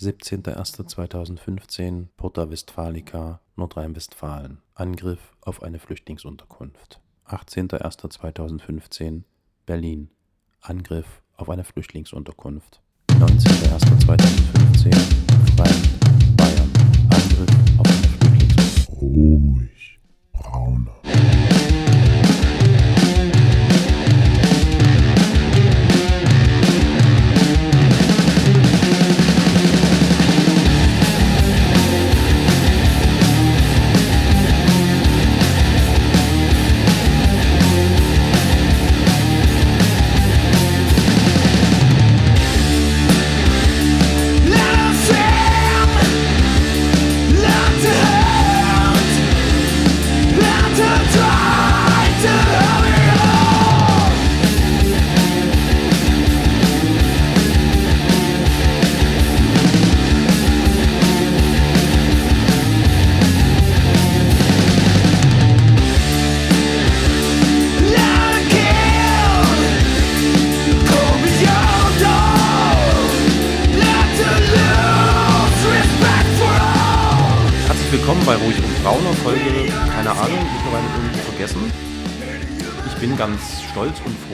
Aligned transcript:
17.01.2015 0.00 2.08
Porta 2.16 2.50
Westfalica, 2.50 3.40
Nordrhein-Westfalen. 3.56 4.60
Angriff 4.74 5.36
auf 5.40 5.62
eine 5.62 5.78
Flüchtlingsunterkunft. 5.78 7.00
18.01.2015 7.26 9.22
Berlin. 9.66 10.10
Angriff 10.60 11.22
auf 11.36 11.48
eine 11.48 11.62
Flüchtlingsunterkunft. 11.62 12.80
19.01.2015 13.10 14.92
Freien, 15.56 16.36
Bayern. 16.36 16.72
Angriff 17.10 17.50
auf 17.78 17.86
eine 17.86 18.08
Flüchtlingsunterkunft. 18.18 19.00
Ruhig, 19.00 20.00
brauner. 20.32 21.03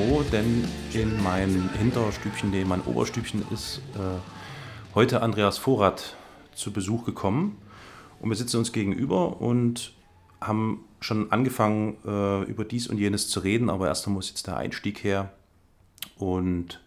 Froh, 0.00 0.22
denn 0.32 0.64
in 0.92 1.22
mein 1.22 1.70
Hinterstübchen, 1.78 2.50
nee, 2.50 2.64
mein 2.64 2.80
Oberstübchen 2.82 3.44
ist 3.50 3.78
äh, 3.94 4.18
heute 4.94 5.22
Andreas 5.22 5.58
Vorrat 5.58 6.16
zu 6.54 6.72
Besuch 6.72 7.04
gekommen. 7.04 7.58
Und 8.20 8.30
wir 8.30 8.36
sitzen 8.36 8.58
uns 8.58 8.72
gegenüber 8.72 9.40
und 9.40 9.92
haben 10.40 10.84
schon 11.00 11.32
angefangen, 11.32 11.96
äh, 12.06 12.42
über 12.44 12.64
dies 12.64 12.86
und 12.88 12.98
jenes 12.98 13.28
zu 13.28 13.40
reden, 13.40 13.68
aber 13.68 13.88
erst 13.88 14.06
muss 14.08 14.28
jetzt 14.28 14.46
der 14.46 14.56
Einstieg 14.56 15.04
her. 15.04 15.32
Und 16.16 16.80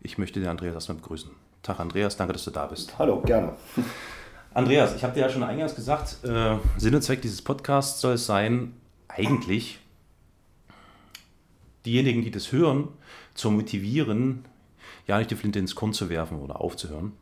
ich 0.00 0.18
möchte 0.18 0.40
den 0.40 0.48
Andreas 0.48 0.74
erstmal 0.74 0.98
begrüßen. 0.98 1.30
Tag 1.62 1.78
Andreas, 1.78 2.16
danke, 2.16 2.32
dass 2.32 2.44
du 2.44 2.50
da 2.50 2.66
bist. 2.66 2.98
Hallo, 2.98 3.20
gerne. 3.20 3.52
Andreas, 4.54 4.96
ich 4.96 5.04
habe 5.04 5.14
dir 5.14 5.20
ja 5.20 5.28
schon 5.28 5.44
eingangs 5.44 5.74
gesagt, 5.76 6.24
äh, 6.24 6.56
Sinn 6.78 6.94
und 6.94 7.02
Zweck 7.02 7.22
dieses 7.22 7.42
Podcasts 7.42 8.00
soll 8.00 8.14
es 8.14 8.26
sein, 8.26 8.74
eigentlich 9.08 9.78
diejenigen, 11.86 12.22
die 12.22 12.30
das 12.30 12.52
hören, 12.52 12.88
zu 13.34 13.50
motivieren, 13.50 14.44
ja 15.06 15.18
nicht 15.18 15.30
die 15.30 15.36
Flinte 15.36 15.58
ins 15.58 15.74
Korn 15.74 15.92
zu 15.92 16.08
werfen 16.08 16.40
oder 16.40 16.60
aufzuhören. 16.60 17.12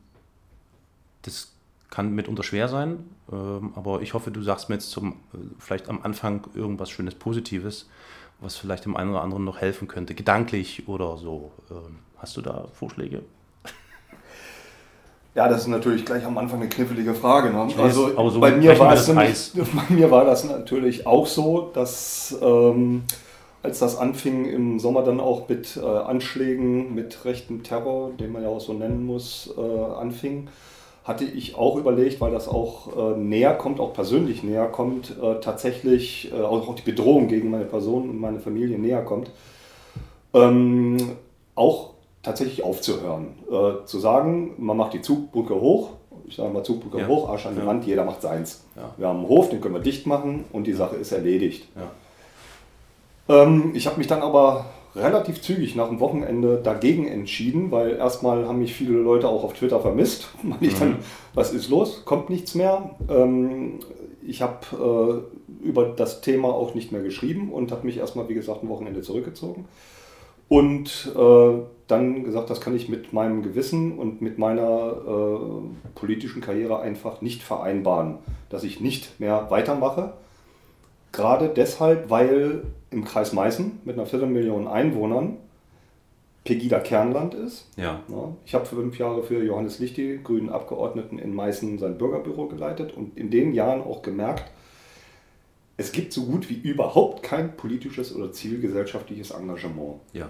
Das 1.23 1.53
kann 1.91 2.15
mitunter 2.15 2.43
schwer 2.43 2.69
sein, 2.69 2.99
ähm, 3.33 3.73
aber 3.75 4.03
ich 4.03 4.15
hoffe, 4.15 4.31
du 4.31 4.43
sagst 4.43 4.69
mir 4.69 4.77
jetzt 4.77 4.91
zum, 4.91 5.13
äh, 5.33 5.39
vielleicht 5.59 5.89
am 5.89 6.03
Anfang 6.03 6.47
irgendwas 6.55 6.91
Schönes, 6.91 7.15
Positives, 7.15 7.89
was 8.41 8.57
vielleicht 8.57 8.85
dem 8.85 8.97
einen 8.97 9.11
oder 9.11 9.23
anderen 9.23 9.45
noch 9.45 9.59
helfen 9.59 9.89
könnte, 9.89 10.15
gedanklich 10.15 10.87
oder 10.87 11.17
so. 11.17 11.51
Ähm, 11.71 11.99
hast 12.19 12.37
du 12.37 12.43
da 12.43 12.69
Vorschläge? 12.75 13.23
Ja, 15.35 15.49
das 15.49 15.63
ist 15.63 15.67
natürlich 15.69 16.05
gleich 16.05 16.25
am 16.25 16.37
Anfang 16.37 16.61
eine 16.61 16.69
knickelige 16.69 17.15
Frage. 17.15 17.51
Ne? 17.51 17.59
weiß, 17.59 17.97
Also 18.17 18.31
so 18.31 18.41
bei, 18.41 18.51
mir 18.53 18.77
war 18.79 18.91
das 18.91 19.09
es 19.09 19.55
nämlich, 19.55 19.73
bei 19.75 19.95
mir 19.95 20.11
war 20.11 20.25
das 20.25 20.45
natürlich 20.45 21.07
auch 21.07 21.27
so, 21.27 21.71
dass 21.73 22.37
ähm, 22.43 23.05
als 23.69 23.81
das 23.81 23.99
anfing 23.99 24.47
im 24.47 24.79
Sommer 24.81 25.03
dann 25.03 25.21
auch 25.21 25.47
mit 25.49 25.77
äh, 25.77 25.85
Anschlägen, 25.85 26.95
mit 26.95 27.27
rechtem 27.27 27.63
Terror, 27.63 28.13
den 28.19 28.33
man 28.33 28.43
ja 28.43 28.49
auch 28.49 28.61
so 28.61 28.73
nennen 28.73 29.05
muss, 29.05 29.53
äh, 29.59 29.61
anfing, 29.61 30.49
hatte 31.05 31.25
ich 31.25 31.55
auch 31.57 31.77
überlegt, 31.77 32.19
weil 32.23 32.33
das 32.33 32.49
auch 32.49 33.15
äh, 33.15 33.17
näher 33.19 33.53
kommt, 33.55 33.79
auch 33.79 33.93
persönlich 33.93 34.43
näher 34.43 34.69
kommt, 34.69 35.15
äh, 35.23 35.41
tatsächlich 35.41 36.33
äh, 36.33 36.41
auch 36.41 36.75
die 36.75 36.83
Bedrohung 36.83 37.29
gegen 37.29 37.51
meine 37.51 37.67
Person 37.67 38.09
und 38.09 38.19
meine 38.19 38.41
Familie 38.41 38.79
näher 38.79 39.03
kommt, 39.03 39.31
ähm, 40.33 40.97
auch 41.55 41.91
tatsächlich 42.23 42.65
aufzuhören. 42.65 43.35
Äh, 43.51 43.85
zu 43.85 43.99
sagen, 43.99 44.55
man 44.57 44.79
macht 44.79 44.95
die 44.95 45.03
Zugbrücke 45.03 45.55
hoch, 45.61 45.91
ich 46.27 46.37
sage 46.37 46.53
mal 46.55 46.63
Zugbrücke 46.65 47.01
Ja. 47.01 47.07
hoch, 47.07 47.29
Arsch 47.29 47.45
an 47.45 47.55
die 47.55 47.61
Ja. 47.61 47.67
Wand, 47.67 47.87
jeder 47.87 48.05
macht 48.07 48.23
seins. 48.23 48.65
Ja. 48.77 48.95
Wir 48.97 49.09
haben 49.09 49.19
einen 49.21 49.29
Hof, 49.29 49.51
den 49.51 49.61
können 49.61 49.75
wir 49.75 49.83
dicht 49.83 50.07
machen 50.07 50.45
und 50.53 50.67
die 50.67 50.73
Sache 50.73 50.97
ist 50.97 51.13
erledigt. 51.13 51.69
Ja. 51.77 51.91
Ähm, 53.29 53.73
ich 53.75 53.87
habe 53.87 53.99
mich 53.99 54.07
dann 54.07 54.23
aber 54.23 54.67
relativ 54.97 55.41
zügig 55.43 55.77
nach 55.77 55.89
dem 55.89 56.01
Wochenende 56.01 56.61
dagegen 56.63 57.07
entschieden, 57.07 57.71
weil 57.71 57.97
erstmal 57.97 58.47
haben 58.47 58.59
mich 58.59 58.75
viele 58.75 58.99
Leute 58.99 59.29
auch 59.29 59.45
auf 59.45 59.53
Twitter 59.53 59.81
vermisst. 59.81 60.29
Meine 60.43 60.67
ich 60.67 60.79
dann, 60.79 60.97
was 61.35 61.53
ist 61.53 61.69
los? 61.69 62.05
Kommt 62.05 62.31
nichts 62.31 62.55
mehr. 62.55 62.91
Ähm, 63.09 63.81
ich 64.27 64.43
habe 64.43 65.25
äh, 65.63 65.67
über 65.67 65.87
das 65.87 66.21
Thema 66.21 66.49
auch 66.49 66.75
nicht 66.75 66.93
mehr 66.93 67.03
geschrieben 67.03 67.53
und 67.53 67.73
habe 67.73 67.87
mich 67.87 67.99
erstmal, 67.99 68.29
wie 68.29 68.35
gesagt, 68.35 68.63
ein 68.63 68.69
Wochenende 68.69 69.03
zurückgezogen. 69.03 69.67
Und 70.49 71.13
äh, 71.15 71.59
dann 71.89 72.25
gesagt, 72.25 72.49
das 72.49 72.61
kann 72.61 72.75
ich 72.75 72.89
mit 72.89 73.13
meinem 73.13 73.43
Gewissen 73.43 73.99
und 73.99 74.23
mit 74.23 74.39
meiner 74.39 74.93
äh, 75.07 75.95
politischen 75.95 76.41
Karriere 76.41 76.81
einfach 76.81 77.21
nicht 77.21 77.43
vereinbaren, 77.43 78.19
dass 78.49 78.65
ich 78.65 78.81
nicht 78.81 79.21
mehr 79.21 79.51
weitermache. 79.51 80.15
Gerade 81.13 81.51
deshalb, 81.55 82.09
weil 82.09 82.63
im 82.91 83.05
Kreis 83.05 83.33
Meißen 83.33 83.81
mit 83.85 83.97
einer 83.97 84.07
Viertelmillion 84.07 84.67
Einwohnern 84.67 85.37
Pegida 86.45 86.81
Kernland 86.81 87.35
ist. 87.35 87.67
Ja. 87.77 88.01
Ich 88.47 88.55
habe 88.55 88.65
fünf 88.65 88.99
Jahre 88.99 89.23
für 89.23 89.43
Johannes 89.45 89.79
Lichti, 89.81 90.21
grünen 90.25 90.49
Abgeordneten 90.49 91.19
in 91.19 91.35
Meißen, 91.35 91.79
sein 91.79 91.99
Bürgerbüro 91.99 92.47
geleitet 92.47 92.97
und 92.97 93.19
in 93.19 93.31
den 93.31 93.53
Jahren 93.53 93.83
auch 93.83 94.01
gemerkt, 94.01 94.51
es 95.77 95.93
gibt 95.93 96.13
so 96.13 96.25
gut 96.25 96.49
wie 96.49 96.55
überhaupt 96.55 97.23
kein 97.23 97.57
politisches 97.57 98.15
oder 98.17 98.33
zivilgesellschaftliches 98.33 99.31
Engagement. 99.31 100.01
Ja. 100.13 100.29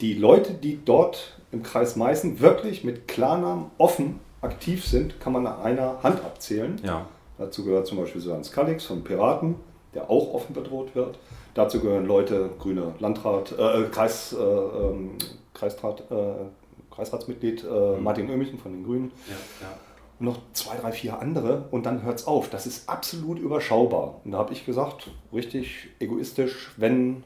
Die 0.00 0.14
Leute, 0.14 0.54
die 0.54 0.80
dort 0.84 1.40
im 1.52 1.62
Kreis 1.62 1.94
Meißen 1.94 2.40
wirklich 2.40 2.82
mit 2.82 3.06
Klarnamen 3.06 3.66
offen 3.78 4.18
aktiv 4.42 4.84
sind, 4.84 5.20
kann 5.20 5.32
man 5.32 5.46
an 5.46 5.62
einer 5.62 6.02
Hand 6.02 6.22
abzählen. 6.24 6.80
Ja. 6.84 7.06
Dazu 7.38 7.64
gehört 7.64 7.86
zum 7.86 7.98
Beispiel 7.98 8.20
Sören 8.20 8.44
Skalix 8.44 8.84
von 8.84 9.04
Piraten, 9.04 9.54
der 9.94 10.10
auch 10.10 10.34
offen 10.34 10.52
bedroht 10.52 10.94
wird. 10.94 11.18
Dazu 11.54 11.80
gehören 11.80 12.06
Leute, 12.06 12.50
grüne 12.58 12.94
Landrat, 12.98 13.52
äh, 13.58 13.84
Kreis, 13.90 14.32
äh, 14.32 14.42
ähm, 14.42 15.12
Kreistrat, 15.54 16.00
äh, 16.10 16.94
Kreisratsmitglied 16.94 17.64
äh, 17.64 17.96
Martin 17.98 18.28
Oemlichen 18.30 18.58
von 18.58 18.72
den 18.72 18.84
Grünen 18.84 19.12
Ja. 19.28 19.34
Ja. 19.66 19.76
und 20.18 20.26
noch 20.26 20.38
zwei, 20.52 20.76
drei, 20.76 20.92
vier 20.92 21.18
andere 21.20 21.64
und 21.70 21.86
dann 21.86 22.02
hört 22.02 22.18
es 22.18 22.26
auf. 22.26 22.50
Das 22.50 22.66
ist 22.66 22.88
absolut 22.88 23.38
überschaubar. 23.38 24.20
Und 24.24 24.32
da 24.32 24.38
habe 24.38 24.52
ich 24.52 24.66
gesagt, 24.66 25.10
richtig 25.32 25.88
egoistisch, 26.00 26.72
wenn 26.76 27.22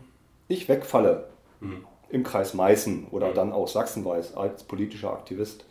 ich 0.48 0.68
wegfalle 0.68 1.28
im 2.10 2.22
Kreis 2.22 2.54
Meißen 2.54 3.08
oder 3.10 3.32
dann 3.32 3.52
auch 3.52 3.66
sachsenweit 3.68 4.36
als 4.36 4.62
politischer 4.64 5.12
Aktivist, 5.12 5.64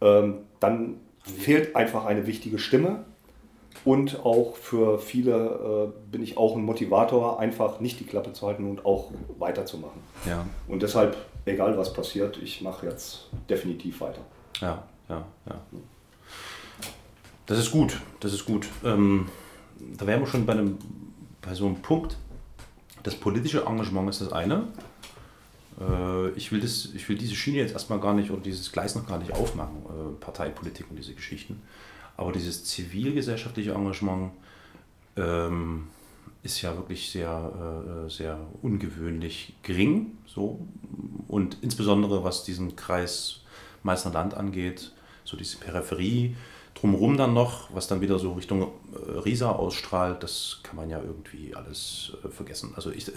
ähm, 0.00 0.38
dann 0.60 1.00
fehlt 1.24 1.74
einfach 1.74 2.04
eine 2.04 2.26
wichtige 2.26 2.58
Stimme. 2.58 3.04
Und 3.84 4.24
auch 4.24 4.56
für 4.56 4.98
viele 4.98 5.92
äh, 5.92 6.10
bin 6.10 6.22
ich 6.22 6.36
auch 6.36 6.56
ein 6.56 6.62
Motivator, 6.62 7.40
einfach 7.40 7.80
nicht 7.80 7.98
die 7.98 8.04
Klappe 8.04 8.32
zu 8.32 8.46
halten 8.46 8.68
und 8.70 8.86
auch 8.86 9.10
weiterzumachen. 9.38 10.00
Ja. 10.24 10.46
Und 10.68 10.82
deshalb, 10.82 11.16
egal 11.46 11.76
was 11.76 11.92
passiert, 11.92 12.38
ich 12.40 12.60
mache 12.60 12.86
jetzt 12.86 13.28
definitiv 13.50 14.00
weiter. 14.00 14.20
Ja, 14.60 14.84
ja, 15.08 15.24
ja. 15.46 15.60
Das 17.46 17.58
ist 17.58 17.72
gut, 17.72 18.00
das 18.20 18.32
ist 18.32 18.46
gut. 18.46 18.68
Ähm, 18.84 19.28
da 19.98 20.06
wären 20.06 20.20
wir 20.20 20.28
schon 20.28 20.46
bei, 20.46 20.52
einem, 20.52 20.78
bei 21.40 21.54
so 21.54 21.66
einem 21.66 21.82
Punkt. 21.82 22.16
Das 23.02 23.16
politische 23.16 23.66
Engagement 23.66 24.08
ist 24.10 24.20
das 24.20 24.32
eine. 24.32 24.68
Äh, 25.80 26.30
ich, 26.30 26.52
will 26.52 26.60
das, 26.60 26.90
ich 26.94 27.08
will 27.08 27.18
diese 27.18 27.34
Schiene 27.34 27.58
jetzt 27.58 27.72
erstmal 27.72 27.98
gar 27.98 28.14
nicht 28.14 28.30
oder 28.30 28.40
dieses 28.40 28.70
Gleis 28.70 28.94
noch 28.94 29.06
gar 29.06 29.18
nicht 29.18 29.32
aufmachen, 29.32 29.76
äh, 29.86 30.20
Parteipolitik 30.20 30.86
und 30.88 30.96
diese 30.96 31.14
Geschichten. 31.14 31.62
Aber 32.16 32.32
dieses 32.32 32.64
zivilgesellschaftliche 32.64 33.72
Engagement 33.72 34.32
ähm, 35.16 35.88
ist 36.42 36.60
ja 36.62 36.76
wirklich 36.76 37.10
sehr, 37.10 38.04
äh, 38.06 38.10
sehr 38.10 38.38
ungewöhnlich 38.62 39.54
gering. 39.62 40.18
So. 40.26 40.60
Und 41.28 41.58
insbesondere 41.62 42.24
was 42.24 42.44
diesen 42.44 42.76
Kreis 42.76 43.40
Meißner 43.82 44.12
Land 44.12 44.34
angeht, 44.34 44.92
So 45.24 45.36
diese 45.36 45.58
Peripherie 45.58 46.36
drumherum 46.74 47.16
dann 47.16 47.32
noch, 47.32 47.72
was 47.72 47.86
dann 47.86 48.00
wieder 48.00 48.18
so 48.18 48.32
Richtung 48.32 48.62
äh, 48.62 49.18
Riesa 49.20 49.52
ausstrahlt, 49.52 50.22
das 50.22 50.60
kann 50.62 50.76
man 50.76 50.90
ja 50.90 51.00
irgendwie 51.00 51.54
alles 51.54 52.12
äh, 52.24 52.28
vergessen. 52.28 52.72
Also 52.74 52.90
ich, 52.90 53.10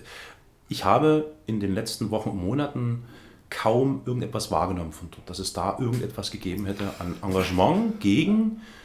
ich 0.69 0.85
habe 0.85 1.31
in 1.47 1.59
den 1.59 1.73
letzten 1.73 2.11
Wochen 2.11 2.29
und 2.29 2.45
Monaten 2.45 3.05
kaum 3.49 4.01
irgendetwas 4.05 4.51
wahrgenommen 4.51 4.91
von 4.91 5.09
dort, 5.11 5.29
dass 5.29 5.39
es 5.39 5.53
da 5.53 5.77
irgendetwas 5.79 6.31
gegeben 6.31 6.65
hätte 6.65 6.91
an 6.99 7.15
Engagement 7.23 7.99
gegen 7.99 8.57
äh, 8.57 8.84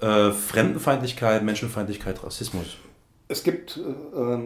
Fremdenfeindlichkeit, 0.00 1.42
Menschenfeindlichkeit, 1.42 2.22
Rassismus. 2.22 2.76
Es 3.28 3.42
gibt 3.42 3.76
äh, 3.76 4.38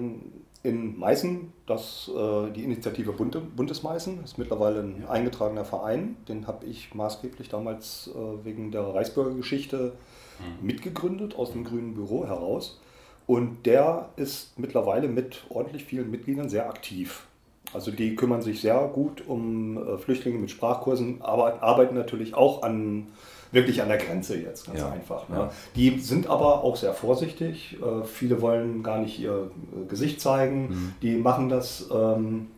in 0.62 0.98
Meißen 0.98 1.52
das, 1.66 2.10
äh, 2.14 2.50
die 2.52 2.62
Initiative 2.64 3.12
Bunte, 3.12 3.40
Bundesmeißen, 3.40 4.22
ist 4.22 4.38
mittlerweile 4.38 4.80
ein 4.80 5.04
eingetragener 5.08 5.64
Verein. 5.64 6.16
Den 6.28 6.46
habe 6.46 6.66
ich 6.66 6.94
maßgeblich 6.94 7.48
damals 7.48 8.10
äh, 8.14 8.44
wegen 8.44 8.70
der 8.70 8.82
Reichsbürgergeschichte 8.82 9.92
mhm. 10.38 10.66
mitgegründet, 10.66 11.34
aus 11.36 11.52
dem 11.52 11.64
Grünen 11.64 11.94
Büro 11.94 12.26
heraus. 12.26 12.80
Und 13.26 13.66
der 13.66 14.10
ist 14.16 14.58
mittlerweile 14.58 15.08
mit 15.08 15.44
ordentlich 15.48 15.84
vielen 15.84 16.10
Mitgliedern 16.10 16.48
sehr 16.48 16.68
aktiv. 16.68 17.26
Also 17.74 17.90
die 17.90 18.16
kümmern 18.16 18.42
sich 18.42 18.60
sehr 18.60 18.78
gut 18.92 19.22
um 19.26 19.76
äh, 19.76 19.98
Flüchtlinge 19.98 20.38
mit 20.38 20.50
Sprachkursen, 20.50 21.22
aber 21.22 21.62
arbeiten 21.62 21.94
natürlich 21.94 22.34
auch 22.34 22.62
an 22.62 23.08
wirklich 23.52 23.82
an 23.82 23.88
der 23.88 23.98
Grenze 23.98 24.36
jetzt, 24.36 24.66
ganz 24.66 24.80
ja. 24.80 24.90
einfach. 24.90 25.28
Ne? 25.28 25.36
Ja. 25.36 25.50
Die 25.76 26.00
sind 26.00 26.26
aber 26.26 26.64
auch 26.64 26.76
sehr 26.76 26.94
vorsichtig. 26.94 27.76
Äh, 27.80 28.04
viele 28.06 28.40
wollen 28.40 28.82
gar 28.82 28.98
nicht 28.98 29.20
ihr 29.20 29.50
äh, 29.74 29.88
Gesicht 29.88 30.20
zeigen. 30.20 30.68
Mhm. 30.68 30.94
Die 31.02 31.16
machen 31.16 31.48
das 31.48 31.86
ähm, 31.92 32.48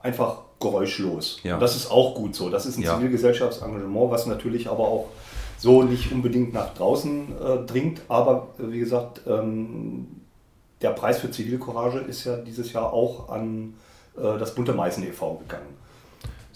einfach 0.00 0.42
geräuschlos. 0.60 1.40
Ja. 1.42 1.54
Und 1.54 1.60
das 1.60 1.76
ist 1.76 1.90
auch 1.90 2.14
gut 2.14 2.34
so. 2.34 2.48
Das 2.48 2.64
ist 2.64 2.78
ein 2.78 2.84
Zivilgesellschaftsengagement, 2.84 4.10
was 4.10 4.26
natürlich 4.26 4.68
aber 4.70 4.86
auch 4.86 5.08
so 5.58 5.82
nicht 5.82 6.12
unbedingt 6.12 6.54
nach 6.54 6.74
draußen 6.74 7.32
äh, 7.32 7.66
dringt. 7.66 8.02
Aber 8.08 8.48
wie 8.58 8.78
gesagt, 8.78 9.22
ähm, 9.26 10.06
der 10.80 10.90
Preis 10.90 11.18
für 11.18 11.30
Zivilcourage 11.30 11.98
ist 11.98 12.24
ja 12.24 12.36
dieses 12.36 12.72
Jahr 12.72 12.92
auch 12.92 13.28
an 13.30 13.74
das 14.16 14.54
Bunte 14.54 14.72
Meißen 14.72 15.02
e.V. 15.04 15.36
gegangen. 15.36 15.76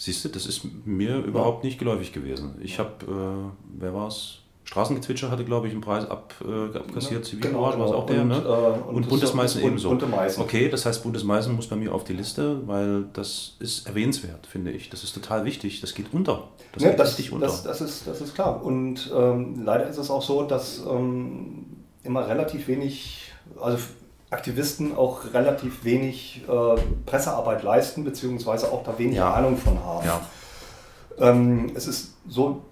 Siehst 0.01 0.25
du, 0.25 0.31
das 0.31 0.47
ist 0.47 0.63
mir 0.87 1.19
überhaupt 1.19 1.63
nicht 1.63 1.79
geläufig 1.79 2.13
gewesen. 2.13 2.55
Ich 2.63 2.79
habe, 2.79 2.91
äh, 3.07 3.81
wer 3.81 3.93
war 3.93 4.09
es? 4.09 4.39
Straßengezwitscher 4.65 5.31
hatte, 5.31 5.45
glaube 5.45 5.67
ich, 5.67 5.75
einen 5.75 5.83
Preis 5.83 6.09
ab, 6.09 6.33
äh, 6.43 6.75
abkassiert. 6.75 7.25
Zivilcourage 7.25 7.73
genau, 7.73 7.85
war 7.85 7.87
es 7.87 7.93
auch 7.93 8.07
der, 8.07 8.23
und, 8.23 8.29
ne? 8.29 8.37
Äh, 8.37 8.89
und, 8.89 8.95
und 8.95 9.09
Bundesmeißen 9.11 9.63
ebenso. 9.63 9.89
Bundesmeißen. 9.89 10.43
Okay, 10.43 10.71
das 10.71 10.87
heißt, 10.87 11.03
Bundesmeißen 11.03 11.55
muss 11.55 11.67
bei 11.67 11.77
mir 11.77 11.95
auf 11.95 12.05
die 12.05 12.13
Liste, 12.15 12.67
weil 12.67 13.07
das 13.13 13.57
ist 13.59 13.87
erwähnenswert, 13.89 14.47
finde 14.47 14.71
ich. 14.71 14.89
Das 14.89 15.05
ist 15.05 15.13
total 15.13 15.45
wichtig. 15.45 15.83
Das 15.83 15.93
geht 15.93 16.07
unter. 16.13 16.49
Das 16.73 16.83
ja, 16.83 16.91
geht 16.91 16.99
das, 17.01 17.09
richtig 17.09 17.33
unter. 17.33 17.47
Das, 17.47 17.65
das, 17.65 17.83
ist, 17.83 18.07
das 18.07 18.23
ist 18.23 18.35
klar. 18.35 18.65
Und 18.65 19.13
ähm, 19.15 19.63
leider 19.65 19.87
ist 19.87 19.99
es 19.99 20.09
auch 20.09 20.23
so, 20.23 20.45
dass 20.45 20.83
ähm, 20.89 21.67
immer 22.05 22.27
relativ 22.27 22.69
wenig, 22.69 23.33
also 23.61 23.77
Aktivisten 24.31 24.97
auch 24.97 25.35
relativ 25.35 25.85
wenig 25.85 26.43
äh, 26.49 26.81
Pressearbeit 27.05 27.63
leisten, 27.63 28.05
beziehungsweise 28.05 28.71
auch 28.71 28.85
da 28.85 28.99
wenig 28.99 29.17
ja. 29.17 29.35
Ahnung 29.35 29.57
von 29.57 29.85
haben. 29.85 30.07
Ja. 30.07 30.21
Ähm, 31.19 31.73
es 31.75 31.87
ist 31.87 32.15
so, 32.29 32.63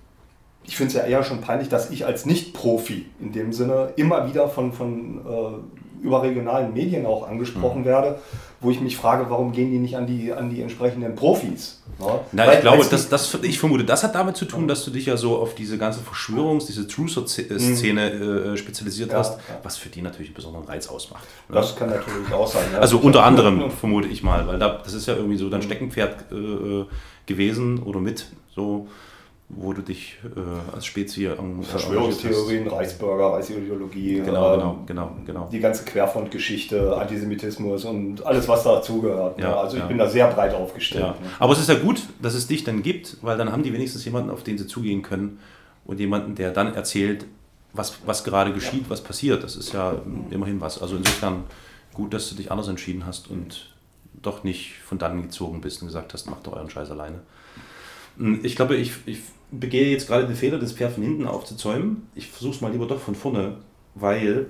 ich 0.64 0.76
finde 0.76 0.88
es 0.88 0.94
ja 0.94 1.04
eher 1.04 1.24
schon 1.24 1.40
peinlich, 1.40 1.68
dass 1.68 1.90
ich 1.90 2.06
als 2.06 2.26
Nicht-Profi 2.26 3.06
in 3.20 3.32
dem 3.32 3.52
Sinne 3.52 3.92
immer 3.96 4.28
wieder 4.28 4.48
von, 4.48 4.72
von 4.72 5.18
äh, 5.26 5.77
überregionalen 6.00 6.72
Medien 6.72 7.06
auch 7.06 7.28
angesprochen 7.28 7.82
mhm. 7.82 7.86
werde, 7.86 8.18
wo 8.60 8.70
ich 8.70 8.80
mich 8.80 8.96
frage, 8.96 9.26
warum 9.28 9.52
gehen 9.52 9.70
die 9.70 9.78
nicht 9.78 9.96
an 9.96 10.06
die, 10.06 10.32
an 10.32 10.50
die 10.50 10.62
entsprechenden 10.62 11.14
Profis? 11.14 11.80
Ja? 12.00 12.20
Na, 12.32 12.46
Weil, 12.46 12.54
ich 12.54 12.60
glaube, 12.60 12.84
das, 12.90 13.08
das, 13.08 13.34
ich 13.42 13.58
vermute, 13.58 13.84
das 13.84 14.02
hat 14.02 14.14
damit 14.14 14.36
zu 14.36 14.44
tun, 14.44 14.66
dass 14.66 14.84
du 14.84 14.90
dich 14.90 15.06
ja 15.06 15.16
so 15.16 15.36
auf 15.36 15.54
diese 15.54 15.78
ganze 15.78 16.00
Verschwörungs-, 16.00 16.66
diese 16.66 16.86
True-Szene 16.88 18.12
mhm. 18.14 18.54
äh, 18.54 18.56
spezialisiert 18.56 19.12
ja, 19.12 19.18
hast, 19.18 19.38
ja. 19.38 19.58
was 19.62 19.76
für 19.76 19.88
die 19.88 20.02
natürlich 20.02 20.28
einen 20.28 20.36
besonderen 20.36 20.66
Reiz 20.66 20.88
ausmacht. 20.88 21.24
Ne? 21.48 21.54
Das 21.54 21.76
kann 21.76 21.90
natürlich 21.90 22.32
auch 22.32 22.46
sein. 22.46 22.64
Also 22.78 22.98
unter 22.98 23.24
anderem 23.24 23.70
vermute 23.70 24.08
ich 24.08 24.22
mal, 24.22 24.46
weil 24.46 24.58
da, 24.58 24.80
das 24.82 24.94
ist 24.94 25.06
ja 25.06 25.14
irgendwie 25.14 25.36
so 25.36 25.48
dein 25.48 25.62
Steckenpferd 25.62 26.32
äh, 26.32 26.34
äh 26.34 26.86
gewesen 27.26 27.82
oder 27.82 28.00
mit 28.00 28.24
so 28.54 28.88
wo 29.50 29.72
du 29.72 29.80
dich 29.80 30.18
äh, 30.36 30.74
als 30.74 30.84
Spezies 30.84 31.30
an 31.38 31.62
Verschwörungstheorien, 31.62 32.68
Reichsbürger, 32.68 33.32
Reichsideologie, 33.32 34.16
genau, 34.16 34.52
äh, 34.52 34.56
genau, 34.56 34.78
genau, 34.86 35.16
genau. 35.24 35.48
die 35.50 35.60
ganze 35.60 35.84
Querfrontgeschichte, 35.86 36.94
Antisemitismus 36.96 37.86
und 37.86 38.24
alles, 38.26 38.46
was 38.46 38.62
dazugehört. 38.64 39.40
Ja, 39.40 39.58
also 39.58 39.76
ich 39.76 39.82
ja. 39.82 39.88
bin 39.88 39.96
da 39.96 40.06
sehr 40.06 40.28
breit 40.28 40.54
aufgestellt. 40.54 41.04
Ja. 41.04 41.10
Ne? 41.12 41.30
Aber 41.38 41.54
es 41.54 41.60
ist 41.60 41.68
ja 41.68 41.76
gut, 41.76 42.02
dass 42.20 42.34
es 42.34 42.46
dich 42.46 42.64
dann 42.64 42.82
gibt, 42.82 43.16
weil 43.22 43.38
dann 43.38 43.50
haben 43.50 43.62
die 43.62 43.72
wenigstens 43.72 44.04
jemanden, 44.04 44.28
auf 44.28 44.42
den 44.42 44.58
sie 44.58 44.66
zugehen 44.66 45.00
können 45.00 45.38
und 45.86 45.98
jemanden, 45.98 46.34
der 46.34 46.50
dann 46.50 46.74
erzählt, 46.74 47.24
was, 47.72 48.00
was 48.04 48.24
gerade 48.24 48.52
geschieht, 48.52 48.90
was 48.90 49.00
passiert. 49.00 49.42
Das 49.42 49.56
ist 49.56 49.72
ja 49.72 49.94
immerhin 50.30 50.60
was. 50.60 50.82
Also 50.82 50.96
insofern 50.96 51.44
gut, 51.94 52.12
dass 52.12 52.28
du 52.28 52.34
dich 52.34 52.50
anders 52.50 52.68
entschieden 52.68 53.06
hast 53.06 53.30
und 53.30 53.74
doch 54.20 54.44
nicht 54.44 54.74
von 54.84 54.98
dann 54.98 55.22
gezogen 55.22 55.62
bist 55.62 55.80
und 55.80 55.88
gesagt 55.88 56.12
hast, 56.12 56.28
macht 56.28 56.46
doch 56.46 56.52
euren 56.52 56.68
Scheiß 56.68 56.90
alleine. 56.90 57.20
Hm, 58.18 58.40
ich 58.42 58.56
glaube, 58.56 58.76
ich, 58.76 58.92
ich 59.06 59.20
begehe 59.50 59.90
jetzt 59.90 60.08
gerade 60.08 60.26
den 60.26 60.36
Fehler, 60.36 60.58
das 60.58 60.72
Pferd 60.72 60.92
von 60.92 61.02
hinten 61.02 61.26
aufzuzäumen. 61.26 62.08
Ich 62.14 62.30
versuche 62.30 62.54
es 62.54 62.60
mal 62.60 62.72
lieber 62.72 62.86
doch 62.86 63.00
von 63.00 63.14
vorne, 63.14 63.56
weil 63.94 64.46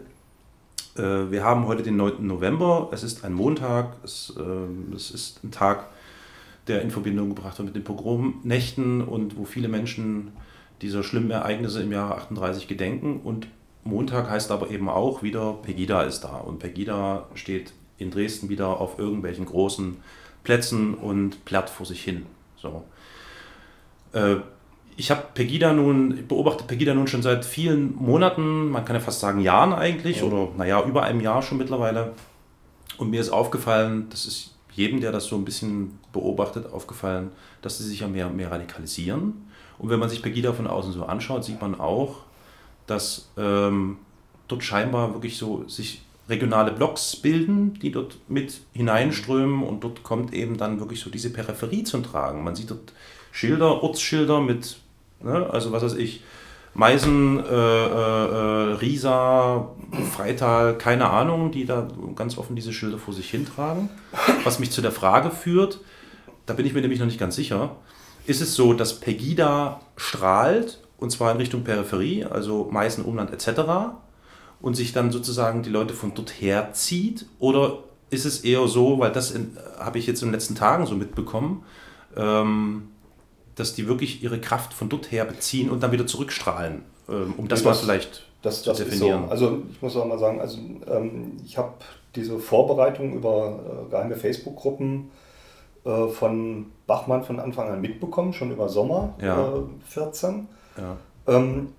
äh, 0.97 1.31
wir 1.31 1.45
haben 1.45 1.67
heute 1.67 1.83
den 1.83 1.97
9. 1.97 2.27
November. 2.27 2.89
Es 2.93 3.03
ist 3.03 3.25
ein 3.25 3.33
Montag. 3.33 3.97
Es, 4.03 4.35
äh, 4.37 4.95
es 4.95 5.11
ist 5.11 5.45
ein 5.45 5.51
Tag, 5.51 5.87
der 6.67 6.83
in 6.83 6.91
Verbindung 6.91 7.35
gebracht 7.35 7.59
wird 7.59 7.67
mit 7.67 7.77
den 7.77 7.85
Pogromnächten 7.85 9.03
und 9.03 9.37
wo 9.37 9.45
viele 9.45 9.69
Menschen 9.69 10.33
dieser 10.83 11.03
schlimmen 11.03 11.31
Ereignisse 11.31 11.83
im 11.83 11.93
Jahre 11.93 12.17
38 12.17 12.69
gedenken. 12.69 13.21
Und 13.23 13.49
Montag 13.85 14.29
heißt 14.29 14.51
aber 14.51 14.71
eben 14.71 14.89
auch 14.89 15.23
wieder, 15.23 15.55
Pegida 15.55 16.03
ist 16.03 16.21
da. 16.21 16.37
Und 16.37 16.59
Pegida 16.59 17.27
steht 17.35 17.73
in 17.99 18.11
Dresden 18.11 18.49
wieder 18.49 18.81
auf 18.81 18.99
irgendwelchen 18.99 19.47
großen 19.47 19.97
Plätzen 20.45 20.95
und 20.95 21.45
plärt 21.45 21.71
vor 21.71 21.87
sich 21.87 22.03
hin. 22.03 22.27
So. 22.57 22.85
Äh, 24.13 24.37
ich 24.99 25.13
habe 25.13 25.23
Pegida 25.33 25.73
nun, 25.73 26.27
beobachte 26.27 26.65
Pegida 26.65 26.93
nun 26.93 27.07
schon 27.07 27.23
seit 27.23 27.45
vielen 27.45 27.95
Monaten, 27.95 28.69
man 28.69 28.85
kann 28.85 28.97
ja 28.97 29.01
fast 29.01 29.21
sagen 29.21 29.41
Jahren 29.41 29.73
eigentlich, 29.73 30.19
ja. 30.19 30.25
oder 30.25 30.49
naja, 30.57 30.85
über 30.85 31.05
einem 31.05 31.21
Jahr 31.21 31.41
schon 31.41 31.57
mittlerweile. 31.57 32.15
Und 32.97 33.11
mir 33.11 33.21
ist 33.21 33.31
aufgefallen, 33.31 34.09
das 34.11 34.27
ist 34.27 34.57
jedem, 34.73 35.01
der 35.01 35.13
das 35.13 35.27
so 35.27 35.37
ein 35.37 35.45
bisschen 35.45 36.01
beobachtet, 36.13 36.73
aufgefallen, 36.73 37.31
dass 37.63 37.79
sie 37.79 37.85
sich 37.85 38.01
ja 38.01 38.09
mehr, 38.09 38.29
mehr 38.29 38.51
radikalisieren. 38.51 39.47
Und 39.79 39.89
wenn 39.89 40.01
man 40.01 40.09
sich 40.09 40.21
Pegida 40.21 40.53
von 40.53 40.67
außen 40.67 40.93
so 40.93 41.05
anschaut, 41.05 41.45
sieht 41.45 41.61
man 41.63 41.79
auch, 41.79 42.17
dass 42.89 43.31
ähm, 43.37 43.99
dort 44.49 44.65
scheinbar 44.65 45.15
wirklich 45.15 45.39
so 45.39 45.63
sich 45.69 46.03
regionale 46.29 46.73
Blocks 46.73 47.15
bilden, 47.15 47.75
die 47.75 47.93
dort 47.93 48.19
mit 48.27 48.63
hineinströmen 48.73 49.63
und 49.63 49.85
dort 49.85 50.03
kommt 50.03 50.35
eben 50.35 50.57
dann 50.57 50.81
wirklich 50.81 50.99
so 50.99 51.09
diese 51.09 51.33
Peripherie 51.33 51.85
zum 51.85 52.03
Tragen. 52.03 52.43
Man 52.43 52.57
sieht 52.57 52.73
dort 52.73 52.93
Schilder, 53.31 53.85
Ortsschilder 53.85 54.41
mit 54.41 54.79
Ne? 55.23 55.49
Also 55.51 55.73
was 55.73 55.83
weiß 55.83 55.95
ich, 55.95 56.23
Meisen, 56.75 57.45
äh, 57.45 57.51
äh, 57.51 58.75
Riesa, 58.75 59.71
Freital, 60.15 60.79
keine 60.79 61.11
Ahnung, 61.11 61.51
die 61.51 61.65
da 61.65 61.89
ganz 62.15 62.39
offen 62.39 62.55
diese 62.55 62.73
Schilder 62.73 62.99
vor 62.99 63.15
sich 63.15 63.31
hintragen. 63.31 63.89
Was 64.45 64.59
mich 64.59 64.71
zu 64.71 64.83
der 64.83 64.93
Frage 64.93 65.31
führt, 65.31 65.81
da 66.47 66.55
bin 66.55 66.67
ich 66.67 66.75
mir 66.75 66.81
nämlich 66.81 67.01
noch 67.01 67.07
nicht 67.07 67.19
ganz 67.19 67.37
sicher, 67.37 67.77
ist 68.27 68.41
es 68.41 68.55
so, 68.55 68.75
dass 68.75 69.01
Pegida 69.01 69.81
strahlt, 69.97 70.81
und 70.99 71.11
zwar 71.11 71.33
in 71.33 71.39
Richtung 71.39 71.65
Peripherie, 71.65 72.25
also 72.25 72.69
Meißen, 72.71 73.05
Umland 73.05 73.33
etc., 73.33 73.61
und 74.61 74.75
sich 74.75 74.93
dann 74.93 75.11
sozusagen 75.13 75.63
die 75.63 75.71
Leute 75.71 75.95
von 75.95 76.15
dort 76.15 76.31
her 76.41 76.73
zieht? 76.73 77.27
Oder 77.39 77.79
ist 78.11 78.25
es 78.25 78.41
eher 78.41 78.67
so, 78.69 78.99
weil 78.99 79.13
das 79.13 79.35
habe 79.79 79.99
ich 79.99 80.07
jetzt 80.07 80.23
in 80.23 80.29
den 80.29 80.35
letzten 80.35 80.55
Tagen 80.55 80.87
so 80.87 80.95
mitbekommen, 80.95 81.65
ähm, 82.17 82.89
dass 83.59 83.75
die 83.75 83.89
wirklich 83.89 84.23
ihre 84.23 84.41
Kraft 84.41 84.73
von 84.73 84.89
dort 84.89 85.11
her 85.11 85.25
beziehen 85.25 85.71
und 85.71 85.83
dann 85.83 85.93
wieder 85.93 86.07
zurückstrahlen, 86.07 86.83
ähm, 87.09 87.35
um 87.37 87.49
das, 87.49 87.63
das 87.63 87.67
mal 87.67 87.75
vielleicht 87.75 88.25
das, 88.43 88.63
das 88.63 88.79
zu 88.79 88.85
definieren. 88.85 89.25
So. 89.25 89.31
Also 89.31 89.63
ich 89.71 89.83
muss 89.83 89.97
auch 89.97 90.07
mal 90.07 90.19
sagen, 90.19 90.41
also 90.41 90.59
ähm, 90.59 91.37
ich 91.45 91.59
habe 91.59 91.73
diese 92.15 92.39
Vorbereitung 92.39 93.15
über 93.15 93.59
äh, 93.87 93.91
geheime 93.91 94.17
Facebook-Gruppen 94.17 95.11
äh, 95.85 96.09
von 96.09 96.67
Bachmann 96.87 97.25
von 97.25 97.41
Anfang 97.41 97.69
an 97.69 97.81
mitbekommen, 97.81 98.33
schon 98.33 98.51
über 98.51 98.69
Sommer 98.69 99.15
ja. 99.21 99.57
äh, 99.57 99.61
14. 99.89 100.49
Ja. 100.77 100.97
Ähm, 101.27 101.73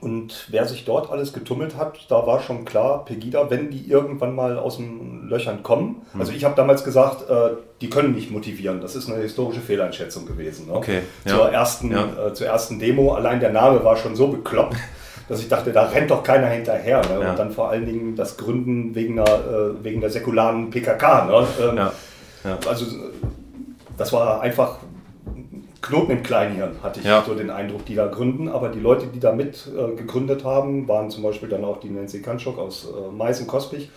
und 0.00 0.46
wer 0.48 0.66
sich 0.66 0.84
dort 0.86 1.10
alles 1.10 1.32
getummelt 1.32 1.76
hat, 1.76 1.98
da 2.08 2.26
war 2.26 2.40
schon 2.40 2.64
klar, 2.64 3.04
Pegida, 3.04 3.50
wenn 3.50 3.70
die 3.70 3.86
irgendwann 3.86 4.34
mal 4.34 4.58
aus 4.58 4.78
den 4.78 5.28
Löchern 5.28 5.62
kommen. 5.62 6.02
Hm. 6.12 6.20
Also 6.20 6.32
ich 6.32 6.44
habe 6.44 6.54
damals 6.54 6.84
gesagt, 6.84 7.28
äh, 7.28 7.50
die 7.82 7.90
können 7.90 8.14
nicht 8.14 8.30
motivieren. 8.30 8.80
Das 8.80 8.96
ist 8.96 9.10
eine 9.10 9.20
historische 9.20 9.60
Fehleinschätzung 9.60 10.24
gewesen. 10.24 10.68
Ne? 10.68 10.74
Okay. 10.74 11.00
Ja. 11.26 11.36
Zur, 11.36 11.52
ersten, 11.52 11.90
ja. 11.90 12.28
äh, 12.28 12.32
zur 12.32 12.46
ersten 12.46 12.78
Demo, 12.78 13.12
allein 13.12 13.40
der 13.40 13.50
Name 13.50 13.84
war 13.84 13.96
schon 13.96 14.16
so 14.16 14.28
bekloppt, 14.28 14.76
dass 15.28 15.40
ich 15.40 15.48
dachte, 15.48 15.70
da 15.70 15.84
rennt 15.84 16.10
doch 16.10 16.22
keiner 16.22 16.46
hinterher. 16.46 17.02
Ne? 17.02 17.22
Ja. 17.22 17.30
Und 17.30 17.38
dann 17.38 17.50
vor 17.50 17.68
allen 17.68 17.84
Dingen 17.84 18.16
das 18.16 18.38
Gründen 18.38 18.94
wegen, 18.94 19.18
einer, 19.18 19.30
äh, 19.30 19.84
wegen 19.84 20.00
der 20.00 20.08
säkularen 20.08 20.70
PKK. 20.70 21.26
Ne? 21.26 21.46
Ähm, 21.62 22.58
also 22.66 22.86
das 23.98 24.14
war 24.14 24.40
einfach 24.40 24.78
Knoten 25.82 26.10
im 26.12 26.22
Kleinhirn, 26.22 26.76
hatte 26.82 27.00
ich 27.00 27.06
Ja. 27.06 27.22
so 27.26 27.34
den 27.34 27.48
Eindruck, 27.50 27.84
die 27.86 27.94
da 27.94 28.06
gründen. 28.06 28.48
Aber 28.48 28.68
die 28.68 28.80
Leute, 28.80 29.06
die 29.06 29.18
da 29.20 29.32
mit 29.32 29.66
äh, 29.68 29.94
gegründet 29.96 30.44
haben, 30.44 30.86
waren 30.88 31.10
zum 31.10 31.22
Beispiel 31.22 31.48
dann 31.48 31.64
auch 31.64 31.80
die 31.80 31.88
Nancy 31.90 32.20
Kanschok 32.22 32.58
aus 32.58 32.86
äh, 32.88 33.10
Meißen 33.14 33.46
Kospich, 33.46 33.90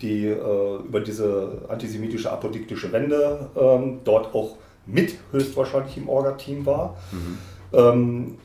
die 0.00 0.26
äh, 0.26 0.76
über 0.86 1.00
diese 1.00 1.62
antisemitische 1.68 2.30
apodiktische 2.30 2.92
Wende 2.92 3.48
ähm, 3.56 4.00
dort 4.04 4.34
auch 4.34 4.56
mit 4.86 5.14
höchstwahrscheinlich 5.32 5.96
im 5.96 6.08
Orga-Team 6.08 6.66
war. 6.66 6.96
Ähm, 7.72 8.36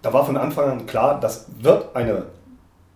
da 0.00 0.12
war 0.12 0.24
von 0.24 0.36
Anfang 0.36 0.70
an 0.70 0.86
klar, 0.86 1.20
das 1.20 1.46
wird 1.60 1.94
eine 1.94 2.26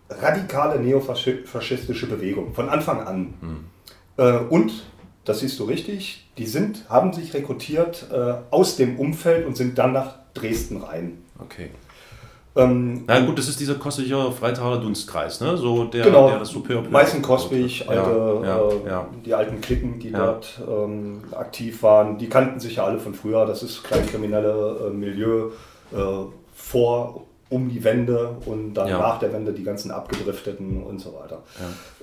radikale 0.09 0.79
neofaschistische 0.79 2.07
Bewegung, 2.07 2.53
von 2.53 2.69
Anfang 2.69 3.01
an. 3.05 3.33
Äh, 4.17 4.37
und, 4.49 4.71
das 5.27 5.39
siehst 5.39 5.59
du 5.59 5.65
richtig, 5.65 6.25
die 6.37 6.45
sind, 6.45 6.85
haben 6.89 7.11
sich 7.11 7.33
rekrutiert 7.33 8.07
äh, 8.13 8.35
aus 8.49 8.77
dem 8.77 8.97
Umfeld 8.97 9.45
und 9.45 9.57
sind 9.57 9.77
dann 9.77 9.91
nach 9.91 10.15
Dresden 10.33 10.77
rein. 10.81 11.17
Okay. 11.37 11.69
Ähm, 12.55 13.03
Na 13.05 13.19
gut, 13.19 13.37
das 13.37 13.49
ist 13.49 13.59
dieser 13.59 13.75
kostliche 13.75 14.31
Freitaler 14.31 14.79
Dunstkreis, 14.79 15.41
ne? 15.41 15.57
So 15.57 15.83
der, 15.83 16.05
genau, 16.05 16.29
der 16.29 16.39
das 16.39 16.53
peu 16.53 16.81
Meißen 16.81 17.21
hat. 17.21 17.89
alte, 17.89 18.45
ja, 18.47 18.57
äh, 18.57 18.89
ja, 18.89 19.07
die 19.25 19.33
alten 19.33 19.59
Klicken, 19.59 19.99
die 19.99 20.11
dort 20.11 20.61
ähm, 20.65 21.21
aktiv 21.35 21.83
waren, 21.83 22.17
die 22.17 22.29
kannten 22.29 22.61
sich 22.61 22.77
ja 22.77 22.85
alle 22.85 22.97
von 22.97 23.13
früher. 23.13 23.45
Das 23.45 23.63
ist 23.63 23.83
kleinkriminelle 23.83 24.87
äh, 24.87 24.93
Milieu 24.93 25.49
äh, 25.91 25.97
vor, 26.55 27.25
um 27.49 27.69
die 27.69 27.83
Wende 27.83 28.37
und 28.45 28.73
dann 28.73 28.89
nach 28.89 29.19
der 29.19 29.31
Wende 29.33 29.53
die 29.53 29.63
ganzen 29.63 29.91
Abgedrifteten 29.91 30.83
und 30.83 30.99
so 30.99 31.13
weiter. 31.13 31.43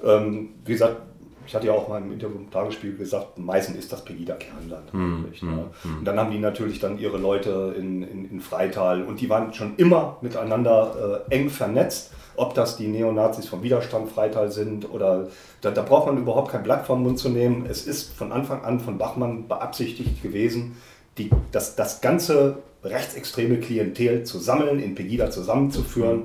Ähm, 0.04 0.50
wie 0.64 0.72
gesagt, 0.72 0.96
ich 1.46 1.54
hatte 1.54 1.66
ja 1.66 1.72
auch 1.72 1.88
mal 1.88 2.00
im 2.00 2.12
Interview 2.12 2.36
im 2.36 2.50
Tagesspiegel 2.50 2.96
gesagt, 2.96 3.38
Meißen 3.38 3.76
ist 3.76 3.92
das 3.92 4.04
Pegida-Kernland. 4.04 4.92
Hm, 4.92 5.24
eigentlich, 5.24 5.42
ne? 5.42 5.66
Und 5.84 6.04
dann 6.04 6.18
haben 6.18 6.30
die 6.30 6.38
natürlich 6.38 6.80
dann 6.80 6.98
ihre 6.98 7.18
Leute 7.18 7.74
in, 7.78 8.02
in, 8.02 8.30
in 8.30 8.40
Freital 8.40 9.02
und 9.02 9.20
die 9.20 9.28
waren 9.28 9.52
schon 9.52 9.76
immer 9.76 10.16
miteinander 10.20 11.24
äh, 11.28 11.34
eng 11.34 11.50
vernetzt. 11.50 12.12
Ob 12.36 12.54
das 12.54 12.76
die 12.76 12.88
Neonazis 12.88 13.46
vom 13.46 13.62
Widerstand 13.62 14.10
Freital 14.10 14.50
sind 14.50 14.90
oder 14.90 15.28
da, 15.60 15.70
da 15.70 15.82
braucht 15.82 16.06
man 16.06 16.18
überhaupt 16.18 16.50
kein 16.50 16.64
Blatt 16.64 16.84
vom 16.84 17.02
Mund 17.02 17.18
zu 17.18 17.28
nehmen. 17.28 17.66
Es 17.68 17.86
ist 17.86 18.12
von 18.12 18.32
Anfang 18.32 18.64
an 18.64 18.80
von 18.80 18.98
Bachmann 18.98 19.46
beabsichtigt 19.46 20.20
gewesen, 20.20 20.76
die, 21.16 21.30
das, 21.52 21.76
das 21.76 22.00
ganze 22.00 22.58
rechtsextreme 22.82 23.58
Klientel 23.58 24.24
zu 24.24 24.38
sammeln, 24.38 24.80
in 24.80 24.94
Pegida 24.94 25.30
zusammenzuführen 25.30 26.24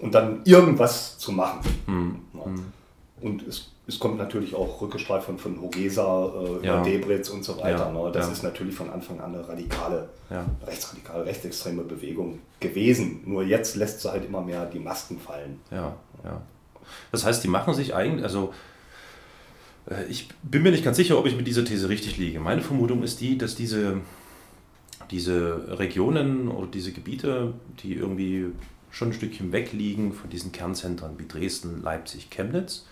und 0.00 0.14
dann 0.14 0.40
irgendwas 0.44 1.18
zu 1.18 1.32
machen. 1.32 1.60
Ja. 2.34 2.44
Und 3.20 3.46
es, 3.46 3.73
es 3.86 3.98
kommt 3.98 4.16
natürlich 4.16 4.54
auch 4.54 4.80
Rückgestrahlt 4.80 5.22
von, 5.22 5.38
von 5.38 5.60
Hogesa, 5.60 6.32
äh, 6.62 6.66
Ja. 6.66 6.82
Debritz 6.82 7.28
und 7.28 7.44
so 7.44 7.58
weiter. 7.58 7.92
Ja, 7.92 7.92
Ne? 7.92 8.10
Das 8.12 8.26
ja. 8.26 8.32
ist 8.32 8.42
natürlich 8.42 8.74
von 8.74 8.88
Anfang 8.90 9.20
an 9.20 9.34
eine 9.34 9.46
radikale, 9.46 10.08
rechtsradikale, 10.66 11.26
rechtsextreme 11.26 11.82
Bewegung 11.82 12.38
gewesen. 12.60 13.20
Nur 13.26 13.44
jetzt 13.44 13.76
lässt 13.76 14.00
sie 14.00 14.10
halt 14.10 14.24
immer 14.24 14.40
mehr 14.40 14.64
die 14.66 14.78
Masken 14.78 15.18
fallen. 15.18 15.60
Ja, 15.70 15.94
ja. 16.24 16.40
Das 17.12 17.24
heißt, 17.24 17.44
die 17.44 17.48
machen 17.48 17.74
sich 17.74 17.94
eigentlich, 17.94 18.24
also 18.24 18.52
äh, 19.86 20.04
ich 20.08 20.28
bin 20.42 20.62
mir 20.62 20.70
nicht 20.70 20.84
ganz 20.84 20.96
sicher, 20.96 21.18
ob 21.18 21.26
ich 21.26 21.36
mit 21.36 21.46
dieser 21.46 21.64
These 21.64 21.88
richtig 21.88 22.16
liege. 22.16 22.40
Meine 22.40 22.62
Vermutung 22.62 23.02
ist 23.02 23.20
die, 23.20 23.36
dass 23.36 23.54
diese, 23.54 23.98
diese 25.10 25.78
Regionen 25.78 26.48
oder 26.48 26.66
diese 26.68 26.92
Gebiete, 26.92 27.52
die 27.82 27.94
irgendwie 27.94 28.46
schon 28.90 29.08
ein 29.08 29.14
Stückchen 29.14 29.52
weg 29.52 29.72
liegen 29.72 30.12
von 30.12 30.30
diesen 30.30 30.52
Kernzentren 30.52 31.18
wie 31.18 31.26
Dresden, 31.26 31.82
Leipzig, 31.82 32.30
Chemnitz, 32.30 32.86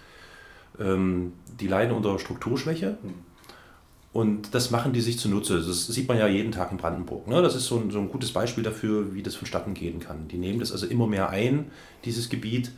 ähm, 0.78 1.32
die 1.60 1.68
leiden 1.68 1.94
unter 1.94 2.18
Strukturschwäche. 2.18 2.98
Und 4.12 4.54
das 4.54 4.70
machen 4.70 4.92
die 4.92 5.00
sich 5.00 5.18
zunutze. 5.18 5.56
Das 5.56 5.86
sieht 5.86 6.06
man 6.06 6.18
ja 6.18 6.26
jeden 6.26 6.52
Tag 6.52 6.70
in 6.70 6.76
Brandenburg. 6.76 7.26
Ne? 7.28 7.40
Das 7.40 7.54
ist 7.54 7.66
so 7.66 7.78
ein, 7.78 7.90
so 7.90 7.98
ein 7.98 8.10
gutes 8.10 8.32
Beispiel 8.32 8.62
dafür, 8.62 9.14
wie 9.14 9.22
das 9.22 9.34
vonstatten 9.34 9.72
gehen 9.72 10.00
kann. 10.00 10.28
Die 10.28 10.36
nehmen 10.36 10.60
das 10.60 10.70
also 10.70 10.86
immer 10.86 11.06
mehr 11.06 11.30
ein, 11.30 11.70
dieses 12.04 12.28
Gebiet, 12.28 12.72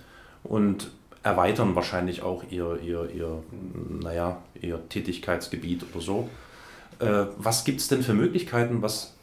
und 0.44 0.90
erweitern 1.22 1.74
wahrscheinlich 1.74 2.22
auch 2.22 2.44
ihr, 2.50 2.78
ihr, 2.82 3.10
ihr, 3.10 3.42
naja, 3.88 4.42
ihr 4.60 4.88
Tätigkeitsgebiet 4.88 5.84
oder 5.90 6.02
so. 6.02 6.28
Äh, 7.00 7.26
was 7.38 7.64
gibt 7.64 7.80
es 7.80 7.88
denn 7.88 8.02
für 8.02 8.14
Möglichkeiten, 8.14 8.82
was, 8.82 9.14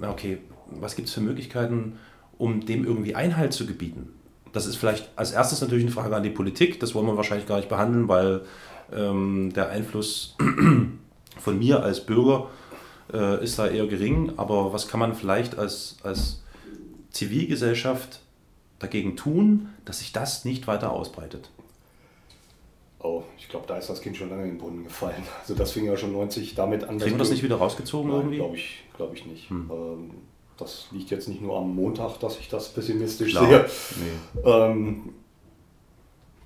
äh, 0.00 0.06
okay, 0.06 0.38
was 0.70 0.96
gibt 0.96 1.08
es 1.08 1.14
für 1.14 1.20
Möglichkeiten, 1.20 1.98
um 2.38 2.64
dem 2.64 2.84
irgendwie 2.84 3.14
Einhalt 3.14 3.52
zu 3.52 3.66
gebieten? 3.66 4.08
Das 4.54 4.66
ist 4.66 4.76
vielleicht 4.76 5.10
als 5.16 5.32
erstes 5.32 5.60
natürlich 5.60 5.84
eine 5.84 5.92
Frage 5.92 6.14
an 6.14 6.22
die 6.22 6.30
Politik. 6.30 6.78
Das 6.80 6.94
wollen 6.94 7.06
wir 7.06 7.16
wahrscheinlich 7.16 7.46
gar 7.46 7.56
nicht 7.56 7.68
behandeln, 7.68 8.08
weil 8.08 8.42
ähm, 8.92 9.52
der 9.52 9.68
Einfluss 9.68 10.36
von 11.38 11.58
mir 11.58 11.82
als 11.82 12.06
Bürger 12.06 12.48
äh, 13.12 13.42
ist 13.42 13.58
da 13.58 13.66
eher 13.66 13.86
gering. 13.88 14.32
Aber 14.36 14.72
was 14.72 14.86
kann 14.86 15.00
man 15.00 15.14
vielleicht 15.14 15.58
als, 15.58 15.96
als 16.04 16.42
Zivilgesellschaft 17.10 18.20
dagegen 18.78 19.16
tun, 19.16 19.70
dass 19.84 19.98
sich 19.98 20.12
das 20.12 20.44
nicht 20.44 20.68
weiter 20.68 20.92
ausbreitet? 20.92 21.50
Oh, 23.00 23.24
ich 23.36 23.48
glaube, 23.48 23.66
da 23.66 23.76
ist 23.76 23.90
das 23.90 24.00
Kind 24.00 24.16
schon 24.16 24.30
lange 24.30 24.44
in 24.44 24.50
den 24.50 24.58
Brunnen 24.58 24.84
gefallen. 24.84 25.22
Also 25.40 25.54
das 25.54 25.72
fing 25.72 25.84
ja 25.84 25.96
schon 25.96 26.12
90 26.12 26.54
damit 26.54 26.84
an. 26.84 26.98
Kriegen 26.98 27.16
wir 27.16 27.18
das 27.18 27.30
nicht 27.30 27.42
wieder 27.42 27.56
rausgezogen 27.56 28.10
Nein, 28.10 28.20
irgendwie? 28.20 28.36
glaube 28.36 28.56
ich, 28.56 28.84
glaube 28.96 29.16
ich 29.16 29.26
nicht. 29.26 29.50
Ähm, 29.50 30.12
das 30.56 30.86
liegt 30.92 31.10
jetzt 31.10 31.28
nicht 31.28 31.42
nur 31.42 31.56
am 31.56 31.74
Montag, 31.74 32.18
dass 32.20 32.38
ich 32.38 32.48
das 32.48 32.68
pessimistisch 32.68 33.32
Klar. 33.32 33.46
sehe. 33.46 33.66
Nee. 33.96 34.50
Ähm, 34.50 35.14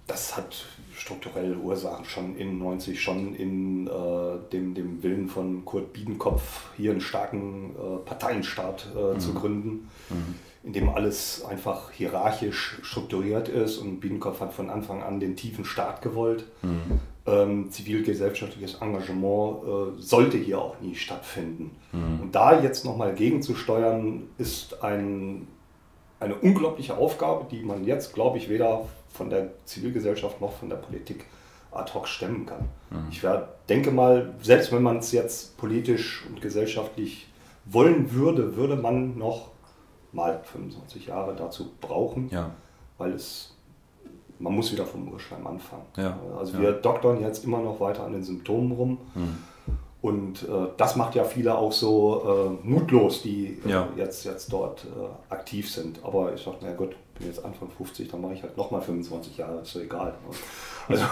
das 0.07 0.37
hat 0.37 0.65
strukturelle 0.95 1.57
Ursachen 1.57 2.05
schon 2.05 2.37
in 2.37 2.59
90, 2.59 3.01
schon 3.01 3.35
in 3.35 3.87
äh, 3.87 3.91
dem, 4.53 4.75
dem 4.75 5.03
Willen 5.03 5.29
von 5.29 5.65
Kurt 5.65 5.93
Biedenkopf, 5.93 6.71
hier 6.77 6.93
einen 6.93 7.01
starken 7.01 7.75
äh, 7.77 7.99
Parteienstaat 8.05 8.87
äh, 8.97 9.19
zu 9.19 9.35
gründen, 9.35 9.91
in 10.65 10.73
dem 10.73 10.89
alles 10.89 11.45
einfach 11.45 11.93
hierarchisch 11.93 12.79
strukturiert 12.83 13.49
ist. 13.49 13.77
Und 13.79 14.01
Biedenkopf 14.01 14.41
hat 14.41 14.55
von 14.55 14.71
Anfang 14.71 15.03
an 15.03 15.21
den 15.21 15.37
tiefen 15.37 15.65
Staat 15.65 16.03
gewollt. 16.03 16.45
Ähm, 17.29 17.71
zivilgesellschaftliches 17.71 18.77
Engagement 18.81 19.59
äh, 19.65 20.01
sollte 20.01 20.39
hier 20.39 20.61
auch 20.61 20.81
nie 20.81 20.95
stattfinden. 20.95 21.77
Und 21.93 22.33
da 22.35 22.61
jetzt 22.63 22.85
nochmal 22.85 23.15
gegenzusteuern, 23.15 24.25
ist 24.39 24.83
ein 24.83 25.47
eine 26.21 26.35
unglaubliche 26.35 26.97
Aufgabe, 26.97 27.47
die 27.51 27.63
man 27.63 27.85
jetzt, 27.85 28.13
glaube 28.13 28.39
ich, 28.39 28.49
weder 28.49 28.87
von 29.09 29.31
der 29.31 29.51
Zivilgesellschaft 29.67 30.41
noch 30.41 30.53
von 30.53 30.69
der 30.69 30.77
Politik 30.77 31.27
ad 31.71 31.93
hoc 31.95 32.09
stemmen 32.09 32.45
kann. 32.45 32.69
Ich 33.11 33.23
wär, 33.23 33.49
denke 33.69 33.91
mal, 33.93 34.35
selbst 34.43 34.73
wenn 34.73 34.83
man 34.83 34.99
es 34.99 35.13
jetzt 35.13 35.57
politisch 35.59 36.25
und 36.29 36.41
gesellschaftlich 36.41 37.29
wollen 37.67 38.11
würde, 38.13 38.57
würde 38.57 38.75
man 38.75 39.17
noch 39.17 39.51
mal 40.13 40.41
25 40.43 41.07
Jahre 41.07 41.37
dazu 41.37 41.71
brauchen, 41.81 42.29
Ja. 42.33 42.51
weil 42.97 43.13
es 43.13 43.55
man 44.39 44.55
muss 44.55 44.73
wieder 44.73 44.87
vom 44.87 45.09
Urschleim 45.13 45.47
anfangen. 45.47 45.83
Ja, 45.97 46.19
Also 46.39 46.55
ja. 46.55 46.61
wir 46.63 46.73
doktern 46.73 47.21
jetzt 47.21 47.45
immer 47.45 47.59
noch 47.61 47.81
weiter 47.81 48.05
an 48.05 48.13
den 48.13 48.23
Symptomen 48.25 48.73
rum. 48.73 48.99
Und 50.01 50.45
äh, 50.45 50.69
das 50.77 50.95
macht 50.95 51.17
ja 51.17 51.25
viele 51.25 51.59
auch 51.59 51.73
so 51.73 52.57
äh, 52.65 52.67
mutlos, 52.69 53.23
die 53.23 53.59
äh, 53.67 53.71
Ja. 53.71 53.89
jetzt, 53.97 54.25
jetzt 54.25 54.53
dort 54.53 54.85
äh, 54.85 55.33
aktiv 55.35 55.69
sind. 55.69 55.99
Aber 56.05 56.33
ich 56.35 56.45
dachte, 56.45 56.59
na 56.63 56.73
gut, 56.73 56.95
bin 57.19 57.27
jetzt 57.27 57.45
Anfang 57.45 57.69
50, 57.77 58.09
dann 58.09 58.21
mache 58.21 58.35
ich 58.35 58.43
halt 58.45 58.57
nochmal 58.57 58.81
25 58.81 59.37
Jahre, 59.39 59.61
ist 59.63 59.73
so 59.73 59.81
egal. 59.81 60.15
Also, 60.91 61.05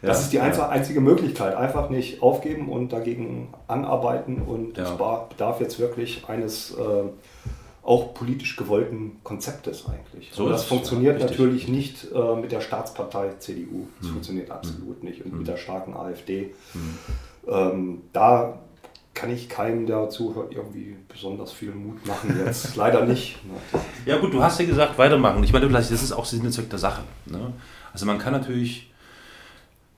das 0.00 0.22
ist 0.22 0.32
die 0.32 0.40
einzige, 0.40 0.66
einzige 0.70 1.00
Möglichkeit. 1.02 1.54
Einfach 1.54 1.90
nicht 1.90 2.22
aufgeben 2.22 2.70
und 2.70 2.90
dagegen 2.90 3.52
anarbeiten. 3.68 4.40
Und 4.40 4.78
es 4.78 4.88
bedarf 5.28 5.60
jetzt 5.60 5.78
wirklich 5.78 6.24
eines 6.28 6.70
äh, 6.70 7.04
auch 7.82 8.14
politisch 8.14 8.56
gewollten 8.56 9.18
Konzeptes 9.24 9.86
eigentlich. 9.88 10.30
So 10.32 10.44
Und 10.44 10.50
ist 10.52 10.58
das 10.60 10.64
funktioniert 10.66 11.18
ja, 11.20 11.26
natürlich 11.26 11.66
nicht 11.68 12.06
äh, 12.14 12.36
mit 12.36 12.52
der 12.52 12.60
Staatspartei 12.60 13.30
CDU. 13.38 13.88
Das 13.98 14.06
Hm. 14.06 14.12
funktioniert 14.14 14.50
absolut 14.50 15.02
nicht. 15.02 15.24
Und 15.24 15.38
mit 15.38 15.48
der 15.48 15.56
starken 15.56 15.94
AfD. 15.94 16.54
Ähm, 17.48 18.02
da 18.12 18.60
kann 19.14 19.30
ich 19.30 19.48
keinem, 19.48 19.86
der 19.86 20.08
zuhört, 20.08 20.54
irgendwie 20.54 20.96
besonders 21.08 21.52
viel 21.52 21.72
Mut 21.72 22.06
machen 22.06 22.40
jetzt. 22.46 22.76
Leider 22.76 23.04
nicht. 23.04 23.38
Ja 24.06 24.18
gut, 24.18 24.32
du 24.32 24.42
hast 24.42 24.58
ja 24.60 24.66
gesagt, 24.66 24.96
weitermachen. 24.96 25.42
Ich 25.44 25.52
meine, 25.52 25.66
vielleicht 25.68 25.90
das 25.90 26.02
ist 26.02 26.12
auch 26.12 26.24
Sinn 26.24 26.40
und 26.42 26.52
Zweck 26.52 26.70
der 26.70 26.78
Sache. 26.78 27.02
Ne? 27.26 27.52
Also 27.92 28.06
man 28.06 28.18
kann 28.18 28.32
natürlich, 28.32 28.91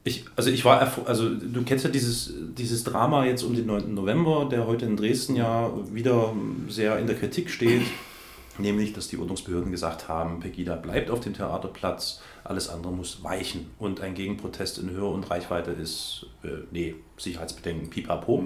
ich, 0.05 0.27
also 0.37 0.51
ich 0.51 0.65
war, 0.67 0.93
also 1.07 1.31
du 1.35 1.63
kennst 1.63 1.85
ja 1.85 1.91
dieses, 1.91 2.33
dieses 2.57 2.85
Drama 2.85 3.25
jetzt 3.25 3.43
um 3.43 3.55
den 3.55 3.67
9. 3.67 3.95
November, 3.95 4.47
der 4.51 4.67
heute 4.67 4.85
in 4.85 4.97
Dresden 4.97 5.35
ja 5.35 5.71
wieder 5.91 6.35
sehr 6.69 6.99
in 6.99 7.07
der 7.07 7.17
Kritik 7.17 7.49
steht, 7.51 7.83
nämlich, 8.59 8.93
dass 8.93 9.09
die 9.09 9.17
Ordnungsbehörden 9.19 9.73
gesagt 9.73 10.09
haben, 10.09 10.41
Pegida 10.41 10.77
bleibt 10.77 11.11
auf 11.11 11.21
dem 11.21 11.33
Theaterplatz, 11.33 12.21
alles 12.45 12.69
andere 12.69 12.93
muss 12.93 13.25
weichen 13.25 13.71
und 13.79 14.03
ein 14.03 14.15
Gegenprotest 14.15 14.79
in 14.79 14.91
Höhe 14.91 15.07
und 15.07 15.31
Reichweite 15.31 15.71
ist, 15.71 16.27
äh, 16.43 16.49
nee, 16.71 16.95
Sicherheitsbedenken, 17.17 17.89
pipapo. 17.89 18.45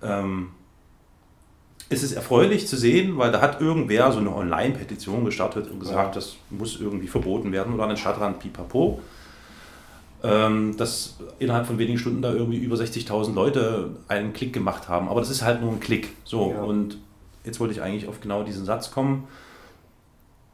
Ähm, 0.00 0.50
es 1.90 2.02
ist 2.04 2.12
erfreulich 2.12 2.68
zu 2.68 2.76
sehen, 2.76 3.18
weil 3.18 3.32
da 3.32 3.40
hat 3.40 3.60
irgendwer 3.60 4.12
so 4.12 4.18
eine 4.20 4.32
Online-Petition 4.34 5.24
gestartet 5.24 5.70
und 5.70 5.80
gesagt, 5.80 6.14
Ja. 6.14 6.20
das 6.20 6.36
muss 6.50 6.78
irgendwie 6.80 7.08
verboten 7.08 7.50
werden 7.50 7.74
oder 7.74 7.82
an 7.84 7.88
den 7.88 7.96
Stadtrand 7.98 8.38
pipapo. 8.38 9.00
ähm, 9.00 9.04
dass 10.20 11.16
innerhalb 11.38 11.66
von 11.66 11.78
wenigen 11.78 11.98
Stunden 11.98 12.22
da 12.22 12.32
irgendwie 12.32 12.58
über 12.58 12.74
60.000 12.76 13.34
Leute 13.34 13.96
einen 14.08 14.32
Klick 14.32 14.52
gemacht 14.52 14.88
haben. 14.88 15.08
Aber 15.08 15.20
das 15.20 15.30
ist 15.30 15.42
halt 15.42 15.60
nur 15.60 15.70
ein 15.70 15.80
Klick. 15.80 16.10
So, 16.24 16.50
Ja. 16.52 16.62
und 16.62 16.98
jetzt 17.44 17.60
wollte 17.60 17.72
ich 17.72 17.82
eigentlich 17.82 18.08
auf 18.08 18.20
genau 18.20 18.42
diesen 18.42 18.64
Satz 18.64 18.90
kommen. 18.90 19.28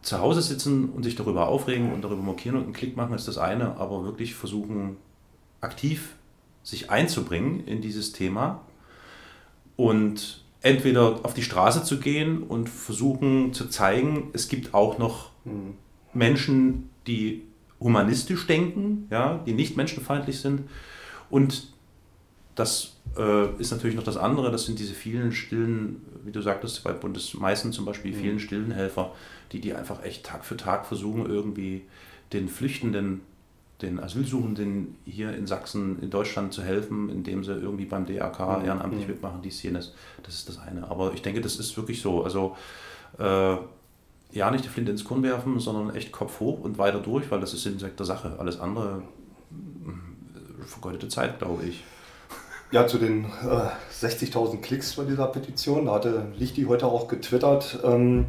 Zu 0.02 0.18
Hause 0.20 0.42
sitzen 0.42 0.90
und 0.90 1.02
sich 1.02 1.16
darüber 1.16 1.48
aufregen 1.48 1.92
und 1.94 2.02
darüber 2.02 2.20
markieren 2.22 2.56
und 2.58 2.64
einen 2.64 2.72
Klick 2.74 2.94
machen 2.94 3.14
ist 3.14 3.26
das 3.26 3.38
eine, 3.38 3.78
aber 3.78 4.04
wirklich 4.04 4.34
versuchen, 4.34 4.98
aktiv 5.62 6.14
sich 6.62 6.90
einzubringen 6.90 7.66
in 7.66 7.80
dieses 7.80 8.12
Thema 8.12 8.60
und 9.76 10.42
entweder 10.60 11.20
auf 11.24 11.32
die 11.34 11.42
Straße 11.42 11.84
zu 11.84 11.98
gehen 12.00 12.42
und 12.42 12.68
versuchen 12.68 13.52
zu 13.54 13.68
zeigen, 13.68 14.28
es 14.34 14.48
gibt 14.48 14.74
auch 14.74 14.98
noch 14.98 15.30
Menschen, 16.12 16.90
die 17.06 17.42
humanistisch 17.84 18.46
denken, 18.46 19.06
ja, 19.10 19.40
die 19.46 19.52
nicht 19.52 19.76
menschenfeindlich 19.76 20.40
sind. 20.40 20.62
Und 21.28 21.68
das 22.54 22.96
äh, 23.16 23.50
ist 23.60 23.70
natürlich 23.70 23.94
noch 23.94 24.04
das 24.04 24.16
andere, 24.16 24.50
das 24.50 24.64
sind 24.64 24.78
diese 24.78 24.94
vielen 24.94 25.32
stillen, 25.32 26.00
wie 26.24 26.32
du 26.32 26.40
sagtest, 26.40 26.82
bei 26.82 26.92
Bundesmeißen 26.92 27.72
zum 27.72 27.84
Beispiel, 27.84 28.12
die 28.12 28.18
vielen 28.18 28.40
stillen 28.40 28.72
Helfer, 28.72 29.12
die, 29.52 29.60
die 29.60 29.74
einfach 29.74 30.02
echt 30.02 30.24
Tag 30.24 30.44
für 30.46 30.56
Tag 30.56 30.86
versuchen, 30.86 31.26
irgendwie 31.26 31.82
den 32.32 32.48
Flüchtenden, 32.48 33.20
den 33.82 34.00
Asylsuchenden 34.00 34.96
hier 35.04 35.36
in 35.36 35.46
Sachsen, 35.46 36.00
in 36.00 36.08
Deutschland 36.08 36.54
zu 36.54 36.62
helfen, 36.62 37.10
indem 37.10 37.44
sie 37.44 37.52
irgendwie 37.52 37.84
beim 37.84 38.06
DRK 38.06 38.64
ehrenamtlich 38.64 39.06
mitmachen, 39.06 39.42
dies, 39.42 39.62
jenes. 39.62 39.94
Das 40.22 40.36
ist 40.36 40.48
das 40.48 40.58
eine. 40.58 40.88
Aber 40.90 41.12
ich 41.12 41.20
denke, 41.20 41.42
das 41.42 41.56
ist 41.56 41.76
wirklich 41.76 42.00
so. 42.00 42.24
Also 42.24 42.56
äh, 43.18 43.56
ja, 44.34 44.50
nicht 44.50 44.64
die 44.64 44.68
Flinte 44.68 44.90
ins 44.92 45.04
Korn 45.04 45.22
werfen, 45.22 45.58
sondern 45.60 45.94
echt 45.94 46.12
Kopf 46.12 46.40
hoch 46.40 46.60
und 46.60 46.76
weiter 46.76 46.98
durch, 46.98 47.30
weil 47.30 47.40
das 47.40 47.54
ist 47.54 47.62
Sinn 47.62 47.78
der 47.78 48.06
Sache. 48.06 48.34
Alles 48.38 48.60
andere 48.60 49.02
äh, 49.52 50.64
vergeudete 50.66 51.08
Zeit, 51.08 51.38
glaube 51.38 51.64
ich. 51.64 51.84
Ja, 52.70 52.86
zu 52.86 52.98
den 52.98 53.24
äh, 53.26 54.04
60.000 54.06 54.60
Klicks 54.60 54.94
bei 54.96 55.04
dieser 55.04 55.26
Petition, 55.28 55.86
da 55.86 55.94
hatte 55.94 56.26
Lichti 56.36 56.64
heute 56.64 56.86
auch 56.86 57.06
getwittert, 57.08 57.78
ähm, 57.84 58.26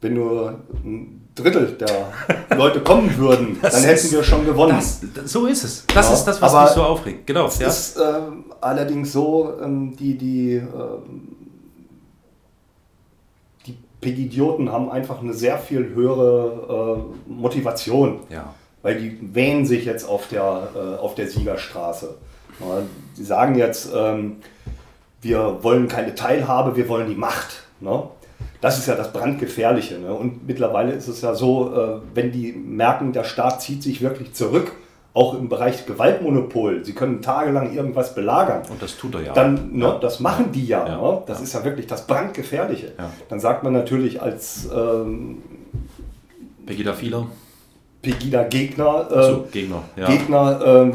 wenn 0.00 0.14
nur 0.14 0.60
ein 0.84 1.28
Drittel 1.34 1.72
der 1.72 2.12
Leute 2.56 2.80
kommen 2.80 3.16
würden, 3.16 3.58
Das 3.60 3.74
dann 3.74 3.82
hätten 3.84 3.94
ist- 4.06 4.12
wir 4.12 4.22
schon 4.22 4.44
gewonnen. 4.46 4.76
Das, 4.76 5.00
so 5.32 5.46
ist 5.46 5.64
es. 5.64 5.84
Das 5.92 6.08
Ja, 6.08 6.14
ist 6.14 6.24
das, 6.24 6.40
was 6.40 6.52
mich 6.54 6.70
so 6.70 6.82
aufregt. 6.82 7.26
Genau. 7.26 7.46
Es 7.46 7.58
Ja. 7.58 7.66
ist 7.68 7.96
ähm, 7.98 8.44
allerdings 8.60 9.12
so, 9.12 9.54
ähm, 9.60 9.96
die, 9.96 10.16
die, 10.16 10.60
die 10.60 11.35
Pegidioten 14.06 14.70
haben 14.70 14.88
einfach 14.88 15.20
eine 15.20 15.34
sehr 15.34 15.58
viel 15.58 15.92
höhere 15.92 17.02
äh, 17.28 17.30
Motivation, 17.32 18.20
ja. 18.30 18.54
weil 18.82 19.00
die 19.00 19.18
wähnen 19.34 19.66
sich 19.66 19.84
jetzt 19.84 20.08
auf 20.08 20.28
der, 20.28 20.68
äh, 20.76 21.00
auf 21.00 21.16
der 21.16 21.26
Siegerstraße. 21.26 22.14
Die 23.18 23.24
sagen 23.24 23.56
jetzt, 23.56 23.90
ähm, 23.92 24.36
wir 25.22 25.58
wollen 25.62 25.88
keine 25.88 26.14
Teilhabe, 26.14 26.76
wir 26.76 26.88
wollen 26.88 27.08
die 27.08 27.16
Macht. 27.16 27.64
Ne? 27.80 28.04
Das 28.60 28.78
ist 28.78 28.86
ja 28.86 28.94
das 28.94 29.12
Brandgefährliche. 29.12 29.98
Ne? 29.98 30.14
Und 30.14 30.46
mittlerweile 30.46 30.92
ist 30.92 31.08
es 31.08 31.20
ja 31.20 31.34
so, 31.34 31.74
äh, 31.74 32.00
wenn 32.14 32.30
die 32.30 32.52
merken, 32.52 33.12
der 33.12 33.24
Staat 33.24 33.60
zieht 33.60 33.82
sich 33.82 34.02
wirklich 34.02 34.34
zurück, 34.34 34.70
auch 35.16 35.32
im 35.32 35.48
Bereich 35.48 35.86
Gewaltmonopol, 35.86 36.84
sie 36.84 36.92
können 36.92 37.22
tagelang 37.22 37.72
irgendwas 37.74 38.14
belagern, 38.14 38.62
Und 38.70 38.82
das 38.82 38.98
tut 38.98 39.14
er 39.14 39.22
ja. 39.22 39.32
dann, 39.32 39.72
ne, 39.72 39.96
das 40.00 40.20
machen 40.20 40.52
die 40.52 40.66
ja. 40.66 40.86
Ja. 40.86 41.00
Ne? 41.00 41.22
Das 41.26 41.40
ist 41.40 41.54
ja 41.54 41.64
wirklich 41.64 41.86
das 41.86 42.06
Brandgefährliche. 42.06 42.92
Ja. 42.98 43.10
Dann 43.30 43.40
sagt 43.40 43.64
man 43.64 43.72
natürlich 43.72 44.20
als 44.20 44.68
ähm, 44.74 45.38
Pegida 46.66 46.92
Fieler, 46.92 47.26
Pegida-Gegner, 48.02 49.08
äh, 49.10 49.14
also 49.14 49.46
Gegner. 49.50 49.82
Ja. 49.96 50.06
Gegner, 50.06 50.60
ähm, 50.66 50.92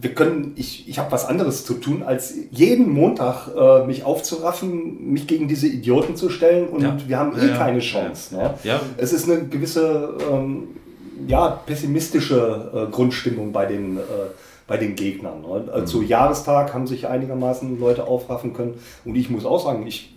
wir 0.00 0.14
können, 0.14 0.52
ich, 0.56 0.88
ich 0.88 0.98
habe 0.98 1.12
was 1.12 1.26
anderes 1.26 1.64
zu 1.66 1.74
tun, 1.74 2.02
als 2.02 2.34
jeden 2.50 2.88
Montag 2.90 3.48
äh, 3.54 3.84
mich 3.86 4.04
aufzuraffen, 4.04 5.10
mich 5.12 5.26
gegen 5.26 5.46
diese 5.46 5.66
Idioten 5.66 6.16
zu 6.16 6.30
stellen 6.30 6.68
und 6.68 6.82
Ja. 6.82 6.96
wir 7.06 7.18
haben 7.18 7.36
Ja, 7.36 7.42
eh 7.42 7.48
ja. 7.48 7.56
keine 7.56 7.78
Ja, 7.80 7.84
Chance. 7.84 8.34
ja. 8.36 8.42
Ne? 8.44 8.54
Ja. 8.64 8.80
Es 8.96 9.12
ist 9.12 9.28
eine 9.28 9.44
gewisse 9.46 10.14
ähm, 10.32 10.68
ja, 11.26 11.48
pessimistische 11.66 12.70
äh, 12.88 12.90
Grundstimmung 12.90 13.52
bei 13.52 13.66
den, 13.66 13.96
äh, 13.96 14.00
bei 14.66 14.76
den 14.76 14.94
Gegnern. 14.94 15.42
Ne? 15.42 15.64
Also 15.72 15.80
Mhm. 15.80 15.86
Zu 15.86 16.02
Jahrestag 16.02 16.74
haben 16.74 16.86
sich 16.86 17.06
einigermaßen 17.08 17.78
Leute 17.80 18.04
aufraffen 18.04 18.52
können 18.52 18.74
und 19.04 19.16
ich 19.16 19.30
muss 19.30 19.44
auch 19.44 19.62
sagen, 19.64 19.86
ich 19.86 20.14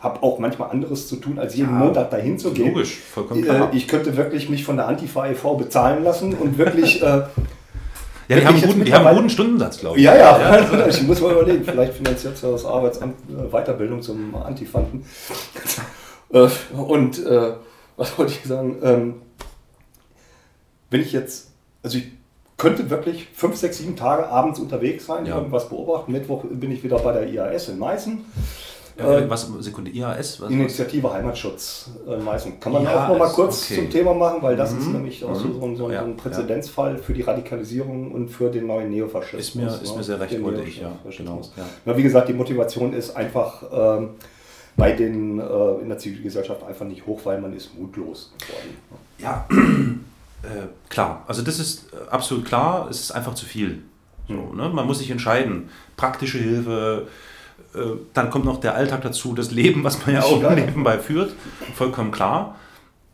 habe 0.00 0.22
auch 0.22 0.38
manchmal 0.38 0.70
anderes 0.70 1.08
zu 1.08 1.16
tun, 1.16 1.38
als 1.38 1.56
jeden 1.56 1.70
Ja, 1.72 1.78
Montag 1.78 2.10
dahin 2.10 2.38
zu 2.38 2.52
gehen. 2.52 2.68
Logisch, 2.74 2.96
vollkommen 2.98 3.42
klar. 3.42 3.72
Äh, 3.72 3.76
Ich 3.76 3.88
könnte 3.88 4.16
wirklich 4.16 4.48
mich 4.50 4.62
von 4.64 4.76
der 4.76 4.88
Antifa 4.88 5.26
e.V. 5.26 5.54
bezahlen 5.56 6.04
lassen 6.04 6.34
und 6.34 6.58
wirklich. 6.58 7.02
Äh, 7.02 7.06
ja, 8.28 8.36
die 8.40 8.46
haben, 8.46 8.60
guten, 8.60 8.84
die 8.84 8.92
haben 8.92 9.06
einen 9.06 9.16
guten 9.16 9.30
Stundensatz, 9.30 9.78
glaube 9.78 9.96
ich. 9.98 10.04
ja, 10.04 10.14
ja, 10.16 10.86
ich 10.88 11.02
muss 11.02 11.20
mal 11.22 11.32
überlegen, 11.32 11.64
vielleicht 11.64 11.94
finanziert 11.94 12.40
ja 12.42 12.50
das 12.50 12.64
Arbeitsamt 12.66 13.14
äh, 13.30 13.50
Weiterbildung 13.50 14.02
zum 14.02 14.34
Antifanten. 14.34 15.04
Äh, 16.32 16.48
und 16.76 17.24
äh, 17.24 17.52
was 17.96 18.18
wollte 18.18 18.32
ich 18.32 18.42
sagen? 18.48 18.76
Ähm, 18.82 19.14
wenn 20.90 21.00
ich 21.00 21.12
jetzt, 21.12 21.48
also 21.82 21.98
ich 21.98 22.06
könnte 22.56 22.88
wirklich 22.90 23.28
fünf, 23.34 23.56
sechs, 23.56 23.78
sieben 23.78 23.96
Tage 23.96 24.26
abends 24.28 24.58
unterwegs 24.58 25.06
sein, 25.06 25.26
Ja. 25.26 25.36
irgendwas 25.36 25.68
beobachten. 25.68 26.12
Mittwoch 26.12 26.44
bin 26.48 26.70
ich 26.72 26.82
wieder 26.82 26.98
bei 26.98 27.12
der 27.12 27.28
IAS 27.28 27.68
in 27.68 27.78
Meißen. 27.78 28.18
Ja, 28.98 29.18
Äh, 29.18 29.28
was, 29.28 29.46
Sekunde, 29.60 29.90
IAS? 29.90 30.40
Was, 30.40 30.50
Initiative 30.50 31.12
Heimatschutz 31.12 31.90
äh, 32.08 32.16
Meißen. 32.16 32.58
Kann 32.60 32.72
man 32.72 32.84
Ja, 32.84 33.04
auch 33.04 33.08
noch 33.10 33.18
mal 33.18 33.26
ist 33.26 33.34
kurz 33.34 33.64
okay. 33.64 33.74
zum 33.74 33.90
Thema 33.90 34.14
machen, 34.14 34.38
weil 34.40 34.56
das 34.56 34.72
ist 34.72 34.86
Mhm. 34.86 34.92
nämlich 34.94 35.22
auch 35.22 35.34
so, 35.34 35.48
Mhm. 35.48 35.52
so, 35.60 35.66
ein- 35.66 35.76
so, 35.76 35.84
ein- 35.86 35.92
Ja, 35.92 36.00
so 36.00 36.06
ein 36.06 36.16
Präzedenzfall 36.16 36.96
für 36.96 37.12
die 37.12 37.20
Radikalisierung 37.20 38.10
und 38.12 38.30
für 38.30 38.48
den 38.50 38.66
neuen 38.66 38.88
Neofaschismus. 38.88 39.48
Ist 39.48 39.54
mir- 39.54 39.66
ist 39.66 39.90
ne? 39.90 39.98
mir 39.98 40.02
sehr 40.04 40.18
recht, 40.18 40.42
wollte 40.42 40.62
ich, 40.62 40.80
ja, 40.80 40.92
genau, 41.14 41.42
ja. 41.58 41.64
Na, 41.84 41.94
wie 41.94 42.02
gesagt, 42.04 42.30
die 42.30 42.32
Motivation 42.32 42.94
ist 42.94 43.14
einfach 43.14 43.64
ähm, 43.70 44.10
bei 44.78 44.92
den 44.92 45.40
äh, 45.40 45.42
in 45.82 45.88
der 45.90 45.98
Zivilgesellschaft 45.98 46.62
einfach 46.64 46.86
nicht 46.86 47.06
hoch, 47.06 47.20
weil 47.24 47.38
man 47.38 47.54
ist 47.54 47.78
mutlos 47.78 48.32
geworden. 48.38 48.78
Ja, 49.18 49.46
äh, 50.46 50.68
klar. 50.88 51.24
Also 51.26 51.42
das 51.42 51.58
ist 51.58 51.92
äh, 51.92 52.08
absolut 52.10 52.44
klar. 52.44 52.88
Es 52.90 53.00
ist 53.00 53.10
einfach 53.12 53.34
zu 53.34 53.46
viel. 53.46 53.82
So, 54.28 54.52
ne? 54.54 54.68
Man 54.68 54.86
muss 54.86 54.98
sich 54.98 55.10
entscheiden. 55.10 55.68
Praktische 55.96 56.38
Hilfe, 56.38 57.06
äh, 57.74 57.78
dann 58.14 58.30
kommt 58.30 58.44
noch 58.44 58.60
der 58.60 58.74
Alltag 58.74 59.02
dazu, 59.02 59.34
das 59.34 59.50
Leben, 59.50 59.84
was 59.84 60.04
man 60.06 60.14
ja 60.14 60.22
auch 60.22 60.40
Ja. 60.42 60.54
nebenbei 60.54 60.98
führt. 60.98 61.32
Vollkommen 61.74 62.10
klar. 62.10 62.56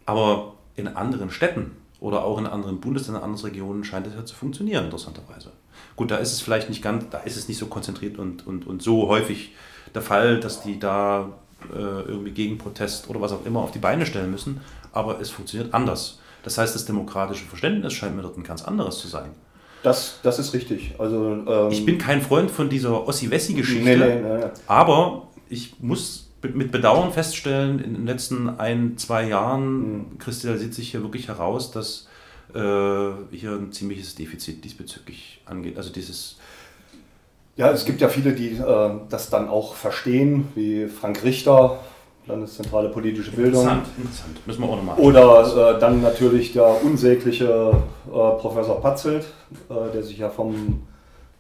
Aber 0.07 0.55
in 0.77 0.89
anderen 0.89 1.31
Städten 1.31 1.73
oder 2.01 2.25
auch 2.25 2.39
in 2.39 2.47
anderen 2.47 2.81
Bundesländern, 2.81 3.23
anderen 3.23 3.45
Regionen 3.45 3.85
scheint 3.85 4.07
es 4.07 4.15
ja 4.15 4.25
zu 4.25 4.35
funktionieren, 4.35 4.87
interessanterweise. 4.87 5.51
Gut, 5.97 6.11
da 6.11 6.17
ist 6.17 6.33
es 6.33 6.41
vielleicht 6.41 6.69
nicht 6.69 6.83
ganz, 6.83 7.05
da 7.11 7.19
ist 7.19 7.37
es 7.37 7.49
nicht 7.49 7.59
so 7.59 7.67
konzentriert 7.67 8.19
und, 8.19 8.47
und, 8.47 8.67
und 8.67 8.83
so 8.83 9.09
häufig 9.09 9.53
der 9.95 10.03
Fall, 10.03 10.41
dass 10.41 10.63
die 10.63 10.79
da 10.81 11.29
äh, 11.73 11.77
irgendwie 11.79 12.33
gegen 12.33 12.59
Protest 12.59 13.09
oder 13.09 13.21
was 13.21 13.33
auch 13.33 13.45
immer 13.47 13.61
auf 13.61 13.71
die 13.71 13.79
Beine 13.79 14.07
stellen 14.07 14.31
müssen, 14.31 14.61
aber 14.93 15.21
es 15.21 15.31
funktioniert 15.31 15.73
anders. 15.75 16.19
Das 16.43 16.59
heißt, 16.59 16.75
das 16.75 16.85
demokratische 16.85 17.45
Verständnis 17.45 17.93
scheint 17.93 18.17
mir 18.17 18.23
dort 18.23 18.37
ein 18.37 18.43
ganz 18.43 18.63
anderes 18.63 18.99
zu 18.99 19.09
sein. 19.09 19.31
Das, 19.83 20.21
das 20.23 20.39
ist 20.39 20.55
richtig. 20.55 20.95
Also, 20.99 21.45
ähm, 21.47 21.69
Ich 21.71 21.85
bin 21.85 21.99
kein 21.99 22.21
Freund 22.23 22.51
von 22.51 22.69
dieser 22.69 23.07
Ossi-Wessi-Geschichte, 23.07 23.85
Nee, 23.85 23.97
nee, 23.97 24.21
nee, 24.39 24.45
aber 24.67 25.29
ich 25.49 25.75
muss 25.81 26.29
mit 26.43 26.73
Bedauern 26.73 27.13
feststellen, 27.13 27.79
in 27.79 27.95
den 27.95 28.07
letzten 28.07 28.49
ein, 28.49 28.97
zwei 28.97 29.29
Jahren 29.29 30.19
kristallisiert 30.19 30.75
sich 30.75 30.91
hier 30.91 31.03
wirklich 31.03 31.29
heraus, 31.29 31.71
dass 31.71 32.09
äh, 32.55 33.11
hier 33.31 33.53
ein 33.53 33.71
ziemliches 33.73 34.15
Defizit 34.15 34.65
diesbezüglich 34.65 35.41
angeht. 35.47 35.77
Also 35.77 35.91
dieses, 35.91 36.37
Ja, 37.57 37.71
es 37.71 37.85
gibt 37.85 38.01
ja 38.01 38.09
viele, 38.09 38.33
die 38.33 38.53
äh, 38.53 38.91
das 39.09 39.31
dann 39.31 39.49
auch 39.49 39.75
verstehen, 39.75 40.49
wie 40.55 40.87
Frank 40.89 41.23
Richter, 41.23 41.81
Landeszentrale 42.27 42.89
politische 42.89 43.33
Bildung. 43.33 43.63
interessant, 43.63 43.87
interessant. 43.99 44.47
Müssen 44.47 44.63
wir 44.63 44.69
auch 44.69 44.77
nochmal. 44.77 44.99
Oder 44.99 45.77
äh, 45.77 45.81
dann 45.81 46.03
natürlich 46.03 46.53
der 46.53 46.85
unsägliche 46.85 47.73
äh, 48.07 48.11
Professor 48.11 48.81
Patzelt, 48.81 49.25
äh, 49.69 49.93
der 49.93 50.03
sich 50.03 50.19
ja 50.19 50.29
vom 50.31 50.83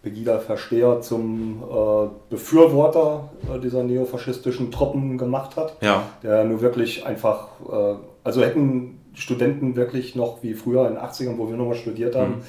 Pegida-Versteher 0.03 1.01
zum 1.01 1.63
äh, 1.63 2.09
Befürworter 2.31 3.31
äh, 3.55 3.61
dieser 3.61 3.85
neofaschistischen 3.85 4.73
Truppen 4.73 5.19
gemacht 5.19 5.57
hat. 5.57 5.77
Ja, 5.81 6.03
Der 6.25 6.45
nur 6.45 6.61
wirklich 6.61 7.07
einfach, 7.07 7.49
äh, 7.71 7.95
also 8.25 8.43
hätten 8.43 8.99
Studenten 9.15 9.77
wirklich 9.77 10.17
noch 10.17 10.43
wie 10.43 10.55
früher 10.55 10.89
in 10.89 10.95
den 10.95 11.03
80ern, 11.03 11.39
wo 11.39 11.49
wir 11.49 11.57
nochmal 11.57 11.77
studiert 11.77 12.17
haben, 12.17 12.43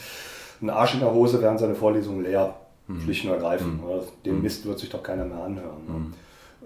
einen 0.62 0.70
Arsch 0.72 0.96
in 0.96 1.02
der 1.02 1.14
Hose, 1.14 1.42
wären 1.42 1.58
seine 1.58 1.76
Vorlesungen 1.76 2.24
leer. 2.24 2.56
Schlicht 3.04 3.24
und 3.26 3.32
ergreifend. 3.32 3.82
Ja, 3.88 4.00
Den 4.26 4.42
Mist 4.42 4.66
wird 4.66 4.78
sich 4.78 4.90
doch 4.90 5.02
keiner 5.02 5.24
mehr 5.24 5.42
anhören. 5.44 6.14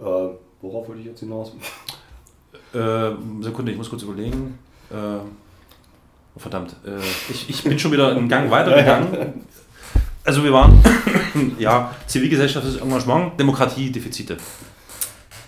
Ne? 0.02 0.30
Worauf 0.62 0.88
wollte 0.88 1.02
ich 1.02 1.08
jetzt 1.08 1.20
hinaus? 1.20 1.54
äh, 2.74 3.12
Sekunde, 3.42 3.72
ich 3.72 3.78
muss 3.78 3.90
kurz 3.90 4.04
überlegen. 4.04 4.58
Äh, 4.90 4.96
oh, 4.96 6.40
verdammt, 6.40 6.76
äh, 6.86 7.00
ich, 7.30 7.50
ich 7.50 7.64
bin 7.64 7.78
schon 7.78 7.92
wieder 7.92 8.12
einen 8.12 8.30
Gang 8.30 8.50
weitergegangen. 8.50 9.46
Also 10.24 10.44
wir 10.44 10.52
waren, 10.52 10.78
ja, 11.60 11.96
zivilgesellschaftliches 12.06 12.82
Engagement, 12.82 13.40
Demokratie, 13.40 13.90
Defizite. 13.92 14.38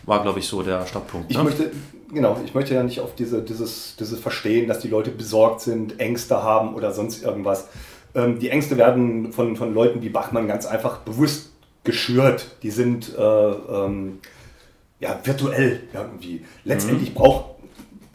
War, 0.04 0.22
glaube 0.22 0.40
ich, 0.40 0.48
so 0.48 0.64
der 0.64 0.86
Startpunkt. 0.86 1.30
Ich 1.30 1.38
ne? 1.38 1.44
möchte, 1.44 1.72
genau, 2.14 2.40
ich 2.46 2.54
möchte 2.54 2.74
ja 2.76 2.84
nicht 2.84 3.02
auf 3.02 3.14
diese, 3.14 3.42
dieses, 3.42 3.98
dieses 3.98 4.20
Verstehen, 4.20 4.68
dass 4.70 4.80
die 4.80 4.88
Leute 4.88 5.12
besorgt 5.12 5.62
sind, 5.62 6.00
Ängste 6.00 6.42
haben 6.42 6.76
oder 6.76 6.94
sonst 6.94 7.24
irgendwas. 7.24 7.68
Ähm, 8.16 8.40
die 8.40 8.50
Ängste 8.50 8.78
werden 8.78 9.34
von, 9.34 9.56
von 9.56 9.74
Leuten 9.74 10.02
wie 10.02 10.10
Bachmann 10.10 10.48
ganz 10.48 10.66
einfach 10.66 11.00
bewusst 11.00 11.52
geschürt. 11.84 12.48
Die 12.64 12.72
sind 12.72 13.14
äh, 13.18 13.22
ähm, 13.22 14.20
ja, 15.00 15.20
virtuell 15.24 15.82
irgendwie. 15.94 16.46
Letztendlich 16.66 17.14
braucht, 17.14 17.56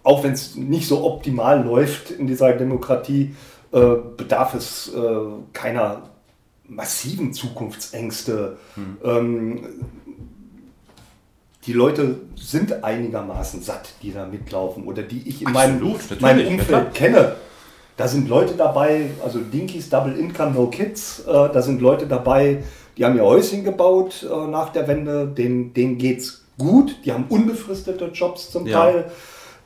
auch 0.02 0.22
wenn 0.22 0.32
es 0.32 0.54
nicht 0.54 0.86
so 0.86 1.04
optimal 1.04 1.64
läuft 1.64 2.10
in 2.10 2.26
dieser 2.26 2.52
Demokratie, 2.52 3.34
äh, 3.72 3.96
bedarf 4.16 4.54
es 4.54 4.92
äh, 4.94 5.00
keiner 5.52 6.10
massiven 6.66 7.32
Zukunftsängste. 7.32 8.58
Ähm, 9.04 9.66
die 11.66 11.72
Leute 11.72 12.20
sind 12.36 12.84
einigermaßen 12.84 13.62
satt, 13.62 13.94
die 14.02 14.12
da 14.12 14.26
mitlaufen 14.26 14.84
oder 14.84 15.02
die 15.02 15.26
ich 15.26 15.42
in 15.42 15.52
meinem, 15.52 15.76
Absolut, 15.76 16.20
meinem 16.20 16.40
ja 16.40 16.48
Umfeld 16.48 16.94
kenne. 16.94 17.36
Da 17.96 18.08
sind 18.08 18.28
Leute 18.28 18.54
dabei, 18.54 19.10
also 19.24 19.38
Dinkies 19.38 19.88
Double 19.88 20.16
Income 20.18 20.52
No 20.52 20.66
Kids, 20.66 21.20
äh, 21.20 21.32
da 21.32 21.62
sind 21.62 21.80
Leute 21.80 22.06
dabei, 22.06 22.62
die 22.96 23.04
haben 23.04 23.16
ihr 23.16 23.24
Häuschen 23.24 23.64
gebaut 23.64 24.26
äh, 24.28 24.46
nach 24.48 24.70
der 24.70 24.88
Wende, 24.88 25.26
denen, 25.26 25.72
denen 25.72 25.96
geht 25.96 26.18
es 26.18 26.43
gut, 26.58 26.96
die 27.04 27.12
haben 27.12 27.24
unbefristete 27.28 28.06
Jobs 28.06 28.50
zum 28.50 28.66
Ja. 28.66 28.80
Teil. 28.80 29.10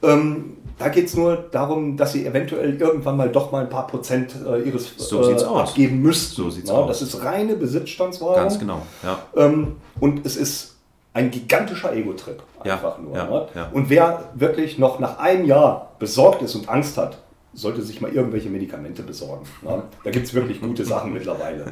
Ähm, 0.02 0.56
da 0.78 0.88
geht 0.90 1.06
es 1.06 1.16
nur 1.16 1.36
darum, 1.50 1.96
dass 1.96 2.12
sie 2.12 2.24
eventuell 2.24 2.80
irgendwann 2.80 3.16
mal 3.16 3.28
doch 3.30 3.50
mal 3.50 3.62
ein 3.64 3.68
paar 3.68 3.88
Prozent 3.88 4.32
äh, 4.46 4.60
ihres 4.62 4.92
So 4.96 5.28
äh, 5.28 5.42
abgeben 5.42 6.00
müssten. 6.02 6.36
So 6.36 6.50
sieht's 6.50 6.68
Ja, 6.70 6.76
aus. 6.76 6.86
Das 6.88 7.02
ist 7.02 7.24
reine 7.24 7.56
Besitzstandswahrung. 7.56 8.36
Ganz 8.36 8.58
genau. 8.60 8.82
Ja. 9.02 9.18
Ähm, 9.36 9.76
und 9.98 10.24
es 10.24 10.36
ist 10.36 10.76
ein 11.14 11.32
gigantischer 11.32 11.92
Ego-Trip. 11.92 12.40
Ja, 12.64 12.74
Einfach 12.74 12.98
nur. 12.98 13.16
ja, 13.16 13.24
ne? 13.28 13.48
ja. 13.56 13.70
Und 13.72 13.90
wer 13.90 14.30
wirklich 14.34 14.78
noch 14.78 15.00
nach 15.00 15.18
einem 15.18 15.46
Jahr 15.46 15.92
besorgt 15.98 16.42
ist 16.42 16.54
und 16.54 16.68
Angst 16.68 16.96
hat, 16.96 17.18
sollte 17.54 17.82
sich 17.82 18.00
mal 18.00 18.12
irgendwelche 18.12 18.48
Medikamente 18.50 19.02
besorgen. 19.02 19.46
Ne? 19.62 19.82
Da 20.04 20.10
gibt 20.12 20.26
es 20.26 20.34
wirklich 20.34 20.60
gute 20.60 20.84
Sachen 20.84 21.12
mittlerweile. 21.12 21.64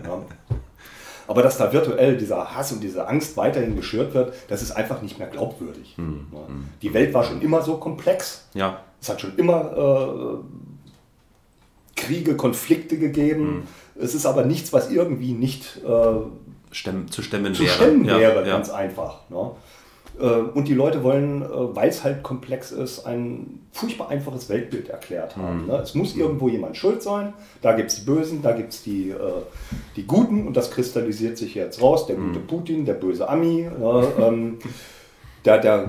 Aber 1.29 1.43
dass 1.43 1.59
da 1.59 1.73
virtuell 1.73 2.17
dieser 2.17 2.55
Hass 2.55 2.73
und 2.73 2.83
diese 2.83 3.09
Angst 3.09 3.37
weiterhin 3.37 3.77
geschürt 3.77 4.15
wird, 4.15 4.33
das 4.49 4.62
ist 4.62 4.73
einfach 4.73 5.03
nicht 5.03 5.19
mehr 5.19 5.29
glaubwürdig. 5.29 5.95
Hm, 5.97 6.27
Ne? 6.31 6.39
Die 6.83 6.95
Welt 6.95 7.12
war 7.15 7.25
schon 7.25 7.41
immer 7.43 7.62
so 7.62 7.77
komplex. 7.79 8.47
ja. 8.55 8.81
Es 8.99 9.11
hat 9.11 9.21
schon 9.21 9.37
immer 9.37 10.41
äh, 10.41 12.01
Kriege, 12.01 12.35
Konflikte 12.37 12.99
gegeben. 12.99 13.67
Hm. 13.95 14.03
Es 14.03 14.15
ist 14.15 14.27
aber 14.27 14.45
nichts, 14.45 14.73
was 14.73 14.91
irgendwie 14.91 15.33
nicht 15.33 15.81
äh, 15.87 16.17
Stemm, 16.73 17.11
zu 17.11 17.23
stemmen 17.23 17.55
zu 17.55 17.62
wäre. 17.62 17.75
stemmen 17.75 18.05
ja, 18.05 18.19
wäre, 18.19 18.47
ja. 18.47 18.55
ganz 18.57 18.71
einfach. 18.71 19.21
Ne? 19.31 19.51
Äh, 20.19 20.25
Und 20.25 20.67
die 20.69 20.75
Leute 20.75 21.03
wollen, 21.03 21.43
äh, 21.43 21.47
weil 21.51 21.89
es 21.89 22.03
halt 22.05 22.23
komplex 22.23 22.73
ist, 22.73 23.05
ein 23.07 23.61
furchtbar 23.73 24.09
einfaches 24.09 24.49
Weltbild 24.49 24.89
erklärt 24.89 25.37
haben. 25.37 25.63
Mhm. 25.63 25.67
ne? 25.67 25.77
Es 25.83 25.95
muss 25.95 26.17
irgendwo 26.17 26.49
jemand 26.49 26.77
schuld 26.77 27.03
sein. 27.03 27.35
Da 27.63 27.73
gibt 27.73 27.91
es 27.91 27.97
die 28.01 28.07
Bösen, 28.07 28.41
da 28.43 28.53
gibt 28.53 28.73
es 28.73 28.83
die, 28.83 29.11
äh, 29.11 29.15
die 29.97 30.05
Guten 30.07 30.47
und 30.47 30.57
das 30.57 30.71
kristallisiert 30.71 31.37
sich 31.37 31.55
jetzt 31.55 31.83
raus. 31.83 32.07
Der 32.07 32.17
Mhm. 32.17 32.29
gute 32.29 32.41
Putin, 32.41 32.85
der 32.87 32.95
böse 32.95 33.29
Ami. 33.29 33.69
Ne? 33.79 34.07
ähm, 34.21 34.59
der, 35.45 35.59
der 35.59 35.83
äh, 35.85 35.87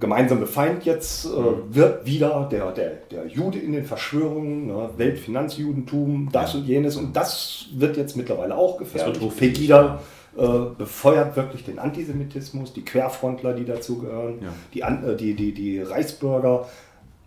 gemeinsame 0.00 0.46
Feind 0.46 0.84
jetzt 0.86 1.26
äh, 1.26 1.28
Mhm. 1.28 1.74
wird 1.74 2.06
wieder 2.06 2.48
der, 2.50 2.70
der, 2.72 2.92
der 3.10 3.26
Jude 3.26 3.58
in 3.58 3.72
den 3.72 3.84
Verschwörungen, 3.84 4.68
ne? 4.68 4.88
Weltfinanzjudentum, 4.96 6.28
das 6.32 6.54
und 6.54 6.64
jenes. 6.66 6.96
Und 6.96 7.14
das 7.14 7.66
wird 7.74 7.96
jetzt 7.96 8.16
mittlerweile 8.16 8.56
auch 8.56 8.80
hochfähig, 8.80 9.36
Pegida 9.36 10.00
befeuert 10.36 11.36
wirklich 11.36 11.64
den 11.64 11.78
Antisemitismus, 11.78 12.72
die 12.72 12.84
Querfrontler, 12.84 13.54
die 13.54 13.64
dazugehören, 13.64 14.42
Ja. 14.42 14.48
die, 14.74 14.84
An- 14.84 15.02
äh, 15.04 15.16
die, 15.16 15.34
die, 15.34 15.52
die 15.54 15.80
Reichsbürger. 15.80 16.68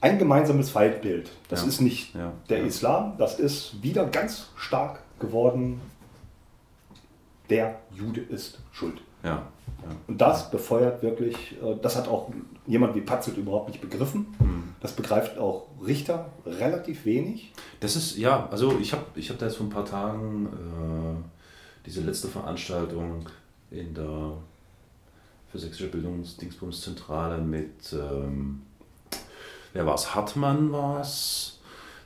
Ein 0.01 0.17
gemeinsames 0.19 0.69
Feindbild. 0.69 1.29
Das 1.49 1.63
Ja. 1.63 1.67
ist 1.67 1.81
nicht 1.81 2.15
Ja. 2.15 2.31
der. 2.49 2.63
Islam, 2.63 3.13
das 3.17 3.39
ist 3.39 3.81
wieder 3.83 4.05
ganz 4.05 4.47
stark 4.55 4.99
geworden. 5.19 5.81
Der 7.49 7.79
Jude 7.95 8.21
ist 8.21 8.59
schuld. 8.71 9.01
Ja. 9.23 9.47
Und 10.07 10.19
das 10.21 10.51
befeuert 10.51 11.01
wirklich, 11.01 11.35
äh, 11.63 11.75
das 11.81 11.95
hat 11.95 12.07
auch 12.07 12.29
jemand 12.67 12.95
wie 12.95 13.01
Patzelt 13.01 13.37
überhaupt 13.37 13.69
nicht 13.69 13.81
begriffen. 13.81 14.27
Hm. 14.37 14.63
Das 14.81 14.91
begreift 14.93 15.37
auch 15.37 15.65
Richter 15.85 16.29
relativ 16.45 17.05
wenig. 17.05 17.51
Das 17.79 17.95
ist, 17.95 18.17
ja, 18.17 18.47
also 18.51 18.77
ich 18.79 18.93
habe 18.93 19.03
ich 19.15 19.29
hab 19.29 19.37
da 19.39 19.47
jetzt 19.47 19.55
vor 19.57 19.65
ein 19.65 19.69
paar 19.71 19.85
Tagen 19.85 20.47
äh, 20.47 21.38
diese 21.85 22.01
letzte 22.01 22.27
Veranstaltung 22.27 23.27
in 23.71 23.93
der 23.93 24.33
für 25.51 25.57
sächsische 25.57 25.87
Bildungsdingsbumszentrale 25.87 27.39
mit, 27.41 27.93
ähm, 27.93 28.61
wer 29.73 29.85
war 29.85 29.95
es, 29.95 30.13
Hartmann 30.13 30.71
war 30.71 31.01
es, 31.01 31.59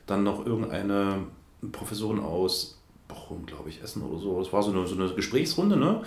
dann 0.08 0.24
noch 0.24 0.46
irgendeine 0.46 1.26
Professorin 1.72 2.20
aus 2.20 2.80
Bochum, 3.08 3.46
glaube 3.46 3.70
ich, 3.70 3.82
Essen 3.82 4.02
oder 4.02 4.20
so. 4.20 4.40
Das 4.40 4.52
war 4.54 4.64
so 4.64 4.72
eine, 4.72 4.88
so 4.88 4.96
eine 4.96 5.14
Gesprächsrunde, 5.14 5.78
ne? 5.78 6.04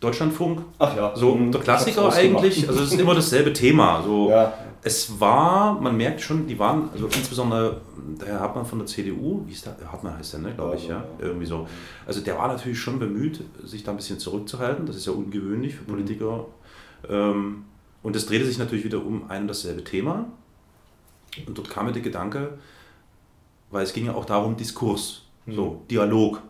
Deutschlandfunk. 0.00 0.62
Ach 0.78 0.96
ja, 0.96 1.16
So, 1.16 1.34
hm, 1.34 1.50
der 1.52 1.60
Klassiker 1.60 2.12
eigentlich, 2.12 2.68
also 2.68 2.82
es 2.82 2.92
ist 2.92 3.00
immer 3.00 3.14
dasselbe 3.14 3.52
Thema. 3.52 4.02
So, 4.02 4.30
Ja. 4.30 4.52
Es 4.80 5.18
war, 5.18 5.78
man 5.80 5.96
merkt 5.96 6.20
schon, 6.20 6.46
die 6.46 6.56
waren, 6.56 6.88
also 6.92 7.06
insbesondere 7.06 7.80
der 8.20 8.28
Herr 8.28 8.40
Hartmann 8.40 8.64
von 8.64 8.78
der 8.78 8.86
CDU, 8.86 9.42
wie 9.44 9.52
ist 9.52 9.66
der, 9.66 9.76
Hartmann 9.90 10.16
heißt 10.16 10.34
der, 10.34 10.40
ne, 10.40 10.54
glaube 10.54 10.76
ich, 10.76 10.86
ja, 10.86 10.98
ja, 10.98 11.04
irgendwie 11.18 11.46
so. 11.46 11.66
Also 12.06 12.20
der 12.20 12.38
war 12.38 12.46
natürlich 12.46 12.78
schon 12.78 13.00
bemüht, 13.00 13.42
sich 13.64 13.82
da 13.82 13.90
ein 13.90 13.96
bisschen 13.96 14.20
zurückzuhalten, 14.20 14.86
das 14.86 14.94
ist 14.94 15.06
ja 15.06 15.12
ungewöhnlich 15.12 15.74
Mhm. 15.74 15.78
für 15.78 15.84
Politiker. 15.84 16.46
Ähm, 17.10 17.64
und 18.04 18.14
es 18.14 18.26
drehte 18.26 18.46
sich 18.46 18.56
natürlich 18.58 18.84
wieder 18.84 19.04
um 19.04 19.28
ein 19.28 19.42
und 19.42 19.48
dasselbe 19.48 19.82
Thema. 19.82 20.26
Und 21.46 21.58
dort 21.58 21.68
kam 21.70 21.86
mir 21.86 21.92
der 21.92 22.02
Gedanke, 22.02 22.56
weil 23.72 23.82
es 23.82 23.92
ging 23.92 24.06
ja 24.06 24.14
auch 24.14 24.26
darum, 24.26 24.56
Diskurs, 24.56 25.22
Mhm. 25.46 25.54
so, 25.54 25.82
Dialog. 25.90 26.40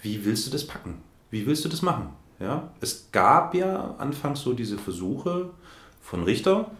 Wie 0.00 0.24
willst 0.24 0.46
du 0.46 0.50
das 0.50 0.66
packen? 0.66 1.02
Wie 1.30 1.46
willst 1.46 1.62
du 1.64 1.68
das 1.68 1.82
machen? 1.82 2.08
Ja? 2.42 2.70
Es 2.80 3.10
gab 3.12 3.54
ja 3.54 3.94
anfangs 3.98 4.42
so 4.42 4.52
diese 4.52 4.76
Versuche 4.76 5.50
von 6.00 6.24
Richter, 6.24 6.70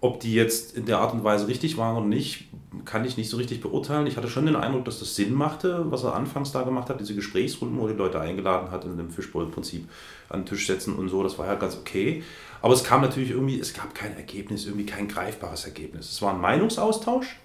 ob 0.00 0.18
die 0.20 0.34
jetzt 0.34 0.76
in 0.76 0.86
der 0.86 0.98
Art 0.98 1.12
und 1.12 1.22
Weise 1.22 1.46
richtig 1.46 1.76
waren 1.76 1.96
oder 1.96 2.06
nicht, 2.06 2.48
kann 2.84 3.04
ich 3.04 3.16
nicht 3.16 3.30
so 3.30 3.36
richtig 3.36 3.60
beurteilen. 3.60 4.06
Ich 4.06 4.16
hatte 4.16 4.28
schon 4.28 4.46
den 4.46 4.56
Eindruck, 4.56 4.84
dass 4.84 4.98
das 4.98 5.14
Sinn 5.14 5.32
machte, 5.32 5.90
was 5.90 6.02
er 6.02 6.14
anfangs 6.14 6.50
da 6.50 6.62
gemacht 6.62 6.88
hat, 6.88 6.98
diese 6.98 7.14
Gesprächsrunden, 7.14 7.78
wo 7.78 7.86
er 7.86 7.92
die 7.92 7.98
Leute 7.98 8.20
eingeladen 8.20 8.70
hat, 8.70 8.84
in 8.84 8.96
dem 8.96 9.10
Fishbowl-Prinzip 9.10 9.88
an 10.28 10.40
den 10.40 10.46
Tisch 10.46 10.66
setzen 10.66 10.96
und 10.96 11.08
so, 11.08 11.22
das 11.22 11.38
war 11.38 11.46
ja 11.46 11.54
ganz 11.54 11.76
okay. 11.76 12.24
Aber 12.62 12.74
es 12.74 12.82
kam 12.82 13.00
natürlich 13.00 13.30
irgendwie, 13.30 13.60
es 13.60 13.74
gab 13.74 13.94
kein 13.94 14.16
Ergebnis, 14.16 14.66
irgendwie 14.66 14.86
kein 14.86 15.06
greifbares 15.06 15.66
Ergebnis. 15.66 16.10
Es 16.10 16.22
war 16.22 16.34
ein 16.34 16.40
Meinungsaustausch, 16.40 17.36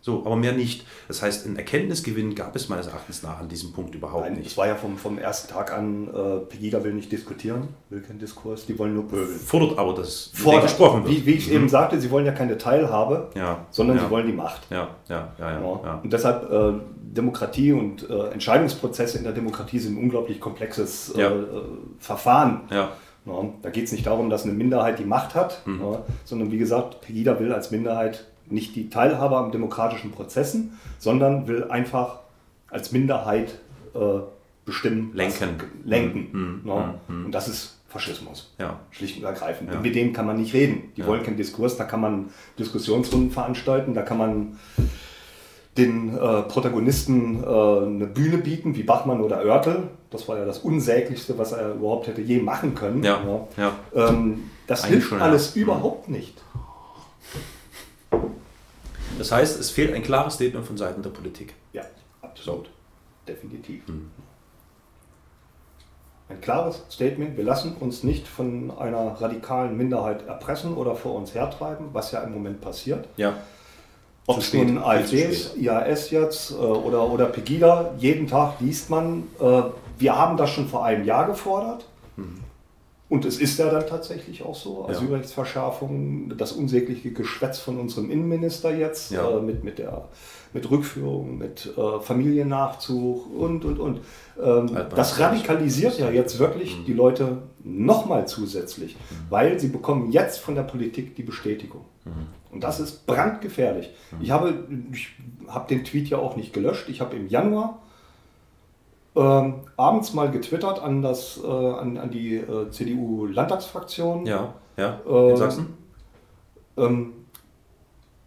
so, 0.00 0.24
aber 0.24 0.36
mehr 0.36 0.52
nicht. 0.52 0.86
Das 1.08 1.22
heißt, 1.22 1.46
einen 1.46 1.56
Erkenntnisgewinn 1.56 2.34
gab 2.34 2.54
es 2.56 2.68
meines 2.68 2.86
Erachtens 2.86 3.22
nach 3.22 3.40
an 3.40 3.48
diesem 3.48 3.72
Punkt 3.72 3.94
überhaupt 3.94 4.24
Nein, 4.24 4.34
nicht. 4.34 4.46
es 4.46 4.56
war 4.56 4.66
ja 4.66 4.74
vom, 4.76 4.96
vom 4.96 5.18
ersten 5.18 5.52
Tag 5.52 5.72
an, 5.76 6.08
äh, 6.08 6.38
Pegida 6.46 6.82
will 6.84 6.94
nicht 6.94 7.10
diskutieren, 7.12 7.68
will 7.90 8.00
keinen 8.00 8.18
Diskurs, 8.18 8.64
die 8.66 8.78
wollen 8.78 8.94
nur 8.94 9.08
pöbeln. 9.08 9.38
Fordert 9.38 9.78
aber, 9.78 9.94
dass 9.94 10.32
denen 10.32 10.62
gesprochen 10.62 11.04
wird. 11.04 11.14
Wie, 11.16 11.26
wie 11.26 11.32
ich 11.32 11.50
eben 11.52 11.68
sagte, 11.68 12.00
sie 12.00 12.10
wollen 12.10 12.26
ja 12.26 12.32
keine 12.32 12.56
Teilhabe, 12.58 13.30
Ja, 13.34 13.66
sondern 13.70 13.96
ja. 13.96 14.04
sie 14.04 14.10
wollen 14.10 14.26
die 14.26 14.32
Macht. 14.32 14.62
Ja, 14.70 14.88
ja, 15.08 15.32
ja, 15.38 15.50
ja. 15.52 15.60
Ja. 15.84 16.00
Und 16.02 16.12
deshalb 16.12 16.50
äh, 16.50 16.72
Demokratie 17.10 17.72
und 17.72 18.08
äh, 18.08 18.28
Entscheidungsprozesse 18.30 19.18
in 19.18 19.24
der 19.24 19.32
Demokratie 19.32 19.78
sind 19.78 19.96
ein 19.96 20.02
unglaublich 20.02 20.40
komplexes 20.40 21.12
äh, 21.16 21.22
äh, 21.22 21.46
Verfahren. 21.98 22.62
ja. 22.70 22.90
Da 23.62 23.68
geht 23.68 23.84
es 23.84 23.92
nicht 23.92 24.06
darum, 24.06 24.30
dass 24.30 24.44
eine 24.44 24.54
Minderheit 24.54 24.98
die 24.98 25.04
Macht 25.04 25.34
hat, 25.34 25.60
Mhm. 25.66 25.82
sondern 26.24 26.50
wie 26.50 26.56
gesagt, 26.56 27.02
Pegida 27.02 27.38
will 27.38 27.52
als 27.52 27.70
Minderheit 27.70 28.26
nicht 28.50 28.74
die 28.76 28.90
Teilhabe 28.90 29.36
am 29.36 29.52
demokratischen 29.52 30.10
Prozessen, 30.12 30.78
sondern 30.98 31.46
will 31.48 31.64
einfach 31.64 32.20
als 32.70 32.92
Minderheit 32.92 33.58
äh, 33.94 33.98
bestimmen, 34.64 35.10
Lenken. 35.14 35.56
was, 35.58 35.66
lenken. 35.84 36.28
Mhm. 36.32 36.68
Ja. 36.68 36.94
Mhm. 37.08 37.26
Und 37.26 37.32
das 37.32 37.48
ist 37.48 37.78
Faschismus. 37.88 38.52
Ja. 38.58 38.80
Schlicht 38.90 39.16
und 39.18 39.24
ergreifend. 39.24 39.72
Ja. 39.72 39.80
Mit 39.80 39.94
denen 39.94 40.12
kann 40.12 40.26
man 40.26 40.36
nicht 40.36 40.52
reden. 40.52 40.92
Die 40.96 41.00
Ja. 41.00 41.06
wollen 41.06 41.22
keinen 41.22 41.38
Diskurs, 41.38 41.76
da 41.78 41.84
kann 41.84 42.00
man 42.02 42.26
Diskussionsrunden 42.58 43.30
veranstalten, 43.30 43.94
da 43.94 44.02
kann 44.02 44.18
man 44.18 44.58
den 45.78 46.14
äh, 46.14 46.42
Protagonisten 46.42 47.42
äh, 47.42 47.46
eine 47.46 48.06
Bühne 48.06 48.38
bieten, 48.38 48.76
wie 48.76 48.82
Bachmann 48.82 49.20
oder 49.20 49.42
Oertel. 49.44 49.84
Das 50.10 50.28
war 50.28 50.36
ja 50.38 50.44
das 50.44 50.58
Unsäglichste, 50.58 51.38
was 51.38 51.52
er 51.52 51.74
überhaupt 51.74 52.08
hätte 52.08 52.20
je 52.20 52.40
machen 52.40 52.74
können. 52.74 53.02
Ja, 53.04 53.20
ja. 53.56 53.72
Ähm, 53.94 54.50
das 54.66 54.84
Eigentlich 54.84 55.06
hilft 55.08 55.22
alles 55.22 55.54
überhaupt 55.56 56.08
nicht. 56.10 56.34
Das 59.18 59.32
heißt, 59.32 59.58
es 59.58 59.70
fehlt 59.70 59.92
ein 59.94 60.02
klares 60.02 60.34
Statement 60.34 60.64
von 60.64 60.76
Seiten 60.78 61.02
der 61.02 61.10
Politik. 61.10 61.54
Ja, 61.72 61.82
absolut. 62.22 62.70
Definitiv. 63.26 63.86
Mhm. 63.88 64.10
Ein 66.28 66.40
klares 66.40 66.82
Statement, 66.90 67.36
wir 67.36 67.44
lassen 67.44 67.74
uns 67.80 68.04
nicht 68.04 68.28
von 68.28 68.70
einer 68.78 69.20
radikalen 69.20 69.76
Minderheit 69.76 70.26
erpressen 70.26 70.74
oder 70.74 70.94
vor 70.94 71.14
uns 71.14 71.34
hertreiben, 71.34 71.88
was 71.92 72.12
ja 72.12 72.20
im 72.20 72.32
Moment 72.32 72.60
passiert. 72.60 73.08
Ja. 73.16 73.34
Ob 74.26 74.38
es 74.38 74.52
nun 74.52 74.66
viel 74.66 74.76
zu 74.76 74.84
AfD 74.84 75.22
ist, 75.22 75.50
spät. 75.50 75.62
IAS 75.62 76.10
jetzt 76.10 76.50
äh, 76.50 76.54
oder, 76.54 77.10
oder 77.10 77.26
Pegida, 77.26 77.94
jeden 77.96 78.26
Tag 78.26 78.60
liest 78.60 78.90
man, 78.90 79.24
äh, 79.40 79.62
wir 79.98 80.18
haben 80.18 80.36
das 80.36 80.50
schon 80.50 80.68
vor 80.68 80.84
einem 80.84 81.04
Jahr 81.04 81.26
gefordert. 81.26 81.86
Mhm. 82.16 82.40
Und 83.08 83.24
es 83.24 83.38
ist 83.40 83.58
ja 83.58 83.70
dann 83.70 83.86
tatsächlich 83.86 84.42
auch 84.44 84.54
so, 84.54 84.86
Asylrechtsverschärfung, 84.86 86.36
das 86.36 86.52
unsägliche 86.52 87.10
Geschwätz 87.12 87.58
von 87.58 87.78
unserem 87.78 88.10
Innenminister 88.10 88.74
jetzt 88.74 89.10
Ja. 89.10 89.38
äh, 89.38 89.40
mit, 89.40 89.64
mit, 89.64 89.78
der, 89.78 90.08
mit 90.52 90.70
Rückführung, 90.70 91.38
mit 91.38 91.72
äh, 91.76 92.00
Familiennachzug 92.00 93.34
und, 93.34 93.64
und, 93.64 93.78
und. 93.78 94.00
Ähm, 94.42 94.76
das 94.94 95.18
radikalisiert 95.18 95.98
ja 95.98 96.10
jetzt 96.10 96.38
wirklich 96.38 96.84
die 96.86 96.92
Leute 96.92 97.38
nochmal 97.64 98.28
zusätzlich, 98.28 98.96
weil 99.30 99.58
sie 99.58 99.68
bekommen 99.68 100.12
jetzt 100.12 100.38
von 100.40 100.54
der 100.54 100.62
Politik 100.64 101.16
die 101.16 101.22
Bestätigung. 101.22 101.84
Und 102.50 102.62
das 102.64 102.80
ist 102.80 103.06
brandgefährlich. 103.06 103.90
Ich 104.20 104.30
habe, 104.30 104.54
ich 104.92 105.08
habe 105.48 105.68
den 105.68 105.84
Tweet 105.84 106.08
ja 106.08 106.18
auch 106.18 106.36
nicht 106.36 106.52
gelöscht. 106.52 106.88
Ich 106.88 107.00
habe 107.00 107.16
im 107.16 107.28
Januar 107.28 107.82
ähm, 109.18 109.54
abends 109.76 110.14
mal 110.14 110.30
getwittert 110.30 110.80
an, 110.80 111.02
das, 111.02 111.40
äh, 111.42 111.46
an, 111.46 111.98
an 111.98 112.10
die 112.10 112.36
äh, 112.36 112.70
CDU-Landtagsfraktion. 112.70 114.26
Ja, 114.26 114.54
ja. 114.76 115.00
In 115.04 115.36
Sachsen? 115.36 115.76
Ähm, 116.76 117.12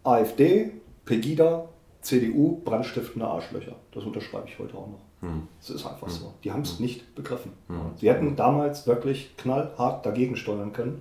AfD, 0.04 0.72
Pegida, 1.06 1.64
CDU, 2.02 2.60
brandstiftende 2.62 3.26
Arschlöcher. 3.26 3.76
Das 3.92 4.04
unterschreibe 4.04 4.48
ich 4.48 4.58
heute 4.58 4.76
auch 4.76 4.88
noch. 4.88 5.00
Hm. 5.20 5.48
Es 5.60 5.70
ist 5.70 5.86
einfach 5.86 6.08
so. 6.08 6.34
Die 6.44 6.52
haben 6.52 6.62
es 6.62 6.78
nicht 6.80 7.14
begriffen. 7.14 7.52
Sie 7.96 8.10
hätten 8.10 8.36
damals 8.36 8.86
wirklich 8.86 9.36
knallhart 9.36 10.04
dagegen 10.04 10.36
steuern 10.36 10.72
können. 10.72 11.00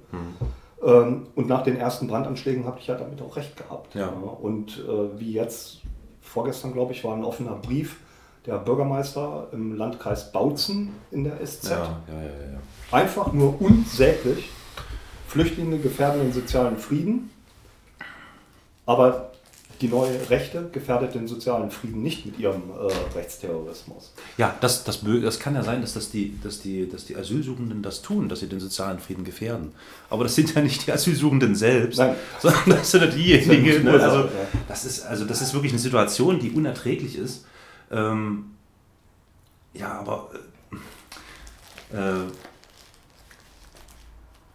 Ähm, 0.84 1.28
und 1.36 1.48
nach 1.48 1.64
den 1.64 1.76
ersten 1.76 2.08
Brandanschlägen 2.08 2.66
habe 2.66 2.80
ich 2.80 2.88
ja 2.88 2.96
damit 2.96 3.22
auch 3.22 3.36
recht 3.36 3.58
gehabt. 3.58 3.96
Ja. 3.96 4.08
Und 4.10 4.80
äh, 4.88 5.20
wie 5.20 5.34
jetzt, 5.34 5.82
vorgestern 6.22 6.74
glaube 6.74 6.94
ich, 6.94 7.04
war 7.04 7.16
ein 7.16 7.26
offener 7.26 7.56
Brief 7.56 7.98
der 8.46 8.58
Bürgermeister 8.58 9.48
im 9.52 9.76
Landkreis 9.76 10.32
Bautzen 10.32 10.90
in 11.12 11.24
der 11.24 11.46
SZ. 11.46 11.72
Einfach 12.92 13.32
nur 13.34 13.62
unsäglich. 13.62 14.50
Flüchtlinge 15.28 15.78
gefährden 15.78 16.22
den 16.22 16.34
sozialen 16.34 16.78
Frieden. 16.78 17.30
Aber 18.86 19.32
die 19.82 19.88
neue 19.88 20.30
Rechte 20.30 20.70
gefährdet 20.72 21.16
den 21.16 21.28
sozialen 21.28 21.72
Frieden 21.72 22.04
nicht 22.04 22.26
mit 22.26 22.38
ihrem 22.38 22.62
äh, 22.70 23.18
Rechtsterrorismus. 23.18 24.14
Ja, 24.38 24.56
das, 24.62 24.84
das, 24.84 25.02
das 25.04 25.40
kann 25.40 25.56
ja 25.56 25.64
sein, 25.64 25.82
dass, 25.82 25.94
das 25.94 26.12
die, 26.12 26.40
dass, 26.44 26.62
die, 26.62 26.88
dass 26.88 27.06
die 27.06 27.16
Asylsuchenden 27.16 27.82
das 27.82 28.02
tun, 28.02 28.30
dass 28.30 28.42
sie 28.42 28.48
den 28.48 28.60
sozialen 28.60 29.00
Frieden 29.00 29.24
gefährden. 29.24 29.72
Aber 30.10 30.24
das 30.24 30.36
sind 30.36 30.54
ja 30.54 30.62
nicht 30.62 30.86
die 30.86 30.92
Asylsuchenden 30.92 31.56
selbst, 31.56 31.98
Nein. 31.98 32.16
sondern 32.40 32.62
das 32.68 32.92
sind 32.92 33.02
ja 33.02 33.08
diejenigen. 33.08 33.86
Das 33.86 33.96
Ne? 33.96 34.04
Also, 34.04 34.30
das 34.68 34.86
ist, 34.86 35.06
also 35.06 35.26
das 35.26 35.42
ist 35.42 35.54
wirklich 35.54 35.72
eine 35.72 35.82
Situation, 35.82 36.40
die 36.40 36.52
unerträglich 36.52 37.16
ist. 37.18 37.46
Ähm, 37.92 38.56
ja, 39.74 40.00
aber 40.00 40.32
äh, 41.92 41.98
äh, 41.98 42.26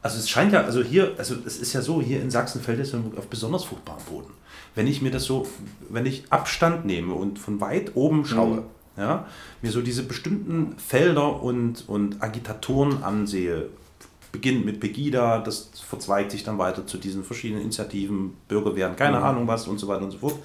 also 0.03 0.19
es 0.19 0.29
scheint 0.29 0.53
ja, 0.53 0.63
also 0.63 0.83
hier, 0.83 1.15
also 1.19 1.35
es 1.45 1.59
ist 1.59 1.73
ja 1.73 1.83
so, 1.83 2.01
hier 2.01 2.23
in 2.23 2.31
Sachsen 2.31 2.61
fällt 2.61 2.79
es 2.79 2.95
auf 2.95 3.27
besonders 3.29 3.65
fruchtbaren 3.65 4.05
Boden. 4.05 4.33
Wenn 4.77 4.87
ich 4.87 5.03
mir 5.03 5.11
das 5.11 5.25
so, 5.25 5.49
wenn 5.89 6.07
ich 6.07 6.25
Abstand 6.31 6.85
nehme 6.85 7.15
und 7.15 7.39
von 7.39 7.61
weit 7.61 7.97
oben 7.97 8.25
schaue, 8.25 8.63
ja, 8.97 9.27
mir 9.63 9.73
so 9.73 9.83
diese 9.83 10.05
bestimmten 10.05 10.79
Felder 10.79 11.43
und, 11.43 11.89
und 11.89 12.23
Agitatoren 12.23 13.03
ansehe, 13.03 13.69
beginnt 14.31 14.65
mit 14.65 14.81
Pegida, 14.81 15.39
das 15.39 15.71
verzweigt 15.75 16.31
sich 16.31 16.45
dann 16.45 16.59
weiter 16.59 16.87
zu 16.87 16.99
diesen 16.99 17.25
verschiedenen 17.25 17.63
Initiativen, 17.63 18.35
Bürgerwehren, 18.49 18.95
keine 18.95 19.19
Ahnung 19.19 19.49
was 19.49 19.67
und 19.67 19.79
so 19.79 19.89
weiter 19.89 20.05
und 20.05 20.13
so 20.13 20.19
fort. 20.19 20.39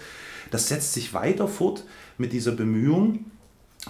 Das 0.49 0.67
setzt 0.67 0.93
sich 0.93 1.13
weiter 1.13 1.47
fort 1.47 1.83
mit 2.21 2.31
dieser 2.31 2.53
Bemühung, 2.53 3.25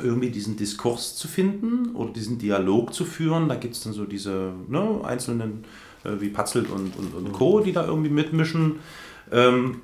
irgendwie 0.02 0.30
diesen 0.30 0.56
Diskurs 0.56 1.16
zu 1.16 1.28
finden 1.28 1.96
oder 1.96 2.14
diesen 2.14 2.40
Dialog 2.40 2.94
zu 2.94 3.06
führen. 3.06 3.50
Da 3.50 3.56
gibt 3.56 3.76
es 3.76 3.84
dann 3.84 3.94
so 3.94 4.06
diese 4.06 4.54
ne, 4.68 5.02
einzelnen 5.04 5.66
äh, 6.04 6.20
wie 6.20 6.30
Patzelt 6.30 6.70
und, 6.70 6.96
und, 6.98 7.14
und 7.14 7.32
Co., 7.34 7.60
die 7.60 7.74
da 7.74 7.86
irgendwie 7.86 8.10
mitmischen. 8.10 8.80
Ähm, 9.32 9.82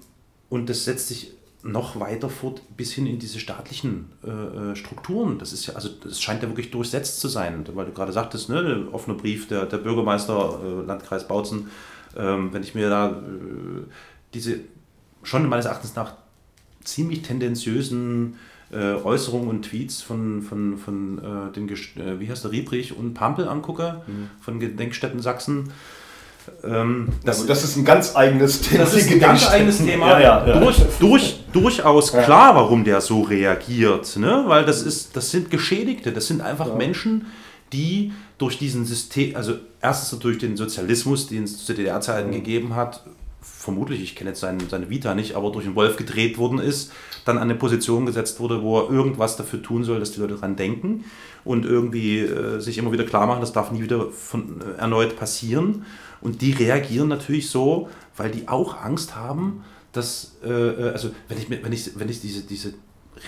und 0.49 0.69
das 0.69 0.85
setzt 0.85 1.09
sich 1.09 1.33
noch 1.63 1.99
weiter 1.99 2.29
fort 2.29 2.61
bis 2.77 2.93
hin 2.93 3.05
in 3.05 3.19
diese 3.19 3.39
staatlichen 3.39 4.09
äh, 4.23 4.29
äh, 4.29 4.75
Strukturen. 4.75 5.39
Das 5.39 5.51
ist 5.51 5.65
ja, 5.65 5.73
also 5.75 5.89
das 5.89 6.21
scheint 6.21 6.41
ja 6.41 6.47
wirklich 6.47 6.71
durchsetzt 6.71 7.19
zu 7.19 7.27
sein, 7.27 7.65
weil 7.73 7.85
du 7.85 7.91
gerade 7.91 8.13
sagtest, 8.13 8.49
ne, 8.49 8.63
der 8.63 8.93
offene 8.93 9.17
Brief 9.17 9.47
der, 9.49 9.65
der 9.65 9.77
Bürgermeister 9.77 10.59
äh, 10.63 10.85
Landkreis 10.85 11.27
Bautzen, 11.27 11.69
ähm, 12.15 12.53
wenn 12.53 12.63
ich 12.63 12.73
mir 12.75 12.89
da 12.89 13.09
äh, 13.09 13.83
diese 14.33 14.59
schon 15.23 15.49
meines 15.49 15.65
Erachtens 15.65 15.95
nach 15.95 16.13
ziemlich 16.83 17.21
tendenziösen 17.21 18.35
äh, 18.71 18.93
Äußerungen 18.95 19.49
und 19.49 19.63
Tweets 19.63 20.01
von, 20.01 20.41
von, 20.41 20.77
von 20.77 21.19
äh, 21.19 21.53
dem, 21.53 21.69
äh, 21.69 22.19
wie 22.19 22.29
heißt 22.29 22.43
der, 22.43 22.51
Riebrich 22.51 22.95
und 22.95 23.13
Pampel 23.13 23.47
angucke, 23.47 24.01
von 24.41 24.59
Gedenkstätten 24.59 25.21
Sachsen. 25.21 25.71
Ähm, 26.63 27.09
Das, 27.23 27.37
also 27.37 27.47
das 27.47 27.63
ist 27.63 27.75
ein 27.77 27.85
ganz 27.85 28.15
eigenes 28.15 28.61
Thema. 28.61 28.83
das 28.83 28.93
ist 28.93 29.11
ein 29.11 29.19
ganz 29.19 29.47
eigenes 29.47 29.77
Thema. 29.77 30.11
Ja, 30.11 30.19
ja, 30.19 30.47
ja. 30.47 30.59
Durch, 30.59 30.77
durch, 30.99 31.39
durchaus 31.51 32.11
klar, 32.11 32.55
warum 32.55 32.83
der 32.83 33.01
so 33.01 33.21
reagiert. 33.21 34.17
Ne? 34.17 34.43
Weil 34.47 34.65
das, 34.65 34.81
ist, 34.81 35.15
das 35.15 35.31
sind 35.31 35.49
Geschädigte, 35.49 36.11
das 36.11 36.27
sind 36.27 36.41
einfach 36.41 36.75
Menschen, 36.75 37.27
die 37.73 38.13
durch 38.37 38.57
diesen 38.57 38.85
System, 38.85 39.35
also 39.35 39.55
erstens 39.81 40.19
durch 40.19 40.37
den 40.37 40.57
Sozialismus, 40.57 41.27
den 41.27 41.43
es 41.43 41.65
zu 41.65 41.73
DDR-Zeiten 41.73 42.31
gegeben 42.31 42.75
hat, 42.75 43.03
vermutlich, 43.41 44.01
ich 44.01 44.15
kenne 44.15 44.31
jetzt 44.31 44.39
seine, 44.39 44.67
seine 44.69 44.89
Vita 44.89 45.15
nicht, 45.15 45.35
aber 45.35 45.51
durch 45.51 45.65
den 45.65 45.75
Wolf 45.75 45.97
gedreht 45.97 46.37
worden 46.37 46.59
ist, 46.59 46.91
dann 47.25 47.37
an 47.37 47.43
eine 47.43 47.55
Position 47.55 48.05
gesetzt 48.05 48.39
wurde, 48.39 48.61
wo 48.61 48.79
er 48.79 48.89
irgendwas 48.89 49.35
dafür 49.35 49.61
tun 49.61 49.83
soll, 49.83 49.99
dass 49.99 50.11
die 50.11 50.19
Leute 50.19 50.35
dran 50.35 50.55
denken 50.55 51.05
und 51.43 51.65
irgendwie 51.65 52.19
äh, 52.19 52.59
sich 52.59 52.77
immer 52.77 52.91
wieder 52.91 53.03
klar 53.03 53.27
machen, 53.27 53.41
das 53.41 53.53
darf 53.53 53.71
nie 53.71 53.81
wieder 53.81 54.09
von, 54.11 54.61
äh, 54.61 54.79
erneut 54.79 55.17
passieren. 55.17 55.85
Und 56.21 56.41
die 56.41 56.51
reagieren 56.51 57.09
natürlich 57.09 57.49
so, 57.49 57.89
weil 58.15 58.31
die 58.31 58.47
auch 58.47 58.81
Angst 58.81 59.15
haben, 59.15 59.63
dass, 59.91 60.37
äh, 60.43 60.49
äh, 60.49 60.91
also 60.91 61.11
wenn 61.27 61.37
ich, 61.37 61.49
wenn 61.49 61.71
ich, 61.71 61.99
wenn 61.99 62.09
ich 62.09 62.21
diese, 62.21 62.43
diese 62.43 62.73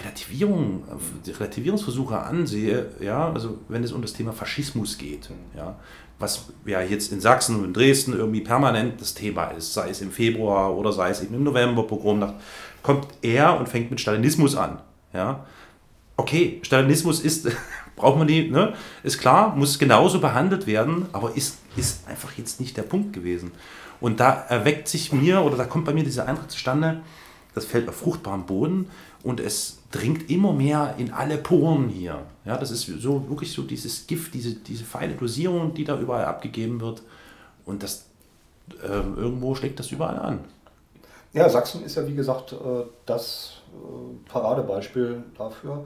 Relativierung, 0.03 0.83
die 1.25 1.31
Relativierungsversuche 1.31 2.19
ansehe, 2.19 2.87
ja, 2.99 3.31
also 3.31 3.57
wenn 3.67 3.83
es 3.83 3.91
um 3.91 4.01
das 4.01 4.13
Thema 4.13 4.33
Faschismus 4.33 4.97
geht, 4.97 5.29
ja, 5.55 5.79
was 6.19 6.47
ja 6.65 6.81
jetzt 6.81 7.11
in 7.11 7.21
Sachsen 7.21 7.55
und 7.55 7.65
in 7.65 7.73
Dresden 7.73 8.13
irgendwie 8.13 8.41
permanent 8.41 8.99
das 9.01 9.13
Thema 9.13 9.45
ist, 9.45 9.73
sei 9.73 9.89
es 9.89 10.01
im 10.01 10.11
Februar 10.11 10.75
oder 10.75 10.91
sei 10.91 11.09
es 11.09 11.23
eben 11.23 11.33
im 11.35 11.43
November, 11.43 11.83
Pogromnacht, 11.83 12.35
kommt 12.83 13.07
er 13.21 13.57
und 13.57 13.69
fängt 13.69 13.89
mit 13.89 14.01
Stalinismus 14.01 14.55
an, 14.55 14.79
ja. 15.13 15.45
Okay, 16.17 16.59
Stalinismus 16.63 17.21
ist, 17.21 17.47
braucht 17.95 18.17
man 18.17 18.27
die, 18.27 18.49
ne? 18.49 18.73
ist 19.03 19.19
klar, 19.19 19.55
muss 19.55 19.79
genauso 19.79 20.19
behandelt 20.19 20.67
werden, 20.67 21.05
aber 21.13 21.35
ist, 21.35 21.59
ist 21.77 22.07
einfach 22.09 22.33
jetzt 22.37 22.59
nicht 22.59 22.75
der 22.75 22.83
Punkt 22.83 23.13
gewesen. 23.13 23.51
Und 24.01 24.19
da 24.19 24.31
erweckt 24.49 24.87
sich 24.89 25.13
mir, 25.13 25.41
oder 25.41 25.55
da 25.55 25.65
kommt 25.65 25.85
bei 25.85 25.93
mir 25.93 26.03
dieser 26.03 26.27
Eindruck 26.27 26.51
zustande, 26.51 27.01
das 27.55 27.65
fällt 27.65 27.87
auf 27.89 27.95
fruchtbaren 27.95 28.45
Boden 28.45 28.89
und 29.23 29.39
es 29.39 29.79
dringt 29.91 30.29
immer 30.29 30.53
mehr 30.53 30.95
in 30.97 31.11
alle 31.11 31.37
Poren 31.37 31.89
hier. 31.89 32.23
Ja, 32.45 32.57
das 32.57 32.71
ist 32.71 32.85
so 32.85 33.27
wirklich 33.29 33.51
so 33.51 33.63
dieses 33.63 34.07
Gift, 34.07 34.33
diese, 34.33 34.55
diese 34.55 34.83
feine 34.83 35.15
Dosierung, 35.15 35.73
die 35.73 35.83
da 35.83 35.99
überall 35.99 36.25
abgegeben 36.25 36.79
wird. 36.79 37.01
Und 37.65 37.83
das 37.83 38.05
ähm, 38.83 39.17
irgendwo 39.17 39.55
schlägt 39.55 39.79
das 39.79 39.91
überall 39.91 40.19
an. 40.19 40.39
Ja, 41.33 41.47
Sachsen 41.49 41.83
ist 41.83 41.95
ja 41.95 42.07
wie 42.07 42.15
gesagt 42.15 42.53
äh, 42.53 42.83
das 43.05 43.61
äh, 43.73 44.29
Paradebeispiel 44.29 45.23
dafür, 45.37 45.85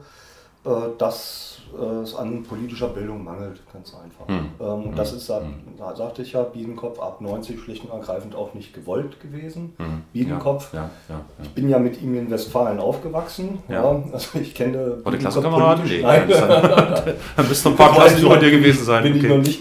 dass 0.98 1.58
äh, 1.78 2.02
es 2.02 2.14
an 2.14 2.42
politischer 2.44 2.88
Bildung 2.88 3.24
mangelt, 3.24 3.60
ganz 3.72 3.92
einfach. 3.94 4.28
Hm. 4.28 4.46
Ähm, 4.60 4.88
und 4.90 4.98
das 4.98 5.12
ist, 5.12 5.26
sa- 5.26 5.42
da 5.76 5.94
sagte 5.96 6.22
ich 6.22 6.32
ja, 6.32 6.42
Biedenkopf 6.42 6.98
ab 7.00 7.20
90 7.20 7.60
schlicht 7.60 7.84
und 7.84 7.90
ergreifend 7.90 8.34
auch 8.34 8.54
nicht 8.54 8.72
gewollt 8.74 9.20
gewesen. 9.20 9.74
Biedenkopf. 10.12 10.72
Ja, 10.72 10.90
ja, 11.08 11.14
ja. 11.16 11.20
Ich 11.42 11.50
bin 11.50 11.68
ja 11.68 11.78
mit 11.78 12.00
ihm 12.00 12.14
in 12.14 12.30
Westfalen 12.30 12.78
aufgewachsen. 12.78 13.58
Also 13.68 14.38
ich 14.40 14.54
kenne 14.54 14.74
War 14.78 14.84
der 14.84 14.92
Biedenkopf 15.18 15.20
Klassenkamerad? 15.20 15.76
politisch- 15.78 15.96
Nee, 15.98 16.02
Nein. 16.02 16.28
dann, 16.28 17.14
dann 17.36 17.48
müssten 17.48 17.68
ein 17.68 17.76
paar 17.76 17.92
Klassen 17.92 18.18
ich 18.18 18.24
bei 18.28 18.34
noch 18.34 18.40
dir 18.40 18.50
gewesen 18.52 18.84
sein. 18.84 19.02
Bin 19.02 19.16
ich 19.16 19.24
Okay. 19.24 19.36
noch 19.36 19.42
nicht. 19.44 19.60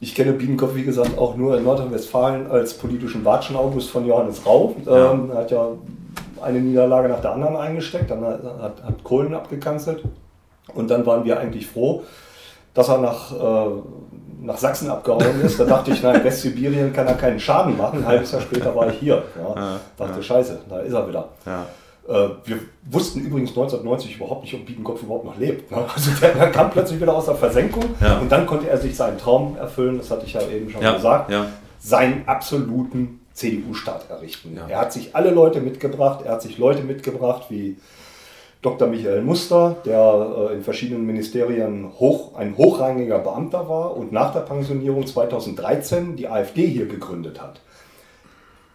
Ich 0.00 0.16
kenne 0.16 0.32
Biedenkopf, 0.32 0.74
wie 0.74 0.82
gesagt, 0.82 1.16
auch 1.16 1.36
nur 1.36 1.56
in 1.56 1.62
Nordrhein-Westfalen 1.62 2.50
als 2.50 2.74
politischen 2.74 3.24
Watschen 3.24 3.54
August 3.54 3.88
von 3.90 4.04
Johannes 4.04 4.44
Rau. 4.44 4.74
Ähm, 4.84 5.30
er 5.30 5.36
hat 5.38 5.50
ja 5.52 5.68
eine 6.42 6.60
Niederlage 6.60 7.08
nach 7.08 7.20
der 7.20 7.32
anderen 7.32 7.56
eingesteckt, 7.56 8.10
dann 8.10 8.24
hat, 8.24 8.42
hat, 8.62 9.04
Kohlen 9.04 9.34
abgekanzelt. 9.34 10.02
Und 10.74 10.90
dann 10.90 11.04
waren 11.06 11.24
wir 11.24 11.38
eigentlich 11.38 11.66
froh, 11.66 12.02
dass 12.74 12.88
er 12.88 12.98
nach, 12.98 13.32
äh, 13.32 13.70
nach 14.42 14.56
Sachsen 14.56 14.88
abgehauen 14.90 15.40
ist. 15.42 15.58
Da 15.58 15.64
dachte 15.64 15.90
ich, 15.90 16.02
nein, 16.02 16.22
Westsibirien 16.24 16.92
kann 16.92 17.06
er 17.06 17.14
keinen 17.14 17.40
Schaden 17.40 17.76
machen. 17.76 18.00
Ein 18.00 18.06
halbes 18.06 18.32
Jahr 18.32 18.40
später 18.40 18.74
war 18.74 18.88
ich 18.88 18.98
hier. 18.98 19.22
Ja, 19.36 19.60
Ja, 19.60 19.80
dachte, 19.96 20.16
ja. 20.16 20.22
scheiße, 20.22 20.58
da 20.68 20.78
ist 20.80 20.92
er 20.92 21.08
wieder. 21.08 21.28
Ja. 21.44 21.66
Äh, 22.08 22.30
wir 22.44 22.58
wussten 22.90 23.20
übrigens 23.20 23.50
1990 23.50 24.16
überhaupt 24.16 24.42
nicht, 24.42 24.54
ob 24.54 24.66
Biedenkopf 24.66 25.02
überhaupt 25.02 25.24
noch 25.24 25.38
lebt. 25.38 25.70
Ne? 25.70 25.78
Also 25.94 26.10
der, 26.20 26.34
der 26.34 26.50
kam 26.50 26.70
plötzlich 26.70 27.00
wieder 27.00 27.14
aus 27.14 27.26
der 27.26 27.36
Versenkung 27.36 27.84
und 28.20 28.32
dann 28.32 28.46
konnte 28.46 28.68
er 28.68 28.78
sich 28.78 28.96
seinen 28.96 29.18
Traum 29.18 29.56
erfüllen, 29.56 29.98
das 29.98 30.10
hatte 30.10 30.26
ich 30.26 30.32
ja 30.32 30.40
eben 30.42 30.68
schon 30.70 30.80
gesagt, 30.80 31.32
seinen 31.78 32.26
absoluten 32.26 33.20
CDU-Staat 33.34 34.10
errichten. 34.10 34.56
Ja. 34.56 34.66
Er 34.68 34.80
hat 34.80 34.92
sich 34.92 35.14
alle 35.14 35.30
Leute 35.30 35.60
mitgebracht, 35.60 36.24
er 36.24 36.32
hat 36.32 36.42
sich 36.42 36.58
Leute 36.58 36.82
mitgebracht 36.82 37.46
wie 37.48 37.76
Dr. 38.62 38.86
Michael 38.86 39.22
Muster, 39.22 39.76
der 39.84 40.50
äh, 40.50 40.54
in 40.54 40.62
verschiedenen 40.62 41.04
Ministerien 41.04 41.90
hoch, 41.98 42.36
ein 42.36 42.56
hochrangiger 42.56 43.18
Beamter 43.18 43.68
war 43.68 43.96
und 43.96 44.12
nach 44.12 44.32
der 44.32 44.40
Pensionierung 44.40 45.06
2013 45.06 46.16
die 46.16 46.28
AfD 46.28 46.66
hier 46.66 46.86
gegründet 46.86 47.42
hat. 47.42 47.60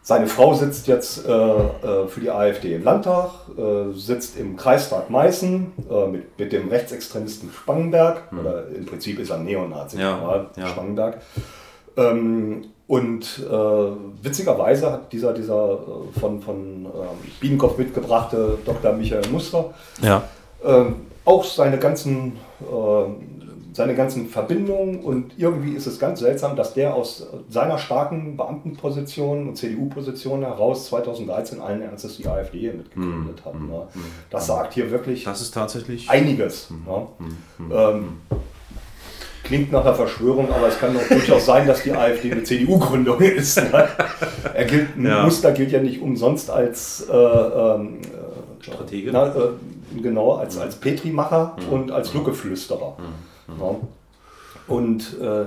Seine 0.07 0.27
Frau 0.27 0.53
sitzt 0.53 0.87
jetzt 0.87 1.25
äh, 1.27 1.31
äh, 1.31 2.07
für 2.07 2.21
die 2.21 2.29
AfD 2.29 2.75
im 2.75 2.83
Landtag, 2.83 3.29
äh, 3.57 3.91
sitzt 3.93 4.37
im 4.37 4.55
Kreistag 4.55 5.09
Meißen 5.09 5.73
äh, 5.89 6.07
mit, 6.07 6.39
mit 6.39 6.51
dem 6.53 6.69
Rechtsextremisten 6.69 7.51
Spangenberg, 7.51 8.31
mhm. 8.31 8.39
oder 8.39 8.67
im 8.69 8.85
Prinzip 8.85 9.19
ist 9.19 9.31
er 9.31 9.37
Neonazi, 9.39 9.99
ja, 9.99 10.47
ja. 10.55 10.67
Spangenberg. 10.67 11.21
Ähm, 11.97 12.67
und 12.87 13.39
äh, 13.39 14.23
witzigerweise 14.23 14.91
hat 14.93 15.11
dieser, 15.11 15.33
dieser 15.33 15.73
äh, 15.73 16.19
von, 16.19 16.41
von 16.41 16.85
ähm, 16.85 17.31
Biedenkopf 17.41 17.77
mitgebrachte 17.77 18.57
Dr. 18.65 18.93
Michael 18.93 19.27
Muster 19.29 19.73
ja. 20.01 20.23
ähm, 20.63 20.95
auch 21.25 21.43
seine 21.43 21.79
ganzen, 21.79 22.37
äh, 22.61 23.73
seine 23.73 23.93
ganzen 23.93 24.29
Verbindungen 24.29 25.01
und 25.01 25.33
irgendwie 25.37 25.73
ist 25.73 25.85
es 25.85 25.99
ganz 25.99 26.21
seltsam, 26.21 26.55
dass 26.55 26.73
der 26.73 26.95
aus 26.95 27.27
seiner 27.49 27.77
starken 27.77 28.37
Beamtenposition 28.37 29.49
und 29.49 29.57
CDU-Position 29.57 30.43
heraus 30.43 30.87
2013 30.87 31.59
allen 31.59 31.81
Ernstes 31.81 32.15
die 32.15 32.25
AfD 32.25 32.71
mitgegründet 32.71 33.43
hat. 33.43 33.55
Mhm. 33.55 33.67
Ne? 33.67 33.87
Das 34.29 34.47
sagt 34.47 34.73
hier 34.73 34.91
wirklich 34.91 35.25
das 35.25 35.41
ist 35.41 35.53
tatsächlich 35.53 36.09
einiges. 36.09 36.69
Ne? 36.71 37.07
Ähm, 37.69 38.17
klingt 39.47 39.71
nach 39.71 39.81
einer 39.85 39.95
Verschwörung, 39.95 40.51
aber 40.51 40.67
es 40.67 40.77
kann 40.79 40.93
doch 40.93 41.07
durchaus 41.07 41.45
sein, 41.45 41.65
dass 41.67 41.83
die 41.83 41.91
AfD 41.93 42.31
eine 42.31 42.43
CDU-Gründung 42.43 43.19
ist. 43.19 43.57
Ne? 43.57 43.87
Er 44.53 44.65
gilt, 44.65 44.89
Ja. 45.01 45.23
Muster 45.23 45.51
gilt 45.51 45.71
ja 45.71 45.81
nicht 45.81 46.01
umsonst 46.01 46.49
als 46.49 47.07
äh, 47.09 47.13
ähm, 47.13 47.99
Stratege. 48.59 49.11
na, 49.11 49.27
äh, 49.35 50.01
genau, 50.01 50.33
als, 50.35 50.57
als 50.57 50.75
Petrimacher 50.75 51.55
und 51.71 51.91
als 51.91 52.13
Lückeflüsterer. 52.13 52.97
Ja. 53.59 53.75
Und 54.67 55.19
äh, 55.21 55.45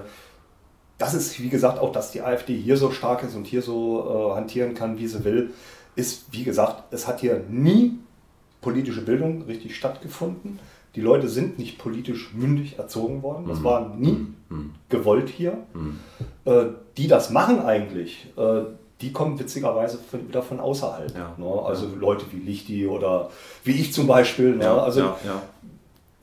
das 0.99 1.15
ist, 1.15 1.41
wie 1.41 1.49
gesagt, 1.49 1.79
auch, 1.79 1.93
dass 1.93 2.11
die 2.11 2.23
AfD 2.23 2.57
hier 2.57 2.77
so 2.77 2.91
stark 2.91 3.23
ist 3.23 3.35
und 3.35 3.47
hier 3.47 3.63
so 3.63 4.33
äh, 4.33 4.37
hantieren 4.37 4.75
kann, 4.75 4.99
wie 4.99 5.07
sie 5.07 5.25
will, 5.25 5.51
ist, 5.97 6.25
wie 6.33 6.45
gesagt, 6.45 6.85
es 6.93 7.07
hat 7.07 7.21
hier 7.21 7.43
nie 7.49 7.99
politische 8.61 9.03
Bildung 9.03 9.43
richtig 9.43 9.77
stattgefunden. 9.77 10.59
Die 10.95 11.01
Leute 11.01 11.29
sind 11.29 11.59
nicht 11.59 11.79
politisch 11.79 12.33
mündig 12.35 12.79
erzogen 12.79 13.23
worden. 13.23 13.47
Das 13.47 13.63
war 13.63 13.95
nie 13.95 14.27
gewollt 14.89 15.29
hier. 15.29 15.59
Äh, 16.45 16.65
die 16.97 17.07
das 17.07 17.31
machen 17.31 17.61
eigentlich, 17.61 18.27
äh, 18.37 18.63
die 19.01 19.13
kommen 19.13 19.39
witzigerweise 19.39 19.99
von, 19.99 20.29
wieder 20.29 20.43
von 20.43 20.61
außerhalb. 20.61 21.15
Ja. 21.15 21.35
Ne? 21.39 21.63
Also 21.65 21.87
Leute 21.99 22.27
wie 22.33 22.39
Lichti 22.39 22.87
oder 22.87 23.31
wie 23.65 23.73
ich 23.73 23.93
zum 23.93 24.07
Beispiel. 24.07 24.57
Ne? 24.57 24.65
Ja, 24.65 24.79
also, 24.79 25.01
ja, 25.01 25.17
ja. 25.25 25.43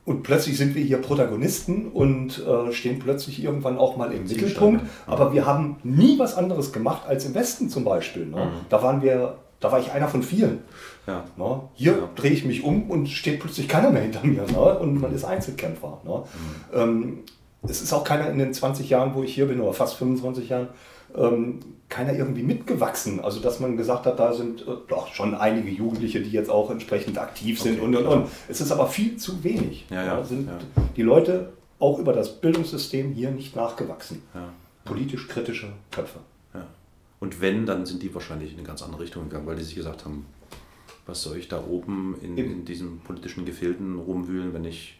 Und 0.06 0.23
plötzlich 0.23 0.58
sind 0.58 0.73
wir 0.75 0.84
hier 0.84 0.99
Protagonisten 0.99 1.88
und 1.88 2.41
äh, 2.45 2.71
stehen 2.71 2.99
plötzlich 2.99 3.43
irgendwann 3.43 3.77
auch 3.77 3.97
mal 3.97 4.13
im 4.13 4.23
Mittelpunkt. 4.23 4.86
Aber 5.06 5.34
wir 5.34 5.45
haben 5.45 5.77
nie 5.84 6.17
was 6.17 6.36
anderes 6.36 6.71
gemacht 6.71 7.01
als 7.08 7.25
im 7.25 7.36
Westen 7.36 7.69
zum 7.69 7.84
Beispiel. 7.84 8.25
Ne? 8.25 8.47
Da 8.69 8.82
waren 8.82 9.01
wir, 9.01 9.38
da 9.60 9.72
war 9.72 9.80
ich 9.80 9.91
einer 9.91 10.08
von 10.08 10.22
vielen. 10.24 10.60
ja. 11.08 11.24
Ne? 11.38 11.62
Hier 11.74 11.91
Ja. 11.93 12.10
drehe 12.15 12.32
ich 12.32 12.46
mich 12.46 12.63
um 12.63 12.89
und 12.89 13.08
steht 13.10 13.39
plötzlich 13.39 13.67
keiner 13.67 13.89
mehr 13.91 14.04
hinter 14.04 14.24
mir. 14.26 14.43
Ne? 14.43 14.80
Und 14.80 15.02
man 15.02 15.13
ist 15.13 15.24
Einzelkämpfer. 15.26 16.02
Ne? 16.06 16.24
Ähm, 16.74 17.20
es 17.63 17.82
ist 17.82 17.91
auch 17.93 18.04
keiner 18.04 18.30
in 18.30 18.38
den 18.38 18.54
20 18.54 18.89
Jahren, 18.89 19.15
wo 19.15 19.24
ich 19.24 19.34
hier 19.34 19.48
bin, 19.48 19.60
oder 19.60 19.74
fast 19.74 19.96
25 19.96 20.50
Jahren, 20.50 20.67
ähm, 21.15 21.60
keiner 21.89 22.13
irgendwie 22.13 22.43
mitgewachsen. 22.43 23.20
Also, 23.22 23.39
dass 23.39 23.60
man 23.60 23.78
gesagt 23.78 24.06
hat, 24.06 24.20
da 24.20 24.34
sind 24.34 24.62
äh, 24.62 24.72
doch 24.89 25.08
schon 25.13 25.34
einige 25.34 25.70
Jugendliche, 25.70 26.22
die 26.22 26.30
jetzt 26.32 26.50
auch 26.50 26.70
entsprechend 26.70 27.17
aktiv 27.17 27.60
sind 27.62 27.78
Okay, 27.78 27.86
und 27.86 27.96
und 27.96 28.04
klar. 28.04 28.15
und. 28.17 28.28
Es 28.50 28.62
ist 28.62 28.72
aber 28.72 28.88
viel 28.88 29.17
zu 29.17 29.43
wenig. 29.43 29.86
Ja, 29.89 30.06
ja, 30.06 30.24
sind 30.24 30.48
ja. 30.50 30.58
die 30.96 31.02
Leute 31.02 31.54
auch 31.80 31.98
über 32.00 32.13
das 32.13 32.39
Bildungssystem 32.41 33.12
hier 33.13 33.32
nicht 33.32 33.56
nachgewachsen. 33.56 34.22
Politisch 34.86 35.28
kritische 35.28 35.67
Köpfe. 35.91 36.20
Ja. 37.19 37.25
Und 37.25 37.41
wenn, 37.41 37.65
dann 37.65 37.86
sind 37.86 38.03
die 38.03 38.13
wahrscheinlich 38.13 38.51
in 38.51 38.60
eine 38.60 38.67
ganz 38.67 38.82
andere 38.84 39.01
Richtung 39.03 39.23
gegangen, 39.30 39.45
weil 39.47 39.56
die 39.56 39.63
sich 39.63 39.75
gesagt 39.75 40.06
haben, 40.06 40.25
was 41.06 41.21
soll 41.23 41.38
ich 41.38 41.47
da 41.47 41.63
oben 41.63 42.15
in, 42.21 42.38
in 42.38 42.65
diesen 42.65 42.99
politischen 42.99 43.45
Gefilden 43.45 43.97
rumwühlen, 43.97 44.53
wenn 44.53 44.65
ich 44.65 44.99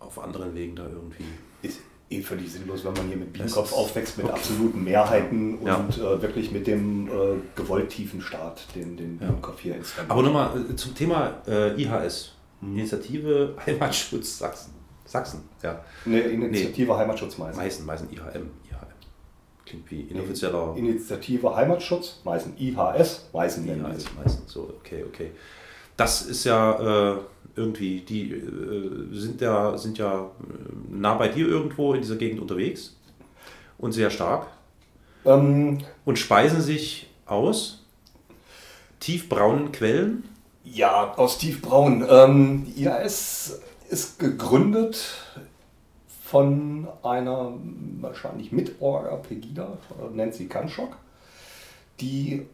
auf 0.00 0.18
anderen 0.18 0.54
Wegen 0.54 0.74
da 0.76 0.84
irgendwie. 0.84 1.24
ist 1.62 1.78
eh 2.10 2.20
völlig 2.20 2.50
sinnlos, 2.52 2.84
wenn 2.84 2.92
man 2.92 3.06
hier 3.08 3.16
mit 3.16 3.38
ist- 3.40 3.56
aufwächst, 3.56 4.18
mit 4.18 4.28
absoluten 4.28 4.82
Mehrheiten 4.84 5.64
Ja. 5.64 5.76
und 5.76 5.96
äh, 5.96 6.20
wirklich 6.20 6.50
mit 6.50 6.66
dem 6.66 7.06
äh, 7.08 7.10
gewollt 7.54 7.88
tiefen 7.90 8.20
Staat, 8.20 8.66
den, 8.74 8.96
den 8.96 9.18
Ja. 9.20 9.28
Biedenkopf 9.28 9.60
hier 9.60 9.76
installiert. 9.76 10.10
Aber 10.10 10.22
nochmal 10.22 10.50
äh, 10.70 10.76
zum 10.76 10.94
Thema 10.94 11.40
äh, 11.46 11.80
IHS, 11.80 12.32
Mhm. 12.60 12.78
Initiative 12.78 13.56
Heimatschutz 13.66 14.38
Sachsen. 14.38 14.72
Sachsen, 15.04 15.42
ja. 15.64 15.84
Eine 16.06 16.20
Initiative 16.20 16.96
Heimatschutz 16.96 17.36
Meißen. 17.38 17.60
Meißen, 17.60 17.86
Meißen, 17.86 18.08
IHM. 18.12 18.50
Klingt 19.72 19.90
wie 19.90 20.00
inoffizieller 20.02 20.74
Initiative 20.76 21.56
Heimatschutz 21.56 22.20
Meißen. 22.24 22.52
IHS 22.58 23.30
Meißen 23.32 23.64
nennen 23.64 23.86
IHS. 23.86 24.04
Meißen. 24.22 24.42
So, 24.44 24.70
okay, 24.80 25.02
okay. 25.08 25.30
Das 25.96 26.26
ist 26.26 26.44
ja 26.44 27.14
äh, 27.14 27.16
irgendwie, 27.56 28.00
die 28.00 28.32
äh, 28.32 29.08
sind 29.12 29.40
ja, 29.40 29.78
sind 29.78 29.96
ja 29.96 30.24
äh, 30.24 30.28
nah 30.90 31.14
bei 31.14 31.28
dir 31.28 31.48
irgendwo 31.48 31.94
in 31.94 32.02
dieser 32.02 32.16
Gegend 32.16 32.42
unterwegs 32.42 32.94
und 33.78 33.92
sehr 33.92 34.10
stark 34.10 34.46
Ähm, 35.24 35.78
und 36.04 36.18
speisen 36.18 36.60
sich 36.60 37.08
aus 37.24 37.82
tiefbraunen 39.00 39.72
Quellen. 39.72 40.24
ja, 40.64 41.14
aus 41.14 41.38
Tiefbraun. 41.38 42.06
Ähm, 42.10 42.66
die 42.66 42.84
IHS 42.84 43.58
ist 43.88 44.18
gegründet 44.18 45.14
von 46.32 46.88
einer 47.02 47.52
wahrscheinlich 48.00 48.52
Mitorga 48.52 49.16
Pegida, 49.16 49.68
Nancy 50.14 50.46
Kanschok, 50.46 50.96
die 52.00 52.46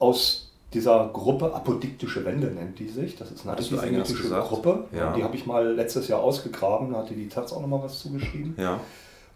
aus 0.00 0.50
dieser 0.74 1.08
Gruppe 1.12 1.54
Apodiktische 1.54 2.24
Wende 2.24 2.48
nennt 2.48 2.76
die 2.80 2.88
sich. 2.88 3.14
Das 3.14 3.30
ist 3.30 3.46
eine 3.46 3.52
eingangs 3.52 4.10
antisemitische? 4.10 4.40
Gruppe. 4.40 4.84
Ja. 4.90 5.12
Die 5.12 5.22
habe 5.22 5.36
ich 5.36 5.46
mal 5.46 5.74
letztes 5.74 6.08
Jahr 6.08 6.18
ausgegraben, 6.20 6.90
da 6.90 6.98
hatte 6.98 7.14
die 7.14 7.28
Taz 7.28 7.52
auch 7.52 7.60
nochmal 7.60 7.84
was 7.84 8.00
zugeschrieben. 8.00 8.56
Ja, 8.58 8.80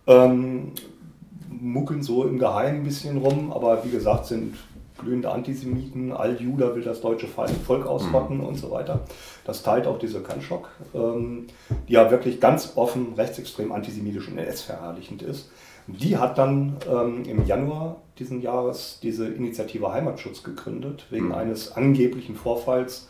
Ähm, 0.09 0.73
muckeln 1.49 2.03
so 2.03 2.25
im 2.25 2.41
Geheimen 2.41 2.81
ein 2.81 2.85
bisschen 2.85 3.19
rum, 3.19 3.53
aber 3.53 3.85
wie 3.85 3.91
gesagt, 3.91 4.27
sind 4.27 4.57
glühende 5.03 5.31
Antisemiten, 5.31 6.13
All-Juda 6.13 6.75
will 6.75 6.83
das 6.83 7.01
deutsche 7.01 7.27
Volk 7.27 7.87
ausrotten 7.87 8.41
und 8.41 8.55
so 8.57 8.71
weiter. 8.71 9.01
Das 9.45 9.63
teilt 9.63 9.87
auch 9.87 9.99
diese 9.99 10.21
Kanschok, 10.23 10.69
ähm, 10.95 11.47
die 11.89 11.93
ja 11.95 12.11
wirklich 12.11 12.41
ganz 12.41 12.73
offen 12.77 13.15
rechtsextrem 13.17 13.73
antisemitisch 13.73 14.29
und 14.29 14.39
NS-verherrlichend 14.39 15.23
ist. 15.23 15.51
Die 15.89 16.17
hat 16.17 16.39
dann 16.39 16.77
ähm, 16.91 17.25
im 17.25 17.45
Januar 17.45 17.97
diesen 18.19 18.41
Jahres 18.41 19.01
diese 19.03 19.27
Initiative 19.29 19.93
Heimatschutz 19.93 20.43
gegründet, 20.45 21.07
wegen 21.11 21.27
Mhm. 21.27 21.33
eines 21.35 21.73
angeblichen 21.73 22.37
Vorfalls 22.37 23.09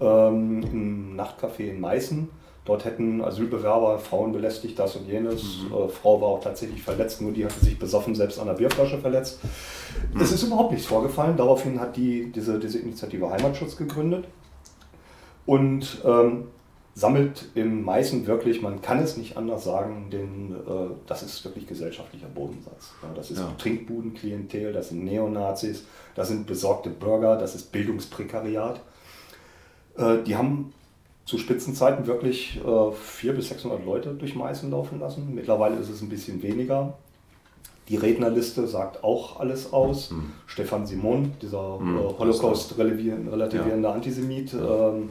ähm, 0.00 0.62
im 0.62 1.16
Nachtcafé 1.16 1.70
in 1.70 1.80
Meißen. 1.80 2.28
Dort 2.64 2.84
hätten 2.84 3.22
Asylbewerber 3.24 3.98
Frauen 3.98 4.32
belästigt, 4.32 4.78
das 4.78 4.94
und 4.96 5.08
jenes. 5.08 5.60
Äh, 5.72 5.88
Frau 5.88 6.20
war 6.20 6.28
auch 6.28 6.40
tatsächlich 6.40 6.82
verletzt, 6.82 7.20
nur 7.22 7.32
die 7.32 7.44
hatte 7.44 7.58
sich 7.58 7.78
besoffen 7.78 8.14
selbst 8.14 8.38
an 8.38 8.46
der 8.46 8.54
Bierflasche 8.54 8.98
verletzt. 8.98 9.40
Es 10.20 10.30
ist 10.30 10.42
überhaupt 10.42 10.72
nichts 10.72 10.86
vorgefallen. 10.86 11.36
Daraufhin 11.36 11.80
hat 11.80 11.96
die 11.96 12.30
diese, 12.30 12.58
diese 12.58 12.78
Initiative 12.78 13.30
Heimatschutz 13.30 13.76
gegründet 13.76 14.26
und 15.46 16.02
ähm, 16.04 16.48
sammelt 16.94 17.46
in 17.54 17.82
Meißen 17.82 18.26
wirklich, 18.26 18.60
man 18.60 18.82
kann 18.82 18.98
es 18.98 19.16
nicht 19.16 19.36
anders 19.36 19.64
sagen, 19.64 20.10
den, 20.10 20.52
äh, 20.52 20.90
das 21.06 21.22
ist 21.22 21.42
wirklich 21.44 21.66
gesellschaftlicher 21.66 22.28
Bodensatz. 22.28 22.92
Ja, 23.02 23.08
das 23.14 23.30
ist 23.30 23.38
Ja. 23.38 23.52
Trinkbudenklientel, 23.58 24.72
das 24.72 24.90
sind 24.90 25.04
Neonazis, 25.04 25.84
das 26.14 26.28
sind 26.28 26.46
besorgte 26.46 26.90
Bürger, 26.90 27.36
das 27.36 27.54
ist 27.54 27.72
Bildungsprekariat. 27.72 28.80
Äh, 29.96 30.18
die 30.26 30.36
haben 30.36 30.74
zu 31.30 31.38
Spitzenzeiten 31.38 32.08
wirklich 32.08 32.56
äh, 32.56 32.92
400 32.92 33.36
bis 33.36 33.48
600 33.50 33.84
Leute 33.84 34.14
durch 34.14 34.34
Meißen 34.34 34.68
laufen 34.68 34.98
lassen. 34.98 35.32
Mittlerweile 35.32 35.76
ist 35.76 35.88
es 35.88 36.02
ein 36.02 36.08
bisschen 36.08 36.42
weniger. 36.42 36.94
Die 37.88 37.96
Rednerliste 37.96 38.66
sagt 38.66 39.04
auch 39.04 39.38
alles 39.38 39.72
aus. 39.72 40.10
Hm. 40.10 40.32
Stefan 40.46 40.86
Simon, 40.86 41.32
dieser 41.40 41.78
Hm, 41.78 41.98
äh, 41.98 42.18
Holocaust-relativierende 42.18 43.88
Antisemit, 43.88 44.54
ähm, 44.54 45.10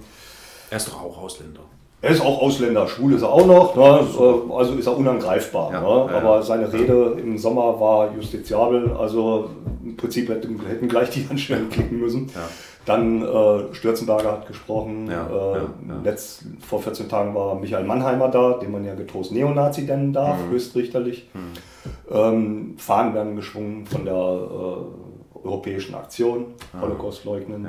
er 0.70 0.78
ist 0.78 0.90
doch 0.90 1.02
auch 1.02 1.18
Ausländer. 1.18 1.62
Er 2.02 2.10
ist 2.12 2.22
auch 2.22 2.42
Ausländer, 2.42 2.88
schwul 2.88 3.14
ist 3.14 3.22
er 3.24 3.30
auch 3.32 3.46
noch, 3.46 3.76
ne? 3.76 3.82
äh, 3.82 4.54
also 4.54 4.74
ist 4.76 4.88
er 4.88 4.98
unangreifbar. 4.98 5.72
Ja, 5.74 5.82
ne? 5.82 6.12
ja, 6.12 6.18
Aber 6.18 6.42
seine 6.44 6.72
Rede 6.72 7.18
im 7.22 7.38
Sommer 7.38 7.80
war 7.80 8.14
justiziabel, 8.16 8.94
also 8.98 9.50
im 9.84 9.98
Prinzip 9.98 10.30
hätten, 10.30 10.60
hätten 10.68 10.88
gleich 10.88 11.10
die 11.10 11.26
Handschellen 11.30 11.70
klicken 11.70 12.00
müssen. 12.00 12.28
Ja. 12.28 12.42
Dann 12.86 13.22
äh, 13.22 13.74
Stürzenberger 13.74 14.32
hat 14.32 14.48
gesprochen. 14.48 15.10
Äh. 15.12 16.04
Letzt, 16.08 16.44
vor 16.62 16.82
14 16.82 17.08
Tagen 17.10 17.36
war 17.36 17.54
Michael 17.56 17.84
Mannheimer 17.86 18.30
da, 18.30 18.54
den 18.54 18.72
man 18.72 18.84
ja 18.86 18.96
getrost 18.96 19.32
Neonazi 19.32 19.82
nennen 19.84 20.14
darf, 20.14 20.38
Mhm. 20.48 20.52
höchstrichterlich. 20.52 21.28
Ähm, 22.10 22.76
Fahnen 22.78 23.14
werden 23.14 23.36
geschwungen 23.36 23.86
von 23.86 24.06
der 24.06 24.14
äh, 24.16 25.38
Europäischen 25.46 25.94
Aktion, 25.96 26.46
Ah. 26.74 26.82
Holocaust 26.82 27.26
leugnend. 27.26 27.68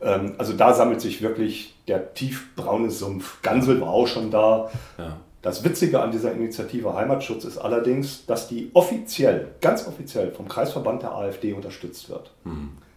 Ähm, 0.00 0.34
also 0.38 0.52
da 0.52 0.74
sammelt 0.74 1.00
sich 1.00 1.22
wirklich 1.22 1.74
der 1.86 2.14
tiefbraune 2.14 2.90
Sumpf. 2.90 3.42
Gansel 3.42 3.80
war 3.80 3.90
auch 3.90 4.06
schon 4.06 4.30
da. 4.30 4.70
Ja. 4.96 5.16
Das 5.42 5.64
Witzige 5.64 6.00
an 6.00 6.10
dieser 6.10 6.32
Initiative 6.32 6.94
Heimatschutz 6.94 7.44
ist 7.44 7.58
allerdings, 7.58 8.26
dass 8.26 8.48
die 8.48 8.70
offiziell, 8.74 9.48
ganz 9.60 9.86
offiziell 9.86 10.32
vom 10.32 10.48
Kreisverband 10.48 11.02
der 11.02 11.12
AfD 11.12 11.52
unterstützt 11.52 12.10
wird. 12.10 12.32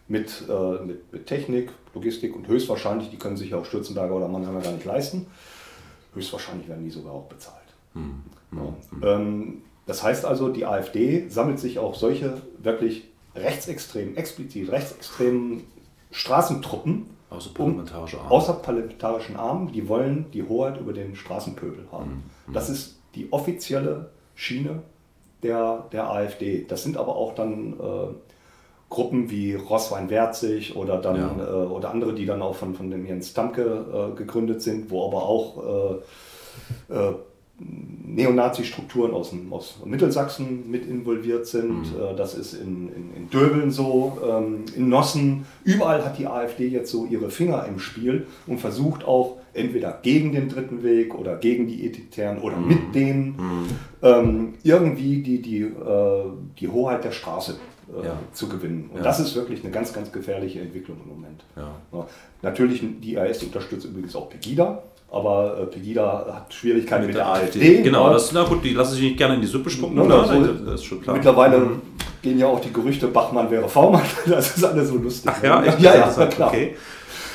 Mit, 0.08 0.42
äh, 0.48 0.84
mit, 0.84 1.12
mit 1.12 1.26
Technik, 1.26 1.70
Logistik 1.94 2.34
und 2.34 2.48
höchstwahrscheinlich, 2.48 3.10
die 3.10 3.16
können 3.16 3.36
sich 3.36 3.50
ja 3.50 3.58
auch 3.58 3.64
Stürzenberger 3.64 4.16
oder 4.16 4.28
Mannheimer 4.28 4.60
gar 4.60 4.72
nicht 4.72 4.84
leisten, 4.84 5.26
höchstwahrscheinlich 6.14 6.68
werden 6.68 6.84
die 6.84 6.90
sogar 6.90 7.12
auch 7.12 7.26
bezahlt. 7.26 7.58
Ja. 7.94 9.14
Ähm, 9.14 9.62
das 9.86 10.02
heißt 10.02 10.24
also, 10.24 10.48
die 10.48 10.66
AfD 10.66 11.28
sammelt 11.28 11.58
sich 11.58 11.78
auch 11.78 11.94
solche 11.94 12.42
wirklich 12.58 13.04
rechtsextremen, 13.34 14.16
explizit 14.16 14.70
rechtsextremen 14.70 15.64
Straßentruppen 16.12 17.06
Außerparlamentarische 17.30 18.18
Arme. 18.20 18.30
außerparlamentarischen 18.30 19.36
Armen, 19.36 19.72
die 19.72 19.88
wollen 19.88 20.26
die 20.32 20.42
Hoheit 20.42 20.78
über 20.78 20.92
den 20.92 21.16
Straßenpöbel 21.16 21.86
haben. 21.90 22.24
Das 22.52 22.68
ist 22.68 22.98
die 23.14 23.32
offizielle 23.32 24.10
Schiene 24.34 24.82
der, 25.42 25.86
der 25.92 26.10
AfD. 26.10 26.64
Das 26.68 26.82
sind 26.82 26.96
aber 26.98 27.16
auch 27.16 27.34
dann 27.34 27.72
äh, 27.72 28.14
Gruppen 28.90 29.30
wie 29.30 29.54
Rosswein-Werzig 29.54 30.76
oder 30.76 30.98
dann 30.98 31.16
Ja. 31.16 31.34
äh, 31.38 31.66
oder 31.66 31.90
andere, 31.90 32.14
die 32.14 32.26
dann 32.26 32.42
auch 32.42 32.54
von, 32.54 32.74
von 32.74 32.90
dem 32.90 33.06
Jens 33.06 33.32
Tamke 33.32 34.12
äh, 34.12 34.16
gegründet 34.16 34.60
sind, 34.60 34.90
wo 34.90 35.06
aber 35.06 35.22
auch 35.22 36.02
äh, 36.90 36.94
äh, 36.94 37.14
Neonazi-Strukturen 38.04 39.12
aus, 39.12 39.32
aus 39.50 39.78
Mittelsachsen 39.84 40.70
mit 40.70 40.86
involviert 40.86 41.46
sind. 41.46 41.86
Äh, 41.98 42.14
Das 42.16 42.34
ist 42.34 42.54
in, 42.54 42.88
in, 42.88 43.14
in 43.16 43.30
Döbeln 43.30 43.70
so, 43.70 44.18
ähm, 44.26 44.64
in 44.76 44.88
Nossen. 44.88 45.46
Überall 45.64 46.04
hat 46.04 46.18
die 46.18 46.26
AfD 46.26 46.68
jetzt 46.68 46.90
so 46.90 47.06
ihre 47.06 47.30
Finger 47.30 47.64
im 47.66 47.78
Spiel 47.78 48.26
und 48.46 48.58
versucht 48.58 49.04
auch 49.04 49.38
entweder 49.54 49.98
gegen 50.02 50.32
den 50.32 50.48
dritten 50.48 50.82
Weg 50.82 51.14
oder 51.14 51.36
gegen 51.36 51.66
die 51.66 51.86
Elitären 51.86 52.38
oder 52.38 52.56
mit 52.58 52.94
denen 52.94 53.36
ähm, 54.02 54.54
irgendwie 54.62 55.22
die, 55.22 55.40
die, 55.42 55.60
äh, 55.62 56.24
die 56.58 56.68
Hoheit 56.68 57.04
der 57.04 57.12
Straße 57.12 57.56
äh, 58.02 58.06
Ja. 58.06 58.18
zu 58.32 58.48
gewinnen. 58.48 58.88
Und 58.90 58.98
Ja. 58.98 59.02
das 59.04 59.20
ist 59.20 59.34
wirklich 59.34 59.62
eine 59.62 59.70
ganz, 59.72 59.92
ganz 59.92 60.10
gefährliche 60.12 60.60
Entwicklung 60.60 60.98
im 61.04 61.08
Moment. 61.10 61.44
Ja. 61.56 62.06
Natürlich, 62.42 62.82
die 63.00 63.12
IAS 63.14 63.42
unterstützt 63.42 63.84
übrigens 63.86 64.16
auch 64.16 64.28
Pegida, 64.30 64.82
aber 65.12 65.58
äh, 65.60 65.66
Pegida 65.66 66.26
hat 66.32 66.52
Schwierigkeiten 66.54 67.06
mit, 67.06 67.14
der, 67.14 67.26
AfD. 67.28 67.82
Genau, 67.82 68.06
Ja. 68.06 68.14
das, 68.14 68.32
na 68.32 68.44
gut, 68.44 68.64
die 68.64 68.72
lassen 68.72 68.94
sich 68.94 69.02
nicht 69.02 69.18
gerne 69.18 69.34
in 69.34 69.40
die 69.42 69.46
Suppe 69.46 69.68
spucken. 69.70 69.96
Ja, 69.98 70.02
ne? 70.04 70.08
das 70.08 70.28
so- 70.28 70.42
das 70.64 70.74
ist 70.76 70.84
schon 70.84 71.02
klar. 71.02 71.14
Mittlerweile 71.16 71.68
gehen 72.22 72.38
ja 72.38 72.46
auch 72.46 72.60
die 72.60 72.72
Gerüchte, 72.72 73.08
Bachmann 73.08 73.50
wäre 73.50 73.68
V-Mann. 73.68 74.02
Das 74.26 74.56
ist 74.56 74.64
alles 74.64 74.88
so 74.88 74.96
lustig. 74.96 75.30
Ach 75.34 75.42
ja, 75.42 75.62
echt? 75.64 75.80
ja, 75.80 75.90
ja, 75.90 75.96
Interessant, 76.02 76.34
klar. 76.34 76.48
Okay. 76.48 76.76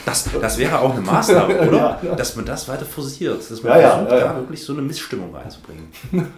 Das, 0.08 0.24
das 0.42 0.58
wäre 0.58 0.80
auch 0.80 0.92
eine 0.94 1.02
Maßnahme, 1.02 1.60
oder? 1.68 2.00
Ja. 2.02 2.16
Dass 2.16 2.34
man 2.38 2.46
das 2.46 2.66
weiter 2.70 2.86
forciert. 2.86 3.40
Dass 3.52 3.62
man 3.62 3.82
Ja, 3.82 3.90
versucht, 3.90 4.12
ja, 4.14 4.20
da 4.20 4.36
wirklich 4.38 4.64
so 4.64 4.72
eine 4.72 4.82
Missstimmung 4.82 5.36
reinzubringen. 5.36 5.90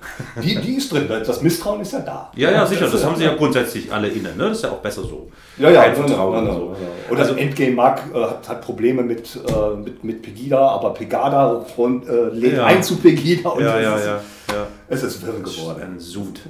Die, 0.43 0.55
die 0.55 0.73
ist 0.77 0.91
drin, 0.91 1.07
das 1.07 1.41
Misstrauen 1.43 1.79
ist 1.81 1.93
ja 1.93 1.99
da. 1.99 2.31
Ja, 2.35 2.49
ja, 2.49 2.65
sicher. 2.65 2.85
Das 2.85 2.95
ist- 2.95 3.05
haben 3.05 3.15
sie 3.15 3.25
ja 3.25 3.35
grundsätzlich 3.35 3.93
alle 3.93 4.07
inne. 4.07 4.29
Ne? 4.35 4.49
Das 4.49 4.57
ist 4.57 4.63
ja 4.63 4.71
auch 4.71 4.79
besser 4.79 5.03
so. 5.03 5.29
Ja, 5.57 5.69
ja, 5.69 5.83
Kein 5.83 5.93
genau, 5.93 6.07
Vertrauen 6.07 6.45
genau, 6.45 6.57
und 6.69 6.75
so. 6.77 7.11
Oder 7.11 7.21
also, 7.21 7.35
Endgame 7.35 7.71
Mark 7.73 8.01
äh, 8.11 8.19
hat, 8.19 8.49
hat 8.49 8.61
Probleme 8.63 9.03
mit, 9.03 9.35
äh, 9.35 9.75
mit, 9.77 10.03
mit 10.03 10.21
Pegida, 10.23 10.67
aber 10.69 10.91
Pegada 10.95 11.63
front, 11.75 12.07
äh, 12.09 12.29
lädt 12.29 12.57
ein 12.57 12.81
zu 12.81 12.95
Pegida 12.97 13.49
und 13.49 13.61
Ja, 13.63 13.79
ja, 13.79 13.95
ist, 13.97 14.05
ja, 14.07 14.67
es 14.87 15.03
ist 15.03 15.23
wirr 15.23 15.33
geworden. 15.33 15.81
Ein 15.83 15.99
Sud. 15.99 16.41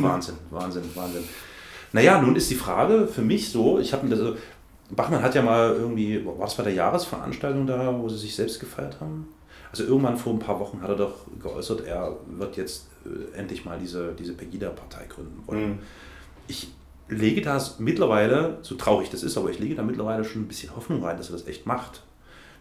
Wahnsinn, 0.00 0.34
Wahnsinn, 0.50 0.82
Wahnsinn. 0.96 1.22
Naja, 1.92 2.20
nun 2.20 2.34
ist 2.34 2.50
die 2.50 2.56
Frage 2.56 3.06
für 3.06 3.22
mich 3.22 3.52
so, 3.52 3.78
ich 3.78 3.92
habe 3.92 4.08
also, 4.10 4.34
Bachmann 4.96 5.22
hat 5.22 5.34
ja 5.34 5.42
mal 5.42 5.74
irgendwie, 5.74 6.24
war 6.24 6.36
das 6.40 6.56
bei 6.56 6.62
der 6.62 6.74
Jahresveranstaltung 6.74 7.66
da, 7.66 7.98
wo 7.98 8.08
sie 8.08 8.18
sich 8.18 8.34
selbst 8.34 8.60
gefeiert 8.60 9.00
haben? 9.00 9.28
Also 9.70 9.84
irgendwann 9.84 10.16
vor 10.16 10.32
ein 10.32 10.38
paar 10.38 10.60
Wochen 10.60 10.82
hat 10.82 10.90
er 10.90 10.96
doch 10.96 11.26
geäußert, 11.42 11.84
er 11.84 12.16
wird 12.26 12.56
jetzt 12.56 12.86
äh, 13.04 13.36
endlich 13.36 13.64
mal 13.64 13.78
diese, 13.78 14.12
diese 14.12 14.34
Pegida-Partei 14.34 15.06
gründen 15.06 15.42
wollen. 15.46 15.68
Mhm. 15.68 15.78
Ich 16.46 16.68
lege 17.08 17.42
da 17.42 17.60
mittlerweile, 17.78 18.58
so 18.62 18.76
traurig 18.76 19.10
das 19.10 19.22
ist, 19.22 19.36
aber 19.36 19.50
ich 19.50 19.58
lege 19.58 19.74
da 19.74 19.82
mittlerweile 19.82 20.24
schon 20.24 20.42
ein 20.42 20.48
bisschen 20.48 20.74
Hoffnung 20.76 21.02
rein, 21.04 21.16
dass 21.16 21.30
er 21.30 21.32
das 21.32 21.46
echt 21.46 21.66
macht. 21.66 22.02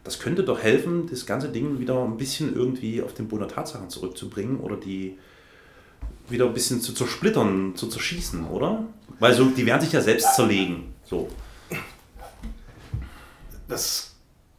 Das 0.03 0.19
könnte 0.19 0.43
doch 0.43 0.59
helfen, 0.61 1.07
das 1.09 1.25
ganze 1.25 1.49
Ding 1.49 1.79
wieder 1.79 2.03
ein 2.03 2.17
bisschen 2.17 2.55
irgendwie 2.55 3.01
auf 3.01 3.13
den 3.13 3.27
Boden 3.27 3.47
der 3.47 3.55
Tatsachen 3.55 3.89
zurückzubringen 3.89 4.59
oder 4.59 4.75
die 4.75 5.17
wieder 6.29 6.45
ein 6.45 6.53
bisschen 6.53 6.81
zu 6.81 6.93
zersplittern, 6.93 7.75
zu 7.75 7.87
zerschießen, 7.87 8.47
oder? 8.47 8.83
Weil 9.19 9.33
so, 9.33 9.45
die 9.45 9.65
werden 9.65 9.81
sich 9.81 9.93
ja 9.93 10.01
selbst 10.01 10.35
zerlegen. 10.35 10.93
So. 11.05 11.29
Das 13.67 14.09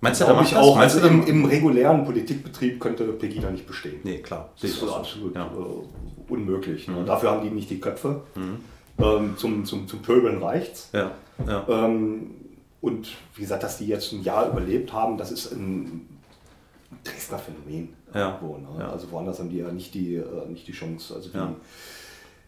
Meinst 0.00 0.20
du, 0.20 0.26
macht 0.26 0.50
ich 0.50 0.56
auch. 0.56 0.76
Meinst 0.76 0.96
Also 0.96 1.08
im, 1.08 1.26
im 1.26 1.44
regulären 1.46 2.04
Politikbetrieb 2.04 2.78
könnte 2.78 3.04
Pegida 3.04 3.50
nicht 3.50 3.66
bestehen. 3.66 4.00
Nee, 4.04 4.18
klar. 4.18 4.50
Das 4.60 4.70
ist 4.70 4.82
absolut 4.82 5.34
Ja. 5.34 5.46
äh, 5.46 6.30
unmöglich. 6.32 6.88
Ne? 6.88 7.04
Dafür 7.06 7.30
haben 7.30 7.42
die 7.42 7.50
nicht 7.50 7.70
die 7.70 7.80
Köpfe. 7.80 8.20
Ähm, 8.36 9.34
zum, 9.38 9.64
zum, 9.64 9.88
zum 9.88 10.02
Pöbeln 10.02 10.42
reicht's. 10.42 10.90
Ja, 10.92 11.12
ja. 11.46 11.64
Ähm, 11.68 12.30
und 12.82 13.08
wie 13.34 13.40
gesagt, 13.42 13.62
dass 13.62 13.78
die 13.78 13.86
jetzt 13.86 14.12
ein 14.12 14.22
Jahr 14.22 14.50
überlebt 14.50 14.92
haben, 14.92 15.16
das 15.16 15.32
ist 15.32 15.52
ein 15.52 16.06
Dresdner 17.02 17.38
Phänomen. 17.38 17.88
Irgendwo, 18.12 18.58
ne? 18.58 18.86
Also 18.88 19.10
woanders 19.10 19.38
haben 19.40 19.48
die 19.50 19.58
ja 19.58 19.72
nicht 19.72 19.94
die, 19.94 20.16
äh, 20.16 20.46
nicht 20.48 20.68
die 20.68 20.72
Chance. 20.72 21.14
Also 21.14 21.30
Ja. 21.32 21.54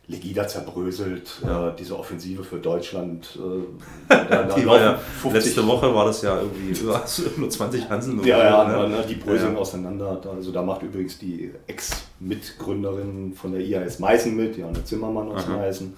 Legida 0.09 0.47
zerbröselt, 0.47 1.41
Ja. 1.45 1.71
äh, 1.71 1.73
diese 1.77 1.99
Offensive 1.99 2.45
für 2.45 2.59
Deutschland. 2.59 3.37
Äh, 3.37 4.15
Die 4.57 4.65
war 4.67 4.79
ja, 4.79 4.91
laufen 4.93 5.01
50 5.23 5.33
letzte 5.33 5.67
Woche 5.67 5.93
war 5.93 6.05
das 6.05 6.23
ja 6.23 6.41
irgendwie 6.41 6.81
nur 6.85 7.51
20 7.51 7.91
Hanseln. 7.91 8.21
oder 8.21 8.29
Ja, 8.29 8.39
ja, 8.39 8.83
so, 8.83 8.89
ne? 8.89 9.05
die 9.09 9.17
bröseln 9.17 9.55
Ja. 9.55 9.59
auseinander. 9.59 10.21
Also 10.37 10.53
da 10.53 10.63
macht 10.63 10.83
übrigens 10.83 11.19
die 11.19 11.51
Ex-Mitgründerin 11.67 13.35
von 13.35 13.53
der 13.53 13.61
IAS 13.63 13.99
Meißen 13.99 14.35
mit, 14.37 14.57
Johanna 14.57 14.85
Zimmermann 14.85 15.29
aus 15.33 15.45
Aha. 15.45 15.57
Meißen. 15.57 15.95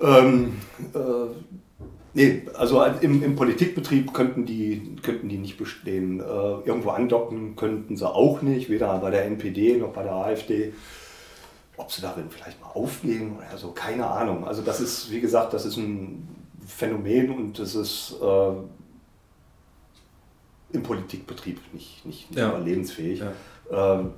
Ähm, 0.00 0.56
äh, 0.94 0.98
nee, 2.14 2.42
also 2.54 2.82
im, 3.00 3.22
im 3.22 3.36
Politikbetrieb 3.36 4.12
könnten 4.14 4.46
die, 4.46 4.96
könnten 5.02 5.28
die 5.28 5.38
nicht 5.38 5.58
bestehen. 5.58 6.20
Äh, 6.20 6.22
irgendwo 6.66 6.90
andocken 6.90 7.54
könnten 7.56 7.96
sie 7.96 8.08
auch 8.08 8.42
nicht, 8.42 8.70
weder 8.70 8.96
bei 8.98 9.10
der 9.10 9.26
NPD 9.26 9.76
noch 9.76 9.90
bei 9.92 10.02
der 10.04 10.12
AfD. 10.12 10.72
Ob 11.76 11.90
sie 11.90 12.02
darin 12.02 12.30
vielleicht 12.30 12.60
mal 12.60 12.68
aufgehen 12.68 13.36
oder 13.36 13.58
so, 13.58 13.72
keine 13.72 14.06
Ahnung. 14.06 14.46
Also 14.46 14.62
das 14.62 14.80
ist, 14.80 15.10
wie 15.10 15.20
gesagt, 15.20 15.52
das 15.54 15.64
ist 15.64 15.76
ein 15.76 16.28
Phänomen 16.66 17.30
und 17.34 17.58
das 17.58 17.74
ist 17.74 18.14
äh, 18.22 18.52
im 20.72 20.82
Politikbetrieb 20.82 21.60
nicht, 21.72 22.04
nicht, 22.06 22.30
nicht 22.30 22.38
Ja. 22.38 22.50
überlebensfähig. 22.50 23.20
Ja. 23.70 23.94
Ähm, 24.00 24.10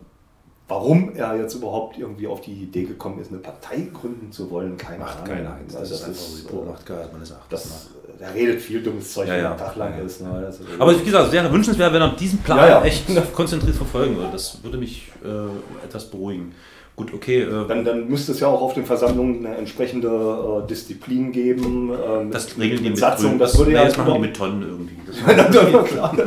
warum 0.69 1.15
er 1.15 1.37
jetzt 1.37 1.55
überhaupt 1.55 1.99
irgendwie 1.99 2.27
auf 2.27 2.41
die 2.41 2.53
Idee 2.63 2.85
gekommen 2.85 3.21
ist, 3.21 3.29
eine 3.31 3.39
Partei 3.39 3.89
gründen 3.93 4.33
zu 4.33 4.51
wollen, 4.51 4.77
keine 4.77 4.99
Macht 4.99 5.19
Ahnung. 5.23 5.35
keiner. 5.37 5.59
Das, 5.67 5.77
Also 5.77 5.95
ist 5.95 6.05
einfach 6.05 6.21
so 6.21 6.37
die 6.37 6.43
pure 6.49 6.63
äh, 6.67 6.69
Machtgeil 6.71 7.09
meines 7.13 7.31
Erachtens. 7.31 7.51
das, 7.51 7.91
der 8.21 8.35
redet 8.35 8.61
viel 8.63 8.83
dummes 8.83 9.13
Zeug, 9.13 9.29
Ja, 9.29 9.37
ja. 9.37 9.51
einen 9.51 9.59
Tag 9.59 9.77
lang 9.77 9.99
ist. 10.05 10.23
Ne? 10.23 10.31
Also, 10.31 10.65
Aber 10.79 10.99
wie 10.99 11.05
gesagt, 11.05 11.27
es 11.27 11.33
wäre 11.33 11.53
wünschenswert, 11.53 11.93
wenn 11.93 12.03
er 12.03 12.09
diesen 12.17 12.39
Plan 12.41 12.59
Ja, 12.59 12.69
ja. 12.69 12.83
echt 12.85 13.05
konzentriert 13.35 13.77
verfolgen 13.77 14.17
würde. 14.17 14.31
Das 14.33 14.59
würde 14.63 14.79
mich 14.79 15.11
äh, 15.25 15.85
etwas 15.85 16.05
beruhigen. 16.11 16.55
Gut, 16.97 17.13
okay. 17.13 17.43
Äh, 17.43 17.69
dann, 17.69 17.85
dann 17.85 18.09
müsste 18.09 18.33
es 18.33 18.41
ja 18.41 18.47
auch 18.47 18.63
auf 18.63 18.73
den 18.73 18.87
Versammlungen 18.87 19.45
eine 19.45 19.57
entsprechende 19.57 20.09
äh, 20.09 20.67
Disziplin 20.67 21.31
geben. 21.31 21.91
Äh, 21.93 22.25
mit, 22.25 22.35
das 22.35 22.59
regeln 22.59 22.83
die 22.83 22.89
mit 22.91 22.99
Satzung. 22.99 23.33
Grün- 23.33 23.39
Das 23.39 23.59
würde 23.59 23.71
nee, 23.73 23.77
ja 23.77 23.85
das 23.85 23.97
machen 23.99 24.15
die 24.15 24.21
mit 24.21 24.35
Tonnen 24.37 24.63
irgendwie. 24.63 24.97
Das 25.07 25.37
Ja, 25.73 25.83
klar. 25.83 26.17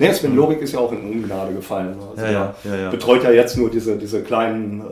Nee, 0.00 0.12
Sven 0.12 0.36
Lorik 0.36 0.60
ist 0.62 0.72
ja 0.74 0.78
auch 0.78 0.92
in 0.92 1.00
Ungnade 1.00 1.52
gefallen. 1.54 1.96
Also 2.10 2.24
Ja, 2.24 2.54
ja, 2.64 2.76
ja. 2.76 2.90
betreut 2.90 3.24
ja 3.24 3.32
jetzt 3.32 3.56
nur 3.56 3.68
diese, 3.68 3.96
diese 3.96 4.22
kleinen 4.22 4.80
äh, 4.80 4.84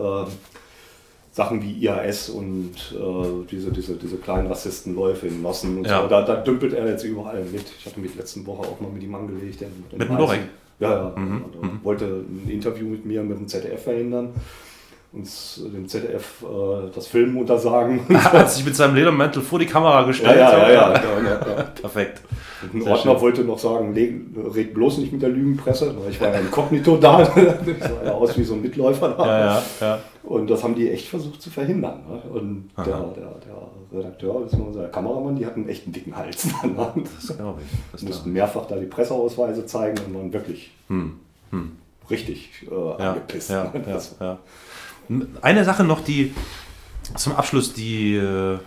Sachen 1.36 1.62
wie 1.62 1.72
IAS 1.84 2.30
und 2.30 2.72
äh, 2.94 3.46
diese, 3.50 3.70
diese, 3.70 3.94
diese 3.96 4.16
kleinen 4.16 4.46
Rassistenläufe 4.46 5.26
in 5.26 5.42
Nossen 5.42 5.76
und 5.76 5.86
Ja. 5.86 6.00
so. 6.00 6.08
Da, 6.08 6.22
da 6.22 6.36
dümpelt 6.36 6.72
er 6.72 6.88
jetzt 6.88 7.04
überall 7.04 7.44
mit. 7.44 7.64
Ich 7.78 7.84
hatte 7.84 8.00
mich 8.00 8.14
letzten 8.14 8.46
Woche 8.46 8.66
auch 8.66 8.80
mal 8.80 8.90
mit 8.90 9.02
ihm 9.02 9.14
angelegt. 9.14 9.62
Mit 9.92 10.08
dem. 10.08 10.16
Lorik? 10.16 10.40
Ja, 10.80 10.90
ja. 10.90 11.14
Mhm, 11.14 11.44
Also 11.44 11.84
Wollte 11.84 12.06
ein 12.26 12.48
Interview 12.48 12.86
mit 12.86 13.04
mir 13.04 13.22
mit 13.22 13.36
dem 13.38 13.46
ZDF 13.48 13.82
verhindern. 13.84 14.30
Uns 15.12 15.62
dem 15.72 15.88
ZDF 15.88 16.42
äh, 16.42 16.90
das 16.94 17.06
Filmen 17.06 17.36
untersagen. 17.36 18.00
Er 18.08 18.32
hat 18.32 18.50
sich 18.50 18.64
mit 18.64 18.76
seinem 18.76 18.94
Ledermantel 18.94 19.40
vor 19.40 19.58
die 19.58 19.66
Kamera 19.66 20.02
gestellt. 20.02 20.36
ja, 20.36 20.52
ja, 20.52 20.70
ja, 20.70 20.92
ja, 20.92 21.00
ja, 21.24 21.56
ja. 21.56 21.62
Perfekt. 21.62 22.22
Ein 22.62 22.82
Sehr 22.82 22.92
Ordner 22.92 23.12
schön. 23.12 23.20
wollte 23.20 23.44
noch 23.44 23.58
sagen, 23.58 23.94
red 24.54 24.74
bloß 24.74 24.98
nicht 24.98 25.12
mit 25.12 25.22
der 25.22 25.28
Lügenpresse. 25.28 25.94
Ich 26.10 26.20
war 26.20 26.32
ja 26.32 26.40
inkognito 26.40 26.96
da. 26.96 27.20
Ich 27.66 27.82
sah 27.82 28.04
ja 28.04 28.12
aus 28.12 28.36
wie 28.36 28.44
so 28.44 28.54
ein 28.54 28.62
Mitläufer 28.62 29.10
da. 29.10 29.26
Ja, 29.26 29.62
ja. 29.80 29.98
Und 30.24 30.50
das 30.50 30.64
haben 30.64 30.74
die 30.74 30.90
echt 30.90 31.08
versucht 31.08 31.40
zu 31.40 31.50
verhindern. 31.50 32.00
Ne? 32.08 32.38
Und 32.38 32.70
der, 32.76 32.84
der, 32.84 33.34
der 33.92 33.98
Redakteur, 33.98 34.40
beziehungsweise 34.40 34.80
der 34.80 34.88
Kameramann, 34.88 35.36
die 35.36 35.46
hatten 35.46 35.68
echt 35.68 35.84
einen 35.84 35.92
dicken 35.92 36.16
Hals. 36.16 36.48
Das 36.62 37.36
glaube 37.36 37.60
ich. 37.60 37.78
Das 37.92 38.02
mussten 38.02 38.32
mehrfach 38.32 38.66
da 38.66 38.76
die 38.76 38.86
Presseausweise 38.86 39.66
zeigen 39.66 39.98
und 40.06 40.14
waren 40.14 40.32
wirklich 40.32 40.56
ich. 40.56 40.70
Hm. 40.88 41.20
Hm. 41.50 41.72
richtig 42.10 42.66
äh, 42.70 43.02
angepisst. 43.02 43.50
ja, 43.50 43.72
ja, 43.74 44.00
ja. 44.20 44.38
Eine 45.42 45.64
Sache 45.64 45.84
noch, 45.84 46.02
die 46.02 46.32
zum 47.16 47.34
Abschluss, 47.34 47.72
die 47.72 48.16
äh, 48.16 48.58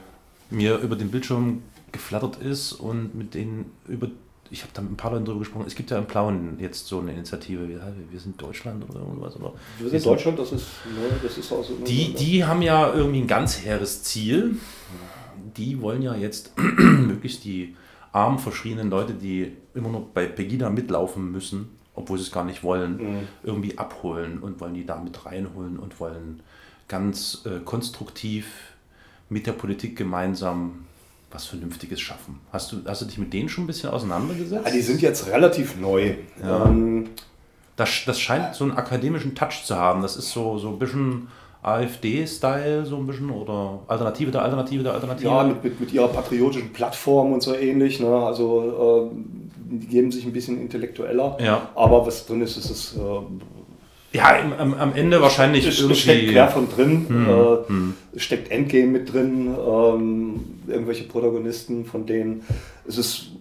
mir 0.50 0.78
über 0.78 0.96
den 0.96 1.12
Bildschirm 1.12 1.64
geflattert 1.92 2.38
ist 2.42 2.74
und 2.74 3.16
mit 3.16 3.34
denen, 3.34 3.72
über, 3.88 4.08
ich 4.50 4.62
habe 4.62 4.72
da 4.74 4.82
mit 4.82 4.92
ein 4.92 4.98
paar 4.98 5.12
Leuten 5.12 5.26
drüber 5.26 5.40
gesprochen, 5.40 5.66
es 5.68 5.76
gibt 5.76 5.92
ja 5.92 5.98
in 5.98 6.06
Plauen 6.06 6.58
jetzt 6.60 6.88
so 6.88 7.00
eine 7.00 7.14
Initiative, 7.14 7.68
wir, 7.68 7.82
wir 8.10 8.20
sind 8.20 8.42
Deutschland 8.42 8.88
oder 8.90 9.00
irgendwas. 9.00 9.36
Oder 9.36 9.54
wir 9.80 9.90
sind 9.90 10.06
Deutschland, 10.06 10.40
das 10.40 10.52
ist, 10.52 10.68
ne, 10.86 11.20
das 11.22 11.38
ist 11.38 11.52
auch 11.52 11.64
so. 11.64 11.76
Die, 11.86 12.14
die 12.14 12.46
haben 12.46 12.62
ja 12.62 12.94
irgendwie 12.94 13.22
ein 13.22 13.28
ganz 13.28 13.60
hehres 13.60 14.04
Ziel. 14.04 14.58
Die 15.58 15.82
wollen 15.82 16.02
ja 16.02 16.16
jetzt 16.16 16.54
möglichst 16.78 17.44
die 17.44 17.76
armen, 18.12 18.40
verschrienen 18.40 18.90
Leute, 18.90 19.14
die 19.14 19.52
immer 19.74 19.90
noch 19.90 20.02
bei 20.14 20.26
Pegida 20.26 20.70
mitlaufen 20.70 21.32
müssen, 21.32 21.79
obwohl 22.00 22.18
sie 22.18 22.24
es 22.24 22.32
gar 22.32 22.45
nicht 22.45 22.64
wollen, 22.64 22.97
mhm. 22.97 23.28
irgendwie 23.43 23.78
abholen 23.78 24.39
und 24.39 24.60
wollen 24.62 24.74
die 24.74 24.86
da 24.86 25.00
mit 25.00 25.26
reinholen 25.26 25.78
und 25.78 26.00
wollen 26.00 26.39
ganz 26.88 27.43
äh, 27.45 27.60
konstruktiv 27.64 28.47
mit 29.30 29.45
der 29.45 29.52
Politik 29.52 29.95
gemeinsam 29.95 30.86
was 31.32 31.45
Vernünftiges 31.45 32.02
schaffen. 32.02 32.39
Hast 32.52 32.72
du, 32.72 32.78
hast 32.86 33.02
du 33.02 33.06
dich 33.06 33.18
mit 33.18 33.34
denen 33.34 33.50
schon 33.50 33.66
ein 33.66 33.68
bisschen 33.68 33.89
auseinandergesetzt? 33.91 34.66
Ja, 34.66 34.72
die 34.72 34.82
sind 34.82 35.02
jetzt 35.02 35.28
relativ 35.28 35.78
neu. 35.78 36.16
Ja. 36.41 36.66
Ähm, 36.66 37.10
das, 37.76 38.04
das 38.06 38.20
scheint 38.20 38.56
so 38.56 38.64
einen 38.64 38.74
akademischen 38.74 39.36
Touch 39.36 39.64
zu 39.66 39.76
haben. 39.76 40.02
Das 40.02 40.16
ist 40.16 40.32
so, 40.32 40.58
so 40.58 40.70
ein 40.70 40.80
bisschen 40.80 41.28
AfD-Style, 41.62 42.86
so 42.86 42.95
ein 42.95 43.05
bisschen, 43.05 43.30
oder 43.30 43.80
Alternative 43.88 44.32
der 44.32 44.43
Alternative 44.43 44.84
der 44.84 44.93
Alternative? 44.93 45.30
Ja, 45.30 45.43
mit, 45.43 45.64
mit, 45.64 45.80
mit 45.80 45.93
ihrer 45.93 46.07
patriotischen 46.07 46.72
Plattform 46.72 47.34
und 47.34 47.43
so 47.43 47.53
ähnlich. 47.53 47.99
Ne? 47.99 48.07
Also 48.07 49.10
äh, 49.12 49.16
die 49.70 49.88
geben 49.88 50.12
sich 50.12 50.26
ein 50.26 50.34
bisschen 50.34 50.60
intellektueller. 50.62 51.38
Ja. 51.43 51.70
Aber 51.76 52.05
was 52.05 52.26
drin 52.26 52.41
ist, 52.41 52.57
ist 52.57 52.70
es. 52.70 52.97
Äh, 52.97 54.18
ja, 54.18 54.39
am, 54.57 54.74
am 54.74 54.95
Ende 54.95 55.22
wahrscheinlich 55.22 55.68
es, 55.68 55.80
irgendwie... 55.80 55.99
Steckt 55.99 56.32
quer 56.32 56.47
von 56.47 56.68
drin, 56.68 57.05
hm, 57.07 57.30
äh, 57.30 57.68
hm. 57.68 57.93
steckt 58.16 58.49
Endgame 58.49 58.88
mit 58.88 59.14
drin, 59.14 59.53
ähm, 59.55 60.39
irgendwelche 60.68 61.03
Protagonisten 61.03 61.86
von 61.86 62.07
denen. 62.07 62.41
Es 62.88 62.97
ist 62.97 63.34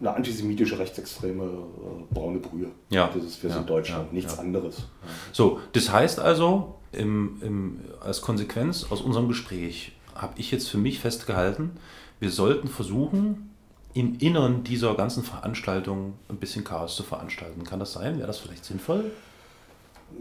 eine 0.00 0.14
antisemitische, 0.14 0.78
rechtsextreme 0.78 1.44
äh, 1.44 2.14
braune 2.14 2.38
Brühe. 2.38 2.68
Ja. 2.90 3.10
Das 3.14 3.24
ist 3.24 3.36
für 3.36 3.48
ja, 3.48 3.60
Deutschland, 3.62 4.08
ja, 4.08 4.12
nichts 4.12 4.36
ja. 4.36 4.40
anderes. 4.40 4.88
So, 5.32 5.60
das 5.72 5.90
heißt 5.90 6.20
also, 6.20 6.76
im, 6.92 7.38
im, 7.42 7.80
als 8.00 8.20
Konsequenz 8.20 8.86
aus 8.90 9.00
unserem 9.00 9.28
Gespräch 9.28 9.92
habe 10.14 10.34
ich 10.36 10.50
jetzt 10.50 10.68
für 10.68 10.78
mich 10.78 11.00
festgehalten, 11.00 11.72
wir 12.20 12.30
sollten 12.30 12.68
versuchen, 12.68 13.50
im 13.94 14.18
Innern 14.18 14.64
dieser 14.64 14.94
ganzen 14.94 15.22
Veranstaltung 15.22 16.14
ein 16.28 16.36
bisschen 16.36 16.64
Chaos 16.64 16.96
zu 16.96 17.02
veranstalten. 17.04 17.64
Kann 17.64 17.78
das 17.78 17.92
sein? 17.92 18.18
Wäre 18.18 18.26
das 18.26 18.38
vielleicht 18.38 18.64
sinnvoll? 18.64 19.12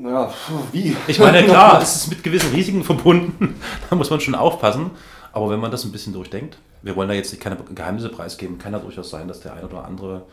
Ja, 0.01 0.33
wie? 0.71 0.95
Ich 1.07 1.19
meine, 1.19 1.43
klar, 1.43 1.81
es 1.81 1.95
ist 1.95 2.07
mit 2.07 2.23
gewissen 2.23 2.51
Risiken 2.53 2.83
verbunden. 2.83 3.55
da 3.89 3.95
muss 3.95 4.09
man 4.09 4.19
schon 4.19 4.35
aufpassen. 4.35 4.91
Aber 5.31 5.49
wenn 5.49 5.59
man 5.59 5.71
das 5.71 5.83
ein 5.83 5.91
bisschen 5.91 6.13
durchdenkt, 6.13 6.57
wir 6.83 6.95
wollen 6.95 7.09
da 7.09 7.15
jetzt 7.15 7.39
keine 7.39 7.55
Geheimnisse 7.55 8.09
preisgeben, 8.09 8.59
kann 8.59 8.73
ja 8.73 8.79
durchaus 8.79 9.09
sein, 9.09 9.27
dass 9.27 9.39
der 9.39 9.53
eine 9.53 9.67
oder 9.67 9.85
andere, 9.85 10.23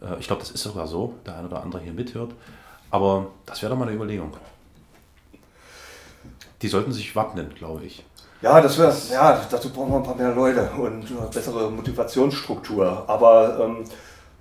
äh, 0.00 0.18
ich 0.18 0.26
glaube, 0.26 0.40
das 0.40 0.52
ist 0.52 0.62
sogar 0.62 0.86
so, 0.86 1.14
der 1.26 1.36
eine 1.36 1.48
oder 1.48 1.62
andere 1.62 1.82
hier 1.82 1.92
mithört. 1.92 2.32
Aber 2.90 3.26
das 3.44 3.60
wäre 3.60 3.70
doch 3.70 3.78
mal 3.78 3.86
eine 3.86 3.96
Überlegung. 3.96 4.32
Die 6.62 6.68
sollten 6.68 6.92
sich 6.92 7.14
wappnen, 7.14 7.52
glaube 7.54 7.84
ich. 7.84 8.04
Ja, 8.40 8.60
das 8.60 8.78
wäre, 8.78 8.94
ja, 9.10 9.44
dazu 9.50 9.70
brauchen 9.70 9.90
wir 9.90 9.96
ein 9.96 10.02
paar 10.02 10.14
mehr 10.14 10.32
Leute 10.32 10.70
und 10.78 11.06
eine 11.10 11.28
bessere 11.32 11.70
Motivationsstruktur. 11.70 13.04
Aber 13.06 13.58
ähm, 13.60 13.84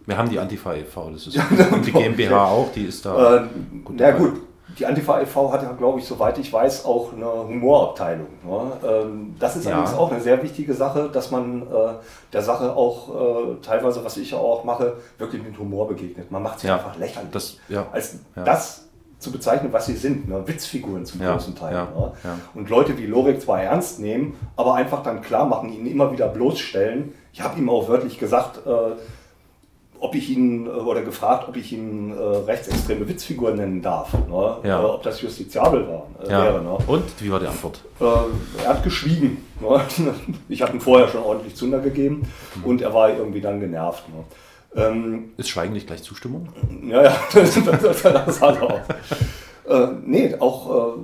wir 0.05 0.17
haben 0.17 0.29
die 0.29 0.39
Antifa 0.39 0.75
e.V., 0.75 1.09
das 1.11 1.27
ist 1.27 1.35
ja, 1.35 1.45
und 1.71 1.85
die 1.85 1.91
GmbH 1.91 2.45
auch, 2.45 2.71
die 2.73 2.85
ist 2.85 3.05
da. 3.05 3.37
Äh, 3.37 3.47
gut 3.83 3.95
na 3.97 4.11
gut, 4.11 4.41
die 4.77 4.85
Antifa 4.85 5.21
e.V. 5.21 5.51
hat 5.51 5.63
ja, 5.63 5.71
glaube 5.71 5.99
ich, 5.99 6.05
soweit 6.05 6.37
ich 6.37 6.51
weiß, 6.51 6.85
auch 6.85 7.13
eine 7.13 7.25
Humorabteilung. 7.25 8.27
Ne? 8.43 8.71
Ähm, 8.87 9.35
das 9.39 9.55
ist 9.55 9.65
ja. 9.65 9.75
allerdings 9.75 9.97
auch 9.97 10.11
eine 10.11 10.21
sehr 10.21 10.41
wichtige 10.43 10.73
Sache, 10.73 11.09
dass 11.11 11.31
man 11.31 11.61
äh, 11.61 11.93
der 12.33 12.41
Sache 12.41 12.75
auch 12.75 13.09
äh, 13.09 13.55
teilweise, 13.61 14.03
was 14.03 14.17
ich 14.17 14.31
ja 14.31 14.37
auch 14.37 14.63
mache, 14.63 14.97
wirklich 15.17 15.43
mit 15.43 15.57
Humor 15.57 15.87
begegnet. 15.87 16.31
Man 16.31 16.43
macht 16.43 16.59
sich 16.59 16.67
ja. 16.67 16.75
einfach 16.75 16.97
lächerlich. 16.97 17.31
Das, 17.31 17.57
ja. 17.69 17.87
Als 17.91 18.19
das 18.35 18.85
zu 19.19 19.31
bezeichnen, 19.31 19.71
was 19.71 19.85
sie 19.85 19.95
sind. 19.95 20.27
Ne? 20.27 20.45
Witzfiguren 20.45 21.05
zum 21.05 21.21
großen 21.21 21.55
Teil. 21.55 21.73
Ne? 21.73 22.11
Und 22.53 22.69
Leute 22.69 22.97
wie 22.97 23.05
Lorik 23.05 23.41
zwar 23.41 23.61
ernst 23.61 23.99
nehmen, 23.99 24.35
aber 24.55 24.75
einfach 24.75 25.03
dann 25.03 25.21
klar 25.21 25.45
machen, 25.45 25.71
ihn 25.71 25.87
immer 25.87 26.11
wieder 26.11 26.27
bloßstellen. 26.27 27.13
Ich 27.31 27.41
habe 27.41 27.57
ihm 27.57 27.69
auch 27.69 27.87
wörtlich 27.87 28.19
gesagt, 28.19 28.65
äh, 28.67 28.95
ob 29.99 30.15
ich 30.15 30.29
ihn 30.29 30.65
äh, 30.65 30.69
oder 30.69 31.01
gefragt, 31.01 31.47
ob 31.47 31.55
ich 31.55 31.71
ihn 31.73 32.11
äh, 32.11 32.21
rechtsextreme 32.21 33.07
Witzfiguren 33.07 33.57
nennen 33.57 33.81
darf. 33.81 34.13
Ne? 34.13 34.57
Ja. 34.63 34.83
ob 34.83 35.03
das 35.03 35.21
justiziabel 35.21 35.87
war, 35.87 36.07
äh, 36.23 36.29
wäre. 36.29 36.61
Ne? 36.61 36.77
Und 36.87 37.03
wie 37.19 37.31
war 37.31 37.39
die 37.39 37.47
Antwort? 37.47 37.81
Äh, 37.99 38.63
er 38.63 38.69
hat 38.69 38.83
geschwiegen. 38.83 39.37
Ne? 39.59 39.81
Ich 40.49 40.61
hatte 40.61 40.73
ihm 40.73 40.81
vorher 40.81 41.07
schon 41.07 41.23
ordentlich 41.23 41.55
Zunder 41.55 41.79
gegeben 41.79 42.23
mhm. 42.55 42.63
und 42.63 42.81
er 42.81 42.93
war 42.93 43.09
irgendwie 43.09 43.41
dann 43.41 43.59
genervt. 43.59 44.03
Ne? 44.09 44.23
Ähm, 44.81 45.31
ist 45.37 45.49
Schweigen 45.49 45.73
nicht 45.73 45.87
gleich 45.87 46.03
Zustimmung? 46.03 46.49
Ja, 46.87 47.03
ja, 47.03 47.15
das, 47.33 47.55
das, 47.63 48.01
das 48.01 48.41
hat 48.41 48.57
er 48.57 48.63
auch. 48.63 48.81
Äh, 49.67 49.87
nee, 50.05 50.35
auch 50.39 50.95
äh, 50.95 50.99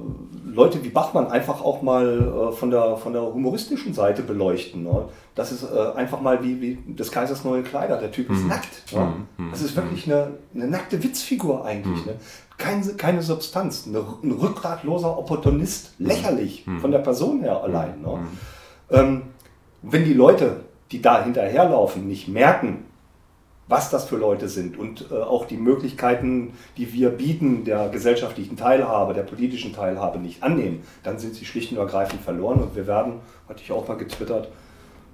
Leute 0.53 0.83
wie 0.83 0.89
Bachmann 0.89 1.27
einfach 1.27 1.61
auch 1.61 1.81
mal 1.81 2.51
äh, 2.51 2.51
von, 2.51 2.71
der, 2.71 2.97
von 2.97 3.13
der 3.13 3.21
humoristischen 3.21 3.93
Seite 3.93 4.21
beleuchten. 4.21 4.83
Ne? 4.83 5.05
Das 5.35 5.51
ist 5.51 5.63
äh, 5.63 5.93
einfach 5.95 6.21
mal 6.21 6.43
wie, 6.43 6.61
wie 6.61 6.93
des 6.93 7.11
Kaisers 7.11 7.43
neue 7.43 7.63
Kleider. 7.63 7.97
Der 7.97 8.11
Typ 8.11 8.29
ist 8.29 8.43
mm. 8.43 8.47
nackt. 8.47 8.93
Ne? 8.93 9.13
Mm. 9.37 9.51
Das 9.51 9.61
ist 9.61 9.75
wirklich 9.75 10.05
eine, 10.05 10.31
eine 10.53 10.67
nackte 10.67 11.01
Witzfigur 11.01 11.65
eigentlich. 11.65 12.05
Mm. 12.05 12.09
Ne? 12.09 12.15
Keine, 12.57 12.85
keine 12.93 13.21
Substanz. 13.21 13.87
Eine, 13.87 14.03
ein 14.23 14.31
rückgratloser 14.31 15.17
Opportunist. 15.17 15.93
Lächerlich 15.99 16.65
von 16.79 16.91
der 16.91 16.99
Person 16.99 17.41
her 17.41 17.63
allein. 17.63 18.01
Ne? 18.01 18.19
Ähm, 18.91 19.21
wenn 19.81 20.03
die 20.03 20.13
Leute, 20.13 20.61
die 20.91 21.01
da 21.01 21.23
hinterherlaufen, 21.23 22.07
nicht 22.07 22.27
merken, 22.27 22.85
was 23.72 23.89
das 23.89 24.03
für 24.03 24.17
Leute 24.17 24.49
sind 24.49 24.78
und 24.78 25.05
äh, 25.11 25.15
auch 25.15 25.45
die 25.45 25.55
Möglichkeiten, 25.55 26.53
die 26.76 26.91
wir 26.91 27.09
bieten, 27.09 27.63
der 27.63 27.88
gesellschaftlichen 27.88 28.57
Teilhabe, 28.57 29.13
der 29.13 29.24
politischen 29.24 29.74
Teilhabe 29.74 30.19
nicht 30.19 30.43
annehmen, 30.43 30.84
dann 31.03 31.17
sind 31.19 31.36
sie 31.36 31.45
schlicht 31.45 31.72
und 31.72 31.78
ergreifend 31.78 32.22
verloren. 32.22 32.59
Und 32.59 32.76
wir 32.76 32.86
werden, 32.86 33.13
hatte 33.47 33.61
ich 33.63 33.72
auch 33.72 33.88
mal 33.88 33.95
getwittert, 33.95 34.49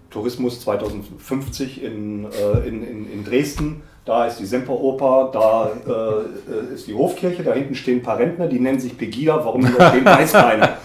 Tourismus 0.09 0.59
2050 0.61 1.83
in, 1.83 2.25
äh, 2.25 2.67
in, 2.67 2.83
in, 2.83 3.11
in 3.13 3.23
Dresden. 3.23 3.83
Da 4.05 4.25
ist 4.25 4.39
die 4.39 4.45
Semperoper, 4.45 5.29
da 5.31 5.69
äh, 5.85 6.73
ist 6.73 6.87
die 6.87 6.95
Hofkirche, 6.95 7.43
da 7.43 7.53
hinten 7.53 7.75
stehen 7.75 7.99
ein 7.99 8.03
paar 8.03 8.17
Rentner, 8.17 8.47
die 8.47 8.59
nennen 8.59 8.79
sich 8.79 8.97
Pegida, 8.97 9.35
warum 9.45 9.63
die 9.63 9.73
da 9.77 9.89
stehen, 9.89 10.05
weiß 10.05 10.31
keiner. 10.31 10.77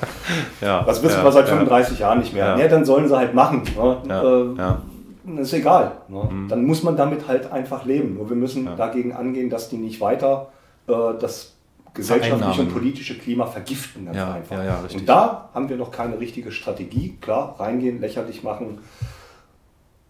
Ja, 0.61 0.83
das 0.83 1.03
wissen 1.03 1.18
ja, 1.18 1.25
wir 1.25 1.33
seit 1.33 1.49
35 1.49 1.99
ja. 1.99 2.09
Jahren 2.09 2.18
nicht 2.18 2.35
mehr. 2.35 2.45
Ja. 2.45 2.59
ja. 2.59 2.68
dann 2.68 2.85
sollen 2.85 3.09
sie 3.09 3.16
halt 3.16 3.33
machen. 3.33 3.62
Ne? 4.07 4.55
Äh, 4.59 4.91
ist 5.25 5.53
egal. 5.53 5.93
Ne? 6.09 6.29
Mhm. 6.31 6.49
Dann 6.49 6.64
muss 6.64 6.83
man 6.83 6.97
damit 6.97 7.29
halt 7.29 7.51
einfach 7.51 7.85
leben. 7.85 8.14
Nur 8.14 8.29
wir 8.29 8.37
müssen 8.37 8.64
ja. 8.64 8.77
dagegen 8.77 9.12
angehen, 9.12 9.51
dass 9.51 9.68
die 9.68 9.77
nicht 9.77 10.01
weiter 10.01 10.49
äh, 10.89 10.93
das 11.20 11.55
gesellschaftliche 11.95 12.62
und 12.62 12.73
politische 12.73 13.18
Klima 13.18 13.47
vergiften. 13.47 14.07
Ganz 14.07 14.16
ja, 14.16 14.33
einfach. 14.33 14.64
Ja, 14.64 14.81
und 14.93 15.09
da 15.09 15.51
haben 15.53 15.68
wir 15.68 15.77
noch 15.77 15.91
keine 15.91 16.18
richtige 16.18 16.51
Strategie. 16.51 17.18
Klar, 17.20 17.57
reingehen, 17.59 18.01
lächerlich 18.01 18.43
machen, 18.43 18.79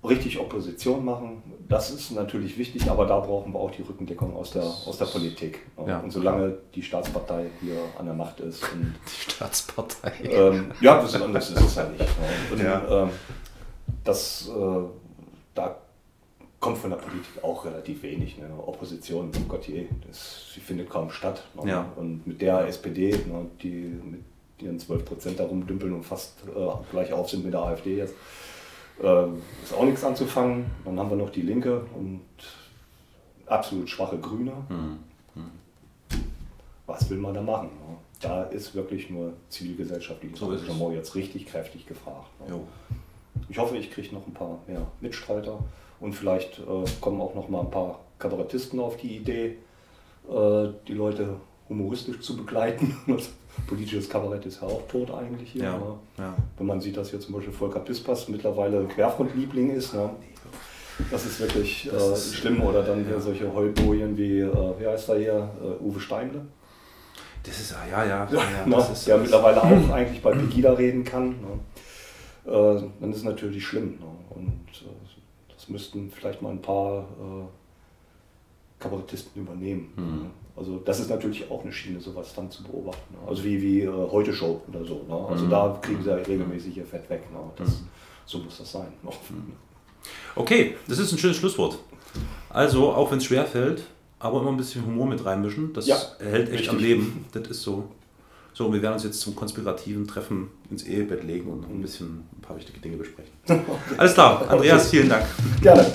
richtig 0.04 0.38
Opposition 0.38 1.04
machen, 1.04 1.42
das 1.68 1.90
ist 1.90 2.10
natürlich 2.10 2.58
wichtig, 2.58 2.90
aber 2.90 3.06
da 3.06 3.20
brauchen 3.20 3.52
wir 3.52 3.60
auch 3.60 3.70
die 3.70 3.82
Rückendeckung 3.82 4.34
aus 4.36 4.50
der, 4.50 4.64
aus 4.64 4.98
der 4.98 5.06
Politik. 5.06 5.60
Ne? 5.78 5.88
Ja. 5.88 5.98
Und 6.00 6.10
solange 6.10 6.56
die 6.74 6.82
Staatspartei 6.82 7.46
hier 7.60 7.76
an 7.98 8.06
der 8.06 8.14
Macht 8.14 8.40
ist. 8.40 8.62
Die 9.06 9.30
Staatspartei. 9.30 10.12
Ähm, 10.24 10.72
ja, 10.80 11.00
das 11.00 11.14
ist, 11.14 11.22
anders 11.22 11.50
ist 11.50 11.60
es 11.60 11.74
ja 11.76 11.88
nicht. 11.88 12.00
Ne? 12.00 12.06
Und, 12.50 12.62
ja. 12.62 13.02
Ähm, 13.04 13.10
das, 14.04 14.48
äh, 14.48 15.01
da 15.54 15.76
kommt 16.62 16.78
von 16.78 16.90
der 16.90 16.96
Politik 16.96 17.42
auch 17.42 17.64
relativ 17.64 18.02
wenig. 18.02 18.38
Ne? 18.38 18.48
Opposition, 18.64 19.30
oh 19.36 19.48
Gott 19.48 19.66
je, 19.66 19.86
das, 20.06 20.52
sie 20.54 20.60
findet 20.60 20.88
kaum 20.88 21.10
statt. 21.10 21.42
Ne? 21.54 21.70
Ja. 21.70 21.92
Und 21.96 22.26
mit 22.26 22.40
der 22.40 22.66
SPD, 22.68 23.10
ne, 23.10 23.46
die 23.60 24.00
mit 24.02 24.22
ihren 24.58 24.78
12 24.78 25.04
Prozent 25.04 25.40
da 25.40 25.44
rumdümpeln 25.44 25.92
und 25.92 26.04
fast 26.04 26.44
äh, 26.46 26.70
gleich 26.90 27.12
auf 27.12 27.28
sind 27.28 27.44
mit 27.44 27.52
der 27.52 27.62
AfD 27.62 27.96
jetzt, 27.96 28.14
äh, 29.02 29.26
ist 29.62 29.74
auch 29.74 29.84
nichts 29.84 30.04
anzufangen. 30.04 30.66
Dann 30.84 30.98
haben 30.98 31.10
wir 31.10 31.16
noch 31.16 31.30
die 31.30 31.42
Linke 31.42 31.84
und 31.96 32.20
absolut 33.46 33.90
schwache 33.90 34.18
Grüne. 34.18 34.52
Mhm. 34.68 34.98
Mhm. 35.34 35.50
Was 36.86 37.10
will 37.10 37.18
man 37.18 37.34
da 37.34 37.42
machen? 37.42 37.70
Ne? 37.88 37.96
Da 38.20 38.44
ist 38.44 38.76
wirklich 38.76 39.10
nur 39.10 39.32
zivilgesellschaftliches 39.48 40.38
so 40.38 40.52
Engagement 40.52 40.94
jetzt 40.94 41.16
richtig 41.16 41.46
kräftig 41.46 41.86
gefragt. 41.86 42.28
Ne? 42.48 42.60
Ich 43.48 43.58
hoffe, 43.58 43.76
ich 43.76 43.90
kriege 43.90 44.14
noch 44.14 44.26
ein 44.26 44.34
paar 44.34 44.58
mehr 44.66 44.86
Mitstreiter 45.00 45.58
und 46.00 46.14
vielleicht 46.14 46.58
äh, 46.58 46.84
kommen 47.00 47.20
auch 47.20 47.34
noch 47.34 47.48
mal 47.48 47.60
ein 47.60 47.70
paar 47.70 48.00
Kabarettisten 48.18 48.80
auf 48.80 48.96
die 48.96 49.16
Idee, 49.16 49.56
äh, 50.28 50.68
die 50.86 50.94
Leute 50.94 51.36
humoristisch 51.68 52.20
zu 52.20 52.36
begleiten. 52.36 52.96
Politisches 53.66 54.08
Kabarett 54.08 54.46
ist 54.46 54.62
ja 54.62 54.68
auch 54.68 54.82
tot 54.88 55.10
eigentlich 55.10 55.52
hier. 55.52 55.64
Ja, 55.64 55.98
ja. 56.18 56.34
Wenn 56.56 56.66
man 56.66 56.80
sieht, 56.80 56.96
dass 56.96 57.10
hier 57.10 57.20
zum 57.20 57.34
Beispiel 57.34 57.52
Volker 57.52 57.80
Pispas 57.80 58.28
mittlerweile 58.28 58.84
Querfrontliebling 58.84 59.70
ist. 59.70 59.94
Ne? 59.94 60.10
Das 61.10 61.26
ist 61.26 61.40
wirklich 61.40 61.90
das 61.92 62.08
äh, 62.08 62.12
ist, 62.12 62.34
schlimm. 62.36 62.62
Oder 62.62 62.82
dann 62.82 63.04
hier 63.04 63.20
solche 63.20 63.52
Heulbojen 63.52 64.16
wie, 64.16 64.40
äh, 64.40 64.74
wie 64.78 64.86
heißt 64.86 65.10
er 65.10 65.18
hier, 65.18 65.50
äh, 65.62 65.84
Uwe 65.84 66.00
Steinle. 66.00 66.46
Das 67.42 67.60
ist, 67.60 67.74
ja, 67.90 68.04
ja. 68.04 68.24
ja, 68.24 68.28
ja 68.32 68.66
no, 68.66 68.78
ne? 68.78 68.86
ist, 68.92 69.06
der 69.06 69.18
mittlerweile 69.18 69.62
auch 69.62 69.90
eigentlich 69.90 70.22
bei 70.22 70.32
Pegida 70.32 70.72
reden 70.72 71.04
kann. 71.04 71.28
Ne? 71.28 71.60
Äh, 72.44 72.82
dann 73.00 73.10
ist 73.10 73.18
es 73.18 73.24
natürlich 73.24 73.64
schlimm. 73.66 73.98
Ne? 73.98 74.06
Und 74.30 74.68
äh, 74.82 75.54
das 75.54 75.68
müssten 75.68 76.10
vielleicht 76.10 76.42
mal 76.42 76.50
ein 76.50 76.62
paar 76.62 77.00
äh, 77.00 77.44
Kabarettisten 78.78 79.42
übernehmen. 79.42 79.92
Mhm. 79.96 80.30
Also 80.56 80.78
das 80.78 81.00
ist 81.00 81.08
natürlich 81.08 81.50
auch 81.50 81.62
eine 81.62 81.72
Schiene, 81.72 82.00
sowas 82.00 82.34
dann 82.34 82.50
zu 82.50 82.62
beobachten. 82.62 83.14
Ne? 83.14 83.28
Also 83.28 83.44
wie, 83.44 83.60
wie 83.62 83.82
äh, 83.82 84.10
Heute 84.10 84.32
Show 84.34 84.60
oder 84.68 84.84
so. 84.84 85.04
Ne? 85.08 85.26
Also 85.30 85.46
mhm. 85.46 85.50
da 85.50 85.78
kriegen 85.80 86.02
sie 86.02 86.10
ja 86.10 86.16
regelmäßig 86.16 86.76
ihr 86.76 86.86
Fett 86.86 87.08
weg. 87.08 87.22
Ne? 87.32 87.38
Das, 87.56 87.68
mhm. 87.68 87.88
So 88.26 88.38
muss 88.38 88.58
das 88.58 88.72
sein. 88.72 88.92
Mhm. 89.02 89.52
Okay, 90.34 90.76
das 90.88 90.98
ist 90.98 91.12
ein 91.12 91.18
schönes 91.18 91.36
Schlusswort. 91.36 91.78
Also, 92.48 92.92
auch 92.92 93.10
wenn 93.10 93.18
es 93.18 93.24
schwer 93.24 93.46
fällt, 93.46 93.84
aber 94.18 94.40
immer 94.40 94.50
ein 94.50 94.56
bisschen 94.56 94.84
Humor 94.84 95.06
mit 95.06 95.24
reinmischen, 95.24 95.72
das 95.72 95.86
ja, 95.86 95.96
hält 96.18 96.48
echt 96.48 96.52
richtig. 96.52 96.70
am 96.70 96.78
Leben. 96.78 97.24
Das 97.32 97.48
ist 97.48 97.62
so. 97.62 97.88
So, 98.54 98.72
wir 98.72 98.82
werden 98.82 98.94
uns 98.94 99.04
jetzt 99.04 99.20
zum 99.20 99.34
konspirativen 99.34 100.06
Treffen 100.06 100.48
ins 100.70 100.82
Ehebett 100.82 101.24
legen 101.24 101.50
und 101.50 101.64
ein 101.64 101.80
bisschen 101.80 102.24
ein 102.36 102.40
paar 102.42 102.56
wichtige 102.56 102.80
Dinge 102.80 102.96
besprechen. 102.98 103.32
Alles 103.96 104.14
klar, 104.14 104.48
Andreas, 104.48 104.90
vielen 104.90 105.08
Dank. 105.08 105.24
Gerne. 105.62 105.90